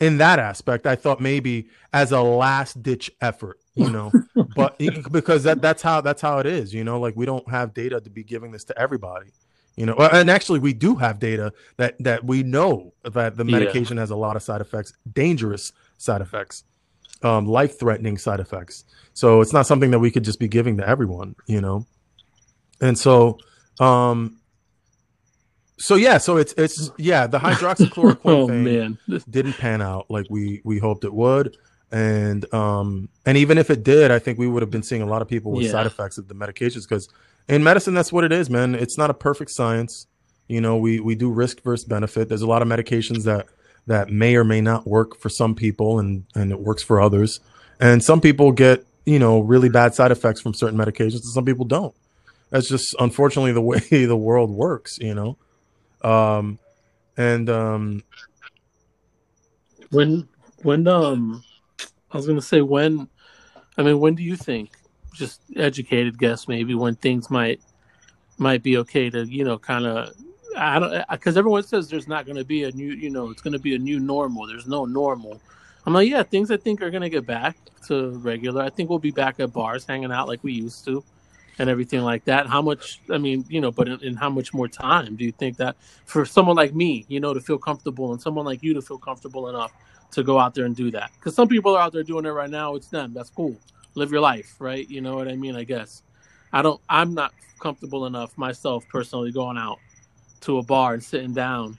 [0.00, 4.10] in that aspect, I thought maybe as a last ditch effort, you know,
[4.56, 4.76] but
[5.12, 6.74] because that that's how that's how it is.
[6.74, 9.30] You know, like we don't have data to be giving this to everybody.
[9.76, 13.52] You know, and actually we do have data that that we know that the Yeah.
[13.52, 16.64] medication has a lot of side effects, dangerous side effects,
[17.22, 18.84] um, life threatening side effects.
[19.14, 21.36] So it's not something that we could just be giving to everyone.
[21.46, 21.86] You know,
[22.82, 23.38] and so
[23.80, 24.38] um
[25.78, 28.98] so yeah so it's it's yeah the hydroxychloroquine oh thing man,
[29.30, 31.56] didn't pan out like we we hoped it would
[31.90, 35.06] and um and even if it did i think we would have been seeing a
[35.06, 35.72] lot of people with Yeah.
[35.72, 37.08] side effects of the medications because
[37.48, 38.74] in medicine that's what it is man.
[38.74, 40.06] It's not a perfect science.
[40.48, 42.28] You know we we do risk versus benefit.
[42.28, 43.46] There's a lot of medications that
[43.86, 47.40] that may or may not work for some people and and it works for others.
[47.80, 51.44] And some people get you know really bad side effects from certain medications and some
[51.44, 51.94] people don't.
[52.50, 55.36] That's just unfortunately the way the world works you know?
[56.02, 56.58] Um
[57.16, 58.02] and um
[59.90, 60.28] When
[60.62, 61.42] when um
[62.10, 63.08] I was gonna say when
[63.76, 64.70] I mean when do you think
[65.14, 67.60] just educated guess maybe when things might
[68.38, 70.14] might be okay to you know kind of
[70.56, 73.42] I don't because everyone says there's not going to be a new you know it's
[73.42, 74.46] going to be a new normal.
[74.46, 75.40] There's no normal.
[75.86, 77.56] I'm like yeah, things I think are going to get back
[77.88, 78.62] to regular.
[78.62, 81.02] I think we'll be back at bars hanging out like we used to,
[81.58, 82.46] and everything like that.
[82.46, 83.00] How much?
[83.10, 85.76] I mean, you know, but in, in how much more time do you think that
[86.04, 88.98] for someone like me, you know, to feel comfortable and someone like you to feel
[88.98, 89.72] comfortable enough
[90.12, 91.10] to go out there and do that?
[91.18, 92.74] Because some people are out there doing it right now.
[92.74, 93.12] It's them.
[93.14, 93.56] That's cool.
[93.94, 94.88] Live your life, right?
[94.88, 95.56] You know what I mean?
[95.56, 96.02] I guess.
[96.52, 96.80] I don't.
[96.88, 99.78] I'm not comfortable enough myself personally going out
[100.42, 101.76] to a bar and sitting down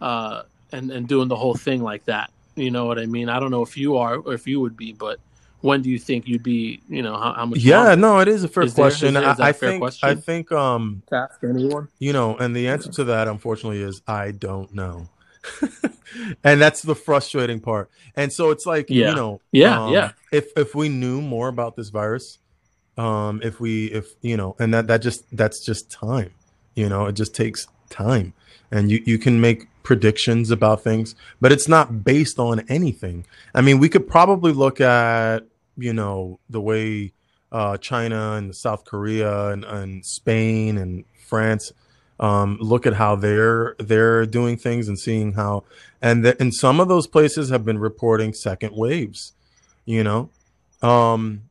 [0.00, 2.30] uh, and and doing the whole thing like that.
[2.56, 3.28] You know what I mean?
[3.28, 5.20] I don't know if you are or if you would be, but
[5.60, 6.80] when do you think you'd be?
[6.88, 7.58] You know how, how much?
[7.58, 7.96] Yeah, longer?
[7.96, 9.14] no, it is a fair Is question.
[9.14, 10.08] there- is that I, I a fair think question?
[10.08, 11.88] I think um To ask anyone.
[11.98, 15.08] you know, and the answer to that unfortunately is I don't know.
[16.44, 17.90] and that's the frustrating part.
[18.16, 19.10] And so it's like, Yeah.
[19.10, 20.12] you know, Yeah, um, yeah.
[20.32, 22.38] If if we knew more about this virus,
[22.96, 26.30] um, if we if you know, and that that just that's just time.
[26.74, 28.34] You know, it just takes time.
[28.70, 33.24] And you you can make predictions about things, but it's not based on anything.
[33.54, 35.44] I mean, we could probably look at,
[35.78, 37.12] you know, the way
[37.50, 41.72] uh, China and South Korea and, and Spain and France
[42.20, 45.64] um, look at how they're they're doing things and seeing how
[46.02, 49.32] and the, and some of those places have been reporting second waves
[49.84, 50.28] you know?
[50.82, 51.42] Um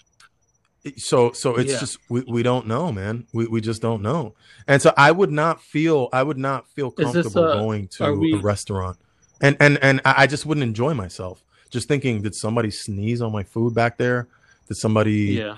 [0.95, 1.79] so so it's Yeah.
[1.79, 3.25] just we, we don't know man.
[3.33, 4.35] We, we just don't know.
[4.67, 8.33] And so i would not feel i would not feel comfortable uh, going to we-
[8.33, 8.97] a restaurant.
[9.41, 13.31] And and and i I just wouldn't enjoy myself just thinking did somebody sneeze on
[13.33, 14.27] my food back there?
[14.67, 15.57] Did somebody Yeah.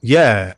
[0.00, 0.54] yeah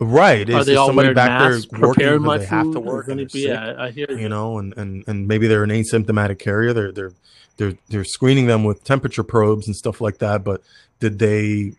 [0.00, 2.50] right Are is, they is all somebody back masks, there working my they food?
[2.50, 3.42] have to work and sick?
[3.46, 4.18] yeah, I hear you.
[4.18, 6.72] you know, and, and and maybe they're an asymptomatic carrier.
[6.72, 7.12] They're they're
[7.56, 10.44] they're they're screening them with temperature probes and stuff like that.
[10.44, 10.62] But
[11.00, 11.72] did they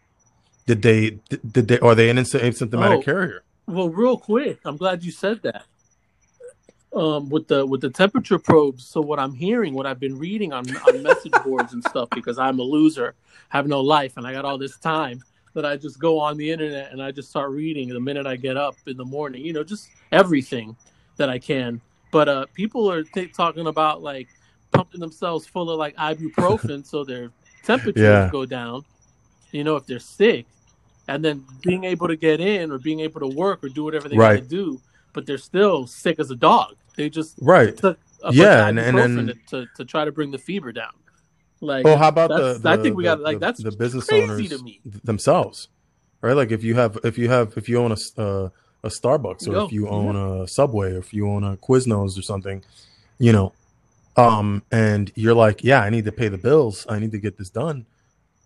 [0.65, 3.01] did they did, did they are they an asymptomatic Oh.
[3.01, 3.43] carrier?
[3.67, 5.63] Well, real quick, I'm glad you said that.
[6.91, 8.87] Um, with the with the temperature probes.
[8.89, 12.39] So what I'm hearing, what I've been reading on on message boards and stuff, because
[12.39, 13.13] I'm a loser,
[13.49, 15.23] have no life, and I got all this time
[15.53, 18.35] that I just go on the internet and I just start reading the minute I
[18.35, 19.43] get up in the morning.
[19.43, 20.75] You know, just everything
[21.17, 21.81] that I can.
[22.11, 24.27] But uh, people are t- talking about like
[24.71, 27.31] pumping themselves full of like ibuprofen so their
[27.63, 28.29] temperatures Yeah.
[28.31, 28.83] go down.
[29.51, 30.45] You know, if they're sick,
[31.07, 34.07] and then being able to get in or being able to work or do whatever
[34.07, 34.43] they got Right.
[34.43, 34.79] to do,
[35.13, 36.75] but they're still sick as a dog.
[36.95, 37.75] They just Right.
[37.75, 40.91] took a Yeah, and- and to, to try to bring the fever down.
[41.61, 44.11] Like, Well, how about the, the I think we got like the- that's the business
[44.11, 44.63] owners
[45.03, 45.67] themselves,
[46.21, 46.33] right?
[46.33, 48.49] Like if you have if you have if you own a uh,
[48.83, 52.17] a Starbucks or Yo, if you own a Subway or if you own a Quiznos
[52.17, 52.63] or something,
[53.17, 53.51] you know,
[54.15, 56.85] um, and you're like, yeah, I need to pay the bills.
[56.87, 57.85] I need to get this done.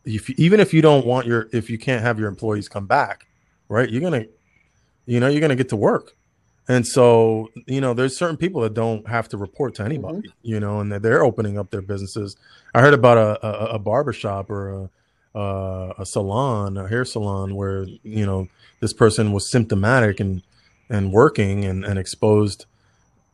[0.05, 2.87] If you, even if you don't want your if you can't have your employees come
[2.87, 3.27] back,
[3.69, 3.89] right?
[3.89, 4.25] You're gonna,
[5.05, 6.15] you know, you're gonna get to work.
[6.67, 10.59] And so, you know, there's certain people that don't have to report to anybody, you
[10.59, 12.37] know, and that they're opening up their businesses.
[12.73, 14.89] I heard about a a, a barber shop or
[15.33, 18.47] a, a a salon, a hair salon, where you know
[18.79, 20.41] this person was symptomatic and
[20.89, 22.65] and working and and exposed,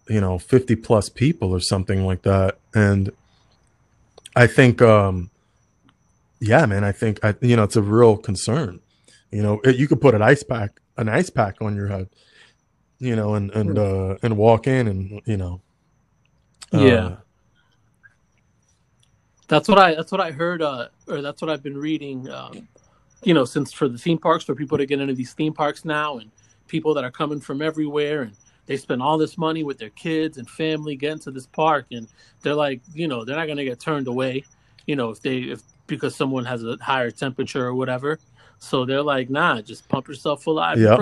[0.07, 2.57] you know, 50 plus people or something like that.
[2.73, 3.11] And
[4.35, 5.29] I think, um,
[6.39, 8.79] yeah, man, I think I you know it's a real concern.
[9.31, 12.09] You know, it, you could put an ice pack, an ice pack on your head,
[12.99, 15.61] you know, and and uh, and walk in and you know,
[16.73, 17.15] uh, Yeah.
[19.47, 22.67] That's what I that's what I heard uh or that's what I've been reading um
[23.23, 25.83] you know since for the theme parks for people to get into these theme parks
[25.83, 26.29] now and
[26.67, 28.35] people that are coming from everywhere and
[28.67, 32.07] they spend all this money with their kids and family getting to this park and
[32.41, 34.43] they're like you know they're not going to get turned away
[34.85, 38.19] you know if they if because someone has a higher temperature or whatever
[38.59, 40.95] so they're like nah just pump yourself full of Yep.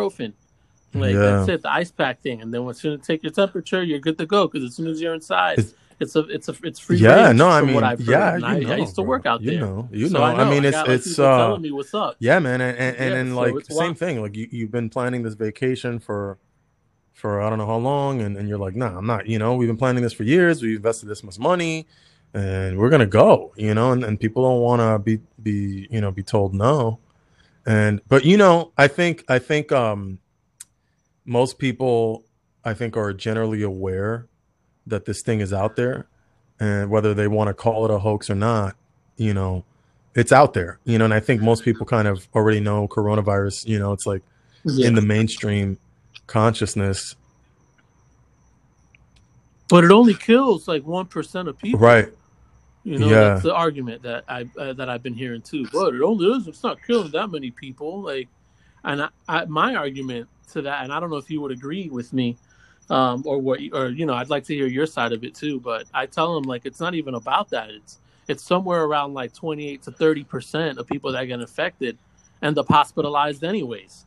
[0.93, 1.19] Like Yeah.
[1.19, 4.17] that's it the ice pack thing and then once you take your temperature you're good
[4.17, 6.97] to go because as soon as you're inside It's- it's a it's a it's free
[6.97, 9.43] yeah, no, I mean, what I've yeah, you I, know, I used to work out
[9.43, 9.55] there.
[9.55, 10.23] You know, you So know.
[10.25, 12.17] I, mean, I it's got, like, it's uh, telling me what's up.
[12.19, 13.97] yeah, man, and and, and Yeah, then so like same wild.
[13.97, 14.21] thing.
[14.21, 16.37] Like you you've been planning this vacation for
[17.13, 19.25] for I don't know how long, and and you're like, nah, I'm not.
[19.25, 20.61] You know, we've been planning this for years.
[20.61, 21.87] We invested this much money,
[22.35, 23.53] and we're gonna go.
[23.57, 26.99] You know, and, and people don't want to be be you know be told no,
[27.65, 30.19] and but you know, I think I think um
[31.27, 32.23] most people
[32.65, 34.25] I think are generally aware
[34.87, 36.07] that this thing is out there,
[36.59, 38.75] and whether they want to call it a hoax or not,
[39.17, 39.63] you know,
[40.15, 40.79] it's out there.
[40.85, 43.67] You know, and I think most people kind of already know coronavirus.
[43.67, 44.23] You know, it's like
[44.63, 44.87] Yeah.
[44.87, 45.77] in the mainstream
[46.25, 47.15] consciousness,
[49.69, 51.79] but it only kills like one percent of people.
[51.79, 52.09] right?
[52.83, 53.19] You know, Yeah.
[53.19, 55.67] that's the argument that I uh, that I've been hearing too.
[55.73, 56.47] But it only is.
[56.47, 58.01] It's not killing that many people.
[58.01, 58.29] Like,
[58.83, 61.89] and I, I, my argument to that, and I don't know if you would agree
[61.89, 62.37] with me,
[62.89, 65.59] um, or what, or you know, I'd like to hear your side of it too.
[65.59, 67.69] But I tell them like it's not even about that.
[67.69, 71.97] It's it's somewhere around like twenty eight to thirty percent of people that get infected
[72.41, 74.05] end up hospitalized anyways.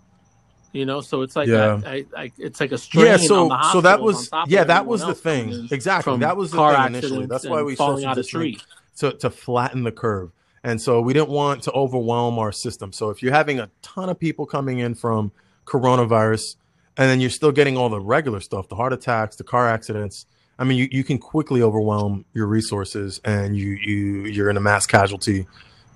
[0.72, 1.80] You know, so it's like Yeah.
[1.84, 4.52] I, I, I, it's like a strain yeah so so that was on top of
[4.52, 7.74] yeah that was the thing exactly that was the car thing initially that's why we
[7.74, 8.56] falling out of tree.
[8.98, 10.30] to, to flatten the curve
[10.62, 12.92] and so we didn't want to overwhelm our system.
[12.92, 15.32] So if you're having a ton of people coming in from
[15.64, 16.56] coronavirus
[16.96, 20.26] and then you're still getting all the regular stuff the heart attacks the car accidents
[20.58, 24.60] i mean you, you can quickly overwhelm your resources and you you you're in a
[24.60, 25.46] mass casualty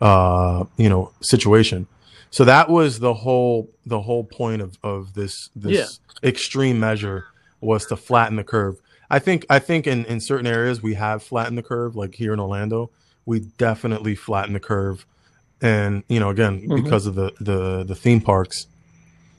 [0.00, 1.86] uh you know situation.
[2.30, 7.26] So that was the whole the whole point of of this this extreme measure
[7.60, 8.80] was to flatten the curve.
[9.10, 12.32] I think i think in in certain areas we have flattened the curve like here
[12.32, 12.90] in orlando
[13.26, 15.06] we definitely flattened the curve.
[15.62, 16.76] And you know again Mhm.
[16.82, 18.66] because of the the the theme parks.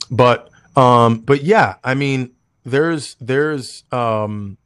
[0.10, 2.32] But um but yeah i mean
[2.66, 4.58] there's there's um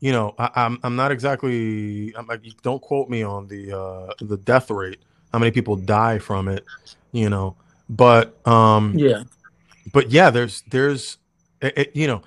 [0.00, 4.12] you know I, i'm i'm not exactly I'm, like, don't quote me on the uh
[4.20, 5.00] the death rate
[5.32, 6.64] how many people die from it
[7.12, 7.56] you know.
[7.88, 9.24] But um Yeah,
[9.92, 11.18] but yeah there's there's
[11.60, 12.22] it, it- you know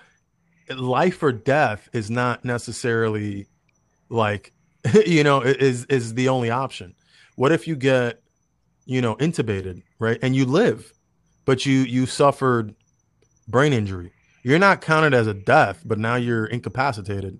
[0.76, 3.48] life or death is not necessarily
[4.10, 4.52] like
[5.06, 6.94] you know is is the only option.
[7.36, 8.22] What if you get
[8.86, 10.20] you know intubated right?
[10.22, 10.94] And you live
[11.46, 12.76] but you you suffered
[13.48, 14.12] brain injury.
[14.44, 17.40] You're not counted as a death but now you're incapacitated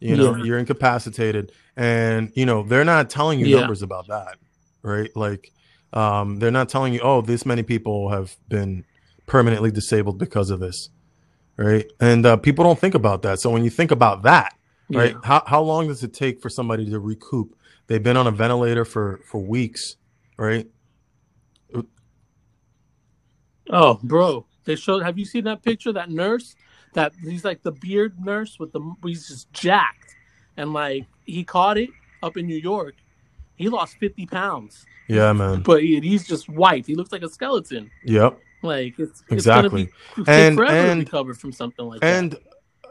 [0.00, 0.36] you know?
[0.36, 0.44] Yeah.
[0.44, 3.60] you're incapacitated and you know they're not telling you Yeah.
[3.60, 4.36] numbers about that
[4.82, 5.10] right?
[5.16, 5.52] Like
[5.92, 8.84] um they're not telling you oh this many people have been
[9.26, 10.90] permanently disabled because of this
[11.56, 11.86] right?
[12.00, 13.38] And uh, people don't think about that.
[13.40, 14.54] So when you think about that
[14.96, 15.18] right yeah.
[15.24, 17.56] how, how long does it take for somebody to recoup
[17.86, 19.96] they've been on a ventilator for for weeks
[20.36, 20.66] right
[23.70, 25.02] Oh, bro, they showed.
[25.02, 25.90] Have you seen that picture?
[25.92, 26.54] That nurse,
[26.92, 30.14] that he's like the beard nurse with the he's just jacked,
[30.56, 31.88] and like he caught it
[32.22, 32.94] up in New York.
[33.56, 36.84] He lost fifty pounds, yeah man but he, he's just white.
[36.86, 37.90] He looks like a skeleton.
[38.04, 39.84] yep Like it's Exactly.
[39.84, 42.42] It's gonna be, And- forever and- to recover from something like and that.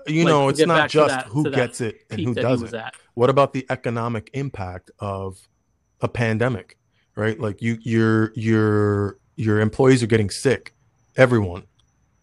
[0.08, 2.84] You Like, know it's not just that- who gets it and who does was it
[3.14, 5.40] what about the economic impact of
[6.02, 6.78] a pandemic
[7.16, 10.74] right like you your your your employees are getting sick
[11.16, 11.64] everyone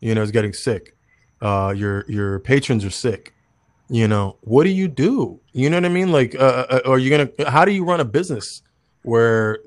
[0.01, 0.97] you know is getting sick
[1.43, 3.35] uh your your patrons are sick
[3.89, 6.99] you know what do you do you know what i mean like uh, uh, are
[6.99, 8.63] you gonna how do you run a business
[9.03, 9.59] where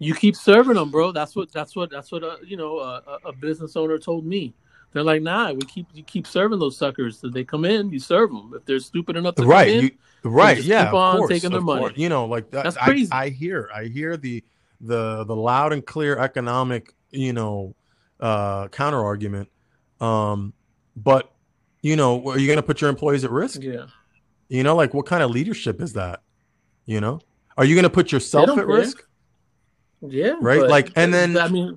[0.00, 1.10] You keep serving them, bro.
[1.10, 1.50] That's what.
[1.52, 1.90] That's what.
[1.90, 2.22] That's what.
[2.22, 4.54] Uh, you know, uh, a, a business owner told me.
[4.92, 7.18] They're like, nah, we keep you keep serving those suckers.
[7.18, 8.52] So they come in, you serve them.
[8.56, 9.90] If they're stupid enough to right come in, you,
[10.24, 11.80] right just yeah keep of on course, taking their money.
[11.80, 11.92] course.
[11.96, 13.08] you know like that, That's I, crazy.
[13.12, 14.42] I hear i hear the
[14.80, 17.74] the the loud and clear economic you know
[18.20, 19.48] uh counter argument
[20.00, 20.52] um
[20.96, 21.32] but
[21.82, 23.86] you know are you going to put your employees at risk yeah,
[24.48, 26.20] you know like what kind of leadership is that
[26.86, 27.20] you know
[27.56, 28.66] are you going to put yourself at care.
[28.66, 29.04] risk
[30.00, 31.76] yeah, Right, like, and then- I mean,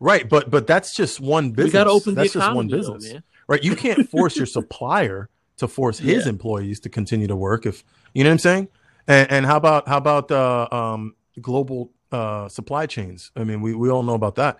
[0.00, 2.68] right but but that's just one business we got to open that's the just one
[2.68, 3.62] business though, right?
[3.62, 5.28] You can't force your supplier
[5.58, 6.30] to force his Yeah.
[6.30, 7.66] employees to continue to work.
[7.66, 7.84] If
[8.14, 8.68] you know what I'm saying.
[9.08, 13.30] And, and how about how about uh, um, global uh, supply chains?
[13.36, 14.58] I mean, we we all know about that.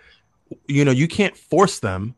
[0.66, 2.15] You know, you can't force them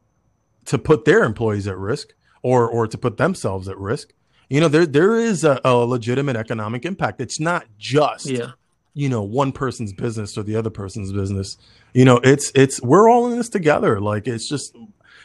[0.66, 4.12] to put their employees at risk or or to put themselves at risk.
[4.48, 7.20] You know, there there is a, a legitimate economic impact.
[7.20, 8.52] It's not just Yeah,
[8.94, 11.58] you know one person's business or the other person's business
[11.94, 14.00] you know it's it's we're all in this together.
[14.00, 14.76] Like it's just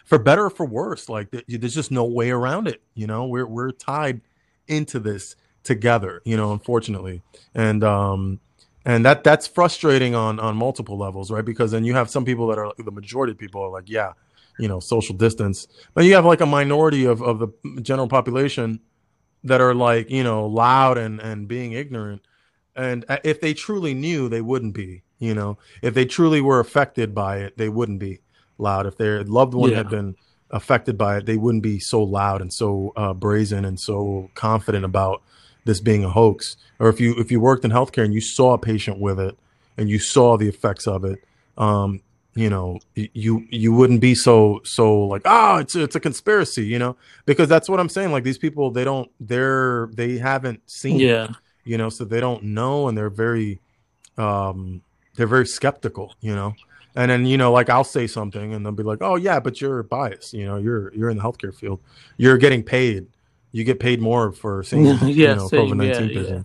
[0.05, 3.27] for better or for worse like there's just no way around it you know?
[3.27, 4.21] We're we're tied
[4.67, 7.21] into this together you know unfortunately.
[7.53, 8.39] And um
[8.85, 11.45] and that that's frustrating on on multiple levels right?
[11.45, 14.13] Because then you have some people that are the majority of people are like yeah
[14.59, 15.67] you know social distance.
[15.93, 18.79] But you have like a minority of of the general population
[19.43, 22.21] that are like you know loud and and being ignorant.
[22.75, 26.59] And uh, if they truly knew they wouldn't be you know if they truly were
[26.59, 28.19] affected by it they wouldn't be
[28.57, 28.85] loud.
[28.85, 29.77] If their loved one Yeah.
[29.77, 30.15] had been
[30.51, 34.83] affected by it they wouldn't be so loud and so uh, brazen and so confident
[34.83, 35.21] about
[35.65, 36.57] this being a hoax.
[36.79, 39.37] Or if you if you worked in healthcare and you saw a patient with it
[39.77, 41.23] and you saw the effects of it
[41.57, 42.01] um
[42.35, 46.65] you know you you wouldn't be so so like ah it's a, it's a conspiracy
[46.65, 46.95] you know?
[47.25, 51.35] Because that's what i'm saying like these people they don't they're they haven't seen it
[51.65, 51.89] you know?
[51.89, 53.59] So they don't know and they're very
[54.17, 54.81] um
[55.19, 56.55] they're very skeptical you know
[56.95, 59.59] and then you know like i'll say something and they'll be like oh yeah but
[59.59, 61.77] you're biased you know you're you're in the healthcare field
[62.17, 63.05] you're getting paid
[63.51, 66.41] You get paid more for saying Yeah, you know COVID nineteen yeah, yeah.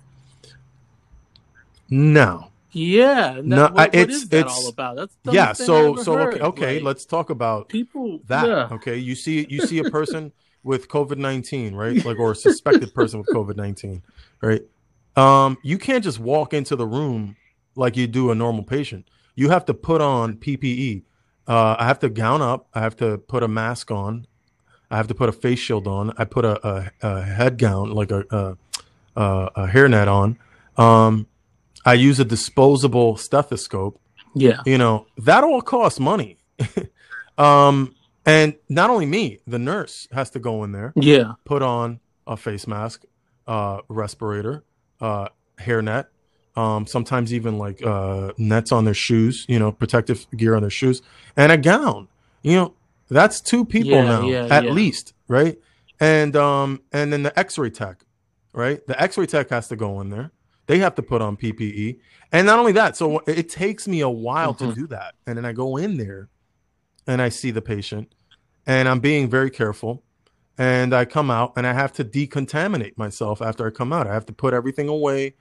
[1.91, 2.49] No.
[2.73, 4.97] Yeah, and No, that, what, what it's- is that it's- all about?
[4.97, 5.33] That's Yeah.
[5.53, 6.75] dumbest thing I So so okay, okay.
[6.77, 8.47] Like, let's talk about people that.
[8.49, 8.69] Yeah.
[8.73, 8.97] Okay.
[8.97, 10.33] You see you see a person
[10.65, 12.05] with COVID nineteen, right?
[12.05, 14.03] Like or a suspected person with COVID nineteen,
[14.43, 14.63] right?
[15.17, 17.37] Um, you can't just walk into the room
[17.77, 19.09] like you do a normal patient.
[19.35, 21.03] You have to put on PPE.
[21.47, 22.69] Uh, I have to gown up.
[22.75, 24.27] I have to put a mask on.
[24.91, 26.13] I have to put a face shield on.
[26.17, 28.57] I put a, a, a head gown, like a, a,
[29.21, 30.39] a, a hairnet on.
[30.77, 31.27] Um,
[31.85, 34.01] I use a disposable stethoscope.
[34.35, 34.61] Yeah.
[34.65, 36.39] You know, that all costs money.
[37.39, 37.95] um,
[38.27, 41.33] and not only me, the nurse has to go in there, Yeah.
[41.45, 43.05] put on a face mask,
[43.47, 44.65] uh, respirator,
[45.01, 45.29] uh,
[45.59, 46.07] hairnet,
[46.57, 50.71] um, sometimes even like uh, nets on their shoes, you know, protective gear on their
[50.71, 51.03] shoes,
[51.37, 52.09] and a gown.
[52.43, 52.75] You know,
[53.09, 54.71] that's two people Yeah, now yeah, at yeah.
[54.73, 55.59] least, right?
[56.01, 58.05] And um, and then the X-ray tech,
[58.53, 58.87] right?
[58.87, 60.33] The X-ray tech has to go in there.
[60.67, 61.99] They have to put on PPE,
[62.33, 64.75] and not only that, so it takes me a while to Mhm.
[64.75, 66.29] do that, and then I go in there,
[67.07, 68.15] and I see the patient,
[68.67, 70.03] and I'm being very careful
[70.57, 74.07] and I come out and I have to decontaminate myself after I come out.
[74.07, 75.35] I have to put everything away.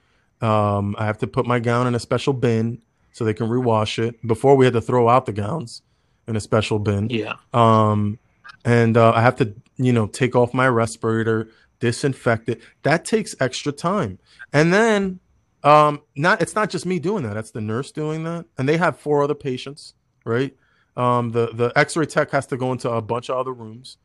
[0.44, 2.82] Um, I have to put my gown in a special bin
[3.14, 4.16] so they can rewash it.
[4.28, 5.82] Before we had to throw out the gowns
[6.28, 7.10] in a special bin.
[7.10, 7.36] Yeah.
[7.54, 8.20] Um,
[8.66, 11.50] and uh, I have to, you know, take off my respirator,
[11.80, 12.62] disinfect it.
[12.84, 14.20] That takes extra time.
[14.52, 15.20] And then,
[15.64, 17.36] um, not it's not just me doing that.
[17.36, 19.94] That's the nurse doing that, and they have four other patients,
[20.26, 20.54] right?
[20.98, 23.98] Um, the the X-ray tech has to go into a bunch of other rooms.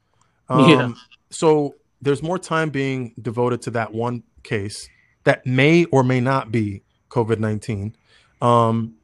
[0.48, 0.92] Um, Yeah.
[1.30, 4.88] So there's more time being devoted to that one case
[5.24, 7.94] that may or may not be COVID nineteen,
[8.40, 8.94] um,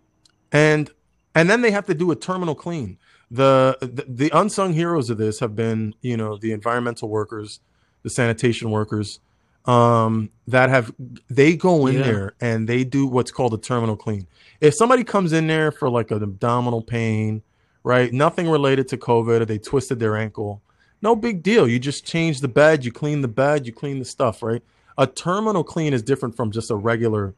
[0.52, 0.90] and
[1.34, 2.98] and then they have to do a terminal clean.
[3.30, 7.60] The, the the unsung heroes of this have been you know the environmental workers,
[8.02, 9.18] the sanitation workers,
[9.66, 10.92] um, that have
[11.28, 12.02] they go in Yeah.
[12.02, 14.26] there and they do what's called a terminal clean.
[14.60, 17.42] If somebody comes in there for like an abdominal pain,
[17.82, 20.62] right, nothing related to COVID, or they twisted their ankle,
[21.02, 21.66] no big deal.
[21.66, 24.62] You just change the bed, you clean the bed, you clean the stuff, right?
[24.96, 27.34] A terminal clean is different from just a regular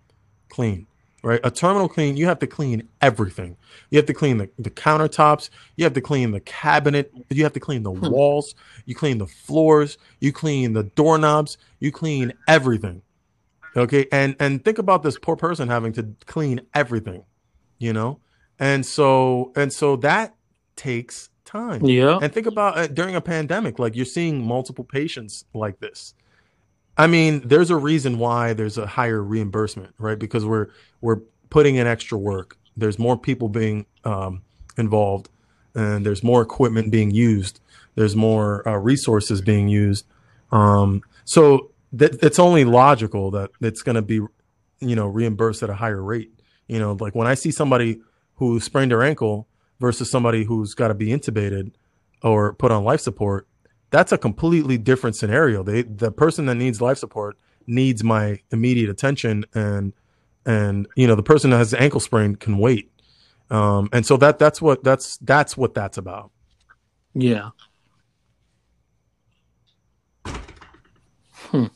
[0.49, 0.87] clean,
[1.23, 1.41] right?
[1.43, 3.57] A terminal clean, you have to clean everything.
[3.91, 7.53] You have to clean the, the countertops, you have to clean the cabinet, you have
[7.55, 8.11] to clean the Hmm.
[8.11, 8.55] walls,
[8.85, 13.03] you clean the floors, you clean the doorknobs, you clean everything.
[13.77, 17.25] Okay, and and think about this poor person having to clean everything,
[17.79, 18.21] you know?
[18.59, 20.35] And so and so that
[20.77, 21.85] takes time.
[21.85, 22.19] Yeah.
[22.21, 26.15] And think about uh, during a pandemic, like you're seeing multiple patients like this.
[26.99, 30.19] I mean, there's a reason why there's a higher reimbursement, right?
[30.19, 30.69] Because we're
[31.01, 31.21] we're
[31.51, 32.57] putting in extra work.
[32.77, 34.43] There's more people being um,
[34.77, 35.29] involved,
[35.75, 37.61] and there's more equipment being used.
[37.95, 40.07] There's more uh, resources being used.
[40.53, 44.21] Um, so that it's only logical that it's going to be,
[44.81, 46.33] you know, reimbursed at a higher rate.
[46.67, 48.01] You know, like when I see somebody
[48.37, 49.49] who sprained their ankle
[49.81, 51.73] versus somebody who's got to be intubated
[52.23, 53.47] or put on life support,
[53.91, 55.63] that's a completely different scenario.
[55.63, 57.37] They the person that needs life support
[57.67, 59.93] needs my immediate attention and
[60.45, 62.91] and you know the person that has the ankle sprain can wait.
[63.51, 66.31] Um, and so that that's what that's that's what that's about.
[67.15, 67.51] Yeah.
[71.51, 71.67] Hmm.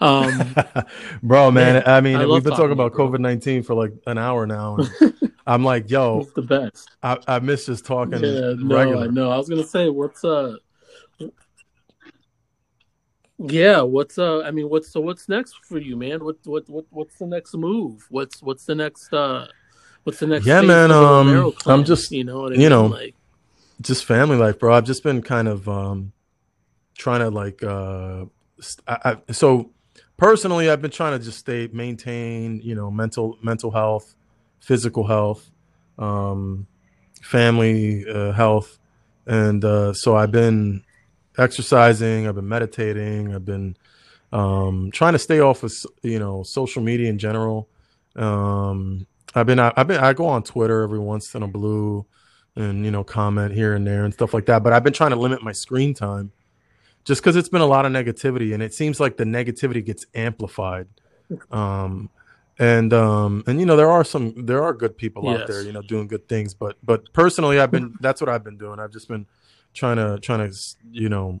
[0.00, 0.54] Um,
[1.22, 2.92] Bro, man, Man, I mean, I we've been talking about.
[2.92, 4.76] COVID nineteen for like an hour now.
[4.76, 5.14] and
[5.46, 6.90] I'm like, yo, it's the best.
[7.02, 9.04] I, I miss just talking Yeah, no, regular.
[9.04, 9.30] I know.
[9.30, 10.56] I was gonna say, what's uh,
[13.38, 16.24] yeah, what's uh, I mean, what's so what's next for you, man?
[16.24, 18.06] What what what what's the next move?
[18.10, 19.46] What's what's the next uh,
[20.04, 20.46] what's the next?
[20.46, 22.70] Yeah, man, um, I'm just- you know what I you mean?
[22.70, 23.14] know, like
[23.80, 24.74] just family life, bro.
[24.74, 26.12] I've just been kind of um
[26.96, 28.24] trying to like uh
[28.88, 29.70] I, I, so
[30.16, 34.16] personally I've been trying to just stay maintain, you know, mental mental health,
[34.60, 35.48] physical health,
[35.98, 36.66] um
[37.22, 38.78] family uh, health
[39.26, 40.82] and uh so I've been
[41.38, 43.76] exercising, I've been meditating, I've been
[44.32, 47.68] um trying to stay off of you know, social media in general.
[48.16, 52.06] Um I've been I've been I go on Twitter every once in a blue
[52.58, 55.10] and you know comment here and there and stuff like that but i've been trying
[55.10, 56.32] to limit my screen time
[57.04, 60.04] just because it's been a lot of negativity and it seems like the negativity gets
[60.14, 60.86] amplified.
[61.50, 62.10] Um
[62.58, 65.72] and um and you know there are some there are good people out there you
[65.72, 68.80] know doing good things but but personally i've been that's what i've been doing.
[68.80, 69.26] I've just been
[69.78, 70.56] trying to trying to
[70.90, 71.40] you know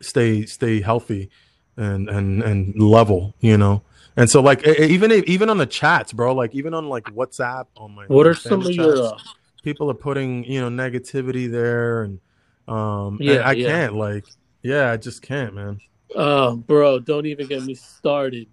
[0.00, 1.30] stay stay healthy
[1.76, 3.82] and and and level you know
[4.16, 7.66] and so like even if, even on the chats bro like even on like whatsapp
[7.76, 9.18] on my what are some of your uh,
[9.62, 12.20] people are putting you know negativity there and
[12.68, 13.66] um and Yeah, i yeah.
[13.66, 14.24] can't like
[14.62, 15.80] yeah i just can't man
[16.16, 18.46] Oh, bro, don't even get me started.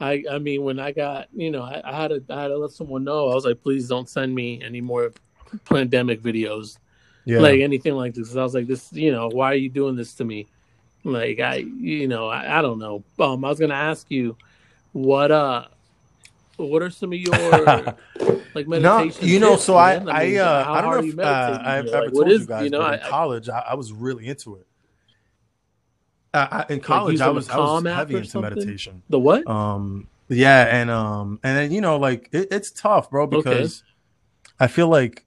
[0.00, 2.58] I I mean, when I got you know, I, I had to I had to
[2.58, 3.30] let someone know.
[3.30, 5.12] I was like, please don't send me any more
[5.66, 6.78] pandemic videos,
[7.24, 7.40] Yeah.
[7.40, 8.34] like anything like this.
[8.36, 10.48] I was like, this, you know, why are you doing this to me?
[11.04, 13.02] Like I, you know, I, I don't know.
[13.18, 14.36] Um, I was gonna ask you,
[14.92, 15.66] what uh,
[16.56, 17.32] what are some of your
[18.54, 18.82] like meditation?
[18.82, 19.94] no, you know, so I?
[19.94, 22.64] I, mean, uh, I don't know if uh, I've ever Like, told is you guys,
[22.64, 22.82] you know?
[22.82, 24.66] I, in college, I, I was really into it.
[26.34, 28.54] Uh, I, in like college, I was I was heavy into something.
[28.54, 29.02] meditation.
[29.08, 29.46] The what?
[29.46, 33.36] Um, yeah, and um, and then you know, like it, it's tough, bro, Okay.
[33.36, 33.82] because
[34.58, 35.26] I feel like,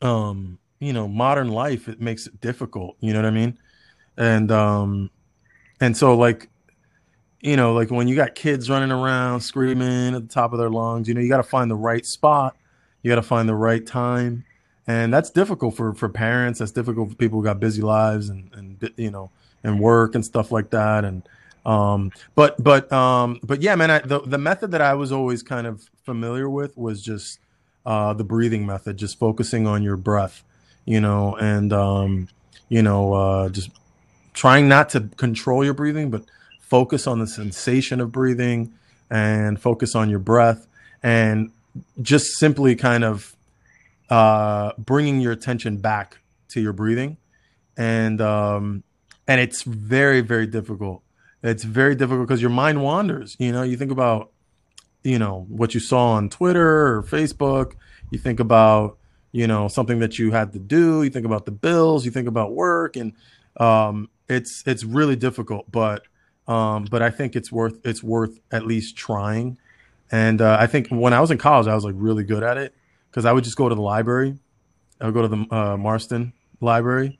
[0.00, 2.96] um, you know, modern life it makes it difficult.
[3.00, 3.58] You know what I mean?
[4.16, 5.10] And um,
[5.80, 6.48] and so like,
[7.40, 10.70] you know, like when you got kids running around screaming at the top of their
[10.70, 12.56] lungs, you know, you got to find the right spot,
[13.02, 14.44] you got to find the right time,
[14.86, 16.58] and that's difficult for for parents.
[16.58, 19.30] That's difficult for people who got busy lives and and you know
[19.62, 21.04] and work and stuff like that.
[21.04, 21.22] And
[21.66, 25.42] um, but but um, but yeah, man, I, the the method that I was always
[25.42, 27.40] kind of familiar with was just
[27.86, 30.44] uh, the breathing method, just focusing on your breath,
[30.84, 32.28] you know, and um,
[32.68, 33.70] you know, uh, just
[34.32, 36.24] trying not to control your breathing, but
[36.60, 38.72] focus on the sensation of breathing
[39.10, 40.66] and focus on your breath
[41.02, 41.50] and
[42.02, 43.36] just simply kind of
[44.10, 47.16] uh, bringing your attention back to your breathing.
[47.76, 48.82] And, um,
[49.26, 51.02] and it's very, very difficult.
[51.42, 53.36] It's very difficult because your mind wanders.
[53.38, 54.30] You know, you think about,
[55.02, 57.74] you know, what you saw on Twitter or Facebook.
[58.10, 58.98] You think about,
[59.34, 61.02] you know, something that you had to do.
[61.02, 62.04] You think about the bills.
[62.04, 63.12] You think about work, and
[63.58, 65.70] um, it's it's really difficult.
[65.72, 66.04] But
[66.46, 69.58] um, but I think it's worth it's worth at least trying.
[70.12, 72.58] And uh, I think when I was in college, I was like really good at
[72.58, 72.76] it
[73.10, 74.38] because I would just go to the library.
[75.00, 77.18] I would go to the uh, Marston Library,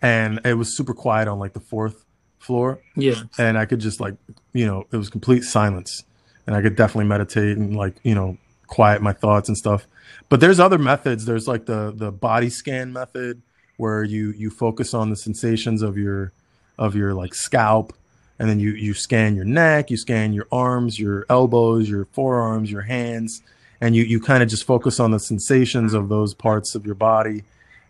[0.00, 2.06] and it was super quiet on like the fourth
[2.38, 3.22] floor, Yeah.
[3.38, 4.14] and I could just like
[4.54, 6.04] you know it was complete silence,
[6.46, 8.38] and I could definitely meditate and like you know
[8.68, 9.86] quiet my thoughts and stuff.
[10.28, 11.24] But there's other methods.
[11.24, 13.42] There's like the the body scan method
[13.76, 16.32] where you you focus on the sensations of your
[16.78, 17.92] of your like scalp
[18.38, 22.70] and then you you scan your neck, you scan your arms, your elbows, your forearms,
[22.70, 23.42] your hands,
[23.80, 26.94] and you you kind of just focus on the sensations of those parts of your
[26.94, 27.44] body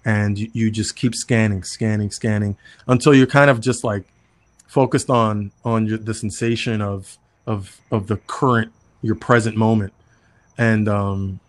[0.05, 2.57] and you, you just keep scanning, scanning, scanning
[2.89, 4.05] until you're kind of just like
[4.67, 8.73] focused on on your, the sensation of of of the current
[9.03, 9.93] your present moment
[10.57, 11.41] and um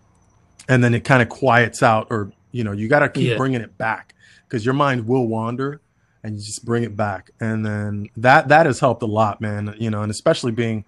[0.70, 3.38] and then it kind of quiets out or you know you got to keep Yeah.
[3.38, 4.16] bringing it back
[4.48, 5.82] because your mind will wander
[6.24, 9.76] and you just bring it back and then that that has helped a lot man
[9.78, 10.86] you know and especially being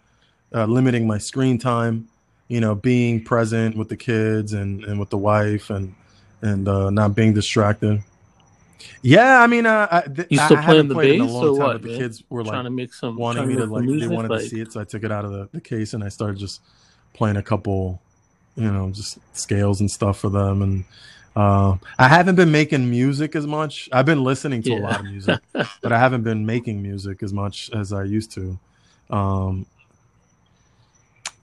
[0.53, 2.07] uh, limiting my screen time
[2.47, 5.93] you know being present with the kids and and with the wife and
[6.41, 8.01] and uh not being distracted
[9.01, 11.23] yeah i mean uh I, th- You I still haven't playing the played in a
[11.23, 11.97] bass long or time what, but the man?
[11.99, 14.41] kids were like trying to make some wanting me to to like they wanted like,
[14.41, 16.37] to see it so i took it out of the, the case and i started
[16.37, 16.61] just
[17.13, 17.99] playing a couple
[18.55, 20.61] you know just scales and stuff for them.
[20.61, 20.85] And
[21.35, 23.89] uh, i haven't been making music as much.
[23.91, 27.33] I've been listening to a lot of music but i haven't been making music as
[27.33, 28.57] much as i used to.
[29.09, 29.65] Um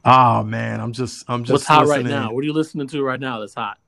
[0.05, 2.33] oh man i'm just i'm just What's hot right now?
[2.33, 3.79] What are you listening to right now that's hot?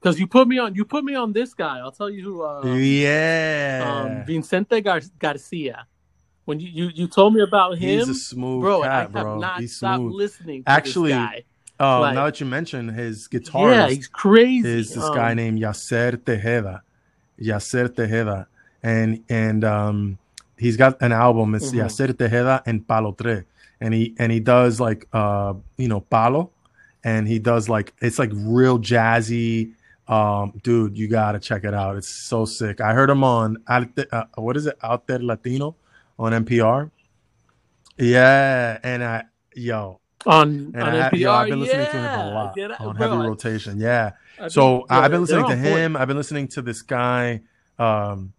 [0.00, 1.78] Because you put me on you put me on this guy.
[1.78, 4.02] I'll tell you who uh, yeah.
[4.04, 5.86] Um Vicente Gar- Garcia.
[6.44, 9.12] When you, you you told me about him, he's a smooth bro, cat I have
[9.12, 9.38] bro.
[9.38, 10.14] not he's stopped smooth.
[10.14, 11.12] listening to Actually,
[11.80, 11.94] guy.
[11.94, 14.68] um, like- now that you mention his guitarist Yeah, he's crazy.
[14.80, 16.80] is this Um, guy named Yasser Tejeda.
[17.40, 18.46] Yasser Tejeda.
[18.82, 20.18] And and um
[20.58, 21.80] he's got an album, it's Mhm.
[21.84, 23.44] Yasser Tejeda and Palotré.
[23.80, 26.50] And he and he does like uh you know palo
[27.02, 29.72] and he does like it's like real jazzy
[30.08, 33.84] um dude you gotta check it out it's so sick i heard him on uh,
[34.36, 35.76] what is it out there latino
[36.18, 36.90] on npr
[37.96, 39.22] yeah and i
[39.54, 41.18] yo on and on I, NPR.
[41.18, 44.48] yo, i've been listening yeah, to him a lot on bro, heavy rotation yeah I
[44.48, 45.86] so I've been listening to on point.
[45.86, 45.96] him.
[45.96, 47.42] I've been listening to this guy.
[47.78, 48.34] Um,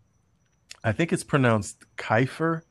[0.84, 2.64] I think it's pronounced Kiefer.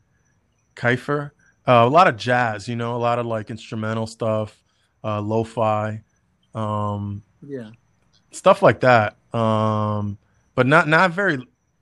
[0.76, 1.32] Kiefer.
[1.66, 4.62] Uh, a lot of jazz, you know, a lot of like instrumental stuff,
[5.04, 6.02] uh, lo-fi,
[6.54, 7.70] um, Yeah,
[8.32, 9.16] stuff like that.
[9.34, 10.18] Um,
[10.54, 11.38] but not not very,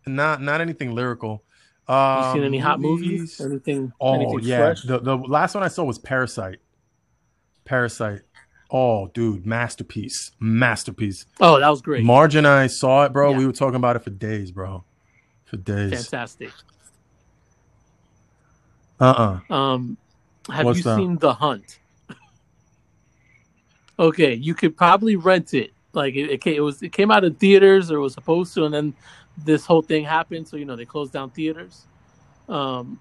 [0.06, 1.44] not not anything lyrical.
[2.14, 3.40] you Um, seen any hot movies?
[3.40, 3.92] Anything?
[4.00, 4.82] Oh anything yeah, fresh?
[4.82, 6.60] the the last one I saw was Parasite.
[7.68, 8.22] Parasite.
[8.70, 11.26] Oh, dude, masterpiece, masterpiece.
[11.38, 12.02] Oh, that was great.
[12.02, 13.30] Marge and I saw it, bro.
[13.32, 13.38] Yeah.
[13.38, 14.84] We were talking about it for days, bro.
[15.44, 15.92] For days.
[15.92, 16.50] Fantastic.
[19.00, 19.96] Uh uh Um,
[20.50, 20.96] have What's you that?
[20.96, 21.78] seen The Hunt?
[23.98, 25.72] Okay, you could probably rent it.
[25.92, 28.64] Like it, it, came, it was, it came out in theaters or was supposed to,
[28.64, 28.94] and then
[29.44, 30.46] this whole thing happened.
[30.48, 31.86] So you know they closed down theaters.
[32.48, 33.00] Um,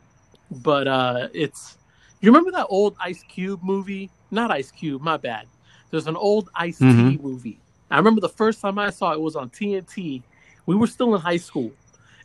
[0.49, 1.77] but uh, it's
[2.19, 4.10] you remember that old Ice Cube movie?
[4.31, 5.47] Not Ice Cube, my bad.
[5.89, 7.21] There's an old Ice T Mhm.
[7.21, 7.59] movie.
[7.89, 10.21] I remember the first time I saw it was on TNT.
[10.65, 11.71] We were still in high school,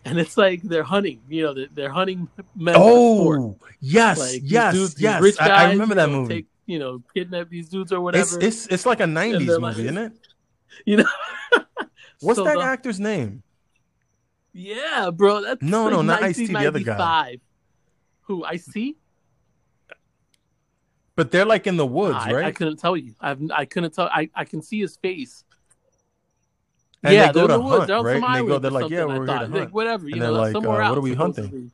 [0.04, 1.20] and it's like they're hunting.
[1.28, 2.74] You know, they're, they're hunting men.
[2.76, 5.22] Oh, yes, Like, yes, dudes, yes.
[5.22, 6.34] rich I, I guys, remember you that know, movie.
[6.34, 8.40] Take, you know, kidnap these dudes or whatever.
[8.40, 10.12] it's it's like a '90s movie, like- isn't it?
[10.86, 11.04] you know.
[12.20, 13.42] What's So that the- actor's name?
[14.52, 15.40] Yeah, bro.
[15.42, 17.38] That's No, like no, not Ice-T, the other guy.
[18.22, 18.96] Who I see?
[21.14, 22.44] But they're like in the woods, I, right?
[22.46, 23.14] I couldn't tell you.
[23.20, 24.06] I've I couldn't tell.
[24.06, 25.44] I, I can see his face.
[27.04, 27.76] And yeah, they go they're in to the woods.
[27.78, 28.20] hunt, They're on right?
[28.20, 29.72] some And they go, they're like, yeah, we're here to hunt.
[29.72, 31.70] whatever, you And know, they're that's like, somewhere uh, what are we hunting?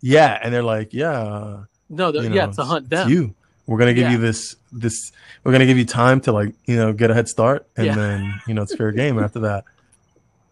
[0.00, 3.08] Yeah, and they're like, yeah, No, they're- you yeah, to hunt it's them.
[3.10, 3.34] you.
[3.66, 4.12] We're gonna give Yeah.
[4.12, 5.12] you this this.
[5.42, 7.94] We're gonna give you time to like you know get a head start, and Yeah.
[7.94, 9.64] then you know it's fair game after that.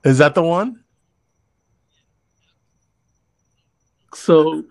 [0.05, 0.82] Is that the one?
[4.15, 4.65] So,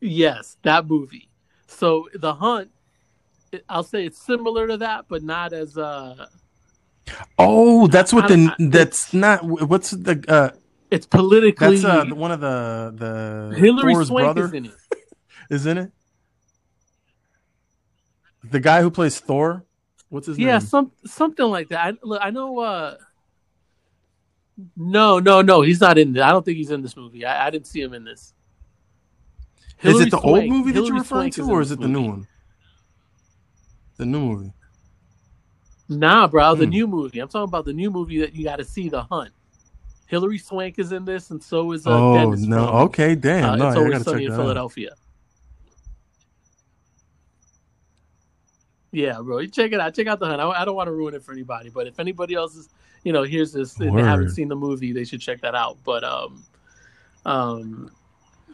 [0.00, 1.28] yes, that movie.
[1.66, 2.70] So the hunt,
[3.68, 6.26] I'll say it's similar to that, but not as uh,
[7.38, 10.50] Oh, that's what the I- that's not what's the uh
[10.90, 11.80] it's politically.
[11.80, 14.74] that's uh one of the the Hilary Thor's Swank brother is in it.
[15.50, 15.92] isn't it?
[18.44, 19.64] The guy who plays Thor,
[20.08, 20.52] what's his Yeah, name?
[20.54, 21.84] Yeah, some something like that.
[21.84, 22.58] I, look, I know.
[22.60, 22.96] uh
[24.76, 25.62] No, no, no.
[25.62, 26.18] He's not in.
[26.18, 27.24] I don't think he's in this movie.
[27.24, 28.32] I, I didn't see him in this.
[29.82, 31.80] is it the old movie that Hilary you're referring Swank to, in or is it
[31.80, 32.26] the new one?
[33.96, 34.52] The new movie.
[35.88, 36.70] Nah, bro, the Hmm.
[36.70, 37.20] new movie.
[37.20, 39.30] I'm talking about the new movie that you got to see, The Hunt.
[40.06, 42.40] Hilary Swank is in this, and so is uh, oh Dennis.
[42.42, 42.66] no!
[42.66, 43.44] from, Okay, damn.
[43.44, 44.42] uh, no, it's always sunny check in that out.
[44.44, 44.90] Philadelphia.
[48.92, 49.94] Yeah, bro, you check it out.
[49.94, 50.40] Check out the hunt.
[50.40, 52.68] I, I don't want to ruin it for anybody, but if anybody else is,
[53.04, 55.76] you know, hears this and they haven't seen the movie, they should check that out.
[55.84, 56.44] But um,
[57.26, 57.90] um,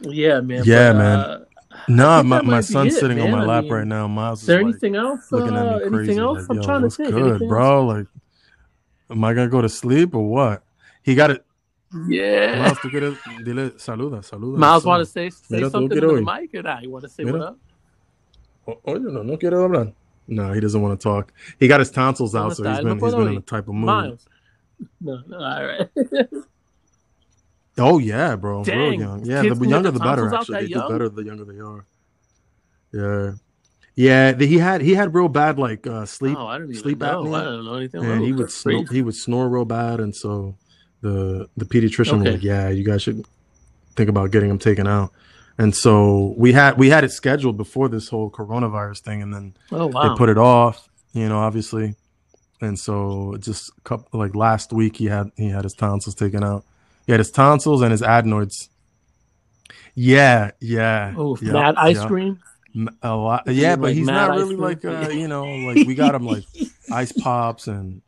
[0.01, 0.63] yeah, man.
[0.65, 1.19] Yeah, but, man.
[1.19, 1.45] Uh,
[1.87, 4.07] No, my, my son's it, sitting on my I lap mean, right now.
[4.07, 5.31] Miles is there like anything else?
[5.31, 6.11] looking at Uh, me crazy.
[6.11, 6.49] anything else?
[6.49, 7.09] like, I'm trying to think.
[7.11, 7.85] good, Anything bro?
[7.85, 8.07] Like,
[9.09, 10.63] am I gonna go to sleep or what?
[11.03, 11.45] He got it.
[12.07, 12.59] Yeah.
[12.59, 14.57] Miles, tú quieres, dile, saluda, saluda.
[14.57, 16.81] Miles want to say say Mira, something to quiero the mic or not?
[16.83, 17.37] You want to say Mira.
[17.39, 17.57] what up?
[18.67, 19.93] O- Oye, no, no quiere hablar.
[20.27, 21.33] No, he doesn't want to talk.
[21.59, 23.85] He got his tonsils out, so he's been he's been in a type of mood.
[23.85, 24.25] Miles.
[25.01, 25.89] No, no, all right.
[27.77, 29.25] Oh yeah, bro, real young.
[29.25, 30.33] Yeah, the younger the the better.
[30.33, 30.91] Actually, that they do young?
[30.91, 31.85] better the younger they are.
[32.91, 33.31] Yeah,
[33.95, 34.31] yeah.
[34.33, 36.99] The, he had he had real bad like uh, sleep, oh, I didn't even sleep
[36.99, 37.23] know.
[37.23, 38.03] apnea, I don't know anything.
[38.05, 40.55] and he would snore, he would snore real bad, and so
[41.01, 43.25] the the pediatrician was like, "Yeah, you guys should
[43.95, 45.11] think about getting him taken out."
[45.57, 49.55] And so we had we had it scheduled before this whole coronavirus thing, and then
[49.71, 50.09] Oh wow.
[50.09, 51.95] they put it off, you know, obviously.
[52.61, 56.65] And so just couple, like last week he had he had his tonsils taken out.
[57.05, 58.69] He had his tonsils and his adenoids.
[59.95, 61.13] Yeah, yeah.
[61.17, 62.07] oh, yeah, mad ice yeah.
[62.07, 62.39] cream.
[63.03, 63.43] A lot.
[63.47, 66.25] Yeah, it but like he's not really like uh, you know, like we got him
[66.25, 66.43] like
[66.91, 68.01] ice pops and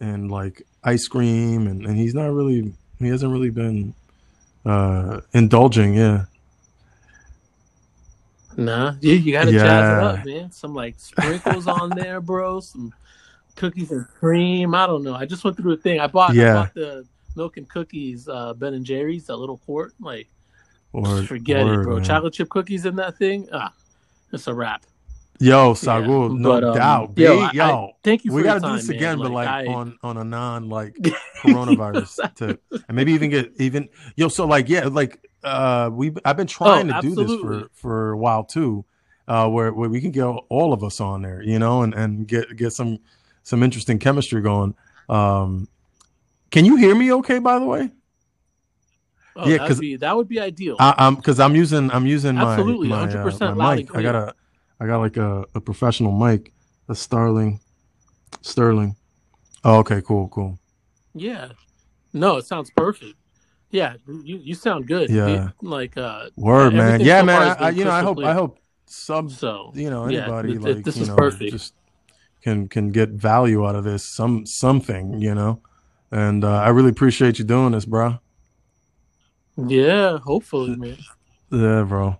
[0.00, 3.94] and like ice cream and, and he's not really he hasn't really been
[4.64, 6.24] uh indulging, yeah.
[8.56, 10.50] Nah, you, you gotta jazz it up, man.
[10.50, 12.58] Some like sprinkles on there, bro.
[12.58, 12.92] Some
[13.54, 14.74] cookies and cream.
[14.74, 15.14] I don't know.
[15.14, 16.00] I just went through a thing.
[16.00, 16.54] I bought, I Yeah.
[16.54, 17.06] bought the
[17.38, 19.94] milk and cookies, uh, Ben and Jerry's, that little quart.
[20.00, 20.28] Like,
[20.92, 21.94] Or forget it, bro.
[21.96, 22.04] man.
[22.04, 23.48] Chocolate chip cookies in that thing.
[23.52, 23.72] Ah,
[24.32, 24.84] it's a wrap.
[25.40, 27.14] Yo, Yeah, no but, um, doubt.
[27.14, 29.48] B, yo, I- yo, I- Thank you we got gotta do this again, but like
[29.48, 30.94] I, on on a non like
[31.42, 34.26] coronavirus tip, and maybe even get even yo.
[34.26, 38.10] So like yeah, like uh, we I've been trying Oh, to do this for for
[38.12, 38.84] a while too,
[39.28, 42.26] uh, where where we can get all of us on there, you know, and and
[42.26, 42.98] get get some
[43.44, 44.74] some interesting chemistry going.
[45.08, 45.68] Um,
[46.50, 47.12] can you hear me?
[47.12, 47.90] Okay, by the way,
[49.36, 50.76] oh, yeah, that 'cause would be that would be ideal.
[50.78, 54.02] I, I'm because I'm using I'm using my Absolutely, my, 100% uh, my loud I
[54.02, 54.34] got a
[54.80, 56.52] I got like a, a professional mic,
[56.88, 57.60] a Starling,
[58.42, 58.96] Sterling.
[59.64, 60.58] Oh, okay, cool, cool.
[61.14, 61.48] yeah.
[62.12, 63.14] No, it sounds perfect.
[63.70, 63.94] Yeah,
[64.24, 65.10] you you sound good.
[65.10, 65.50] Yeah.
[65.62, 67.00] Like uh, Word, man.
[67.00, 67.56] Yeah, so man.
[67.58, 68.28] I, you know, I hope clear.
[68.28, 69.72] I hope some so.
[69.74, 71.50] you know Yeah, anybody th- th- like this you is know perfect.
[71.50, 71.74] just
[72.42, 75.60] can can get value out of this some something you know
[76.10, 78.18] and uh, i really appreciate you doing this bro
[79.56, 80.96] Yeah, hopefully, man.
[81.50, 82.18] yeah bro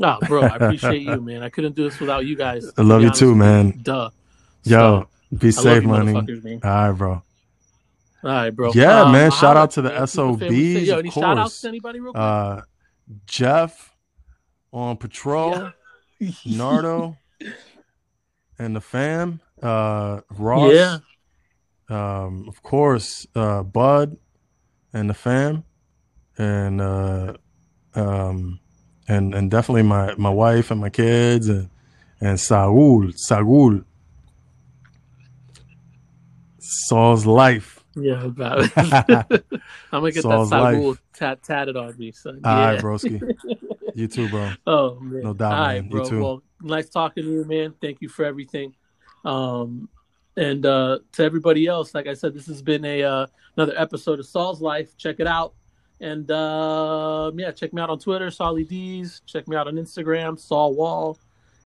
[0.00, 1.42] Nah, bro, I appreciate you, man.
[1.42, 2.72] I couldn't do this without you guys.
[2.78, 4.10] i love you honest too man Duh.
[4.64, 6.60] yo be safe you, money man.
[6.64, 7.22] all right bro All
[8.30, 8.72] right, bro.
[8.74, 9.30] Yeah, Um, man.
[9.30, 10.80] Shout out to the man, see what family say.
[10.80, 12.20] SOBs, Yo, any shout outs to anybody real quick?
[12.22, 12.60] uh
[13.26, 13.94] jeff
[14.72, 15.70] on patrol
[16.46, 17.16] nardo
[18.58, 20.98] and the fam uh ross Yeah.
[21.88, 24.16] Um, of course, uh, Bud
[24.92, 25.64] and the fam,
[26.36, 27.34] and uh,
[27.94, 28.60] um,
[29.06, 31.70] and and definitely my my wife and my kids and
[32.20, 33.80] and Saul Saul
[36.58, 37.84] Saul's life.
[37.96, 38.72] Yeah, about it.
[38.76, 42.40] I'm gonna get Saul's that Saul tat- tatted on me, son.
[42.44, 42.80] All right, Yeah.
[42.80, 43.36] broski.
[43.94, 44.52] You too, bro.
[44.66, 45.22] Oh man.
[45.22, 45.84] No doubt, All right, man.
[45.86, 46.04] You bro.
[46.08, 46.20] too.
[46.20, 47.74] Well, nice talking to you, man.
[47.80, 48.74] Thank you for everything.
[49.24, 49.88] Um,
[50.38, 54.20] and uh, to everybody else, like I said, this has been a uh, another episode
[54.20, 54.96] of Saul's Life.
[54.96, 55.54] Check it out.
[56.00, 59.20] And uh, yeah, check me out on Twitter, Solly D's.
[59.26, 61.18] Check me out on Instagram, Saul Wall.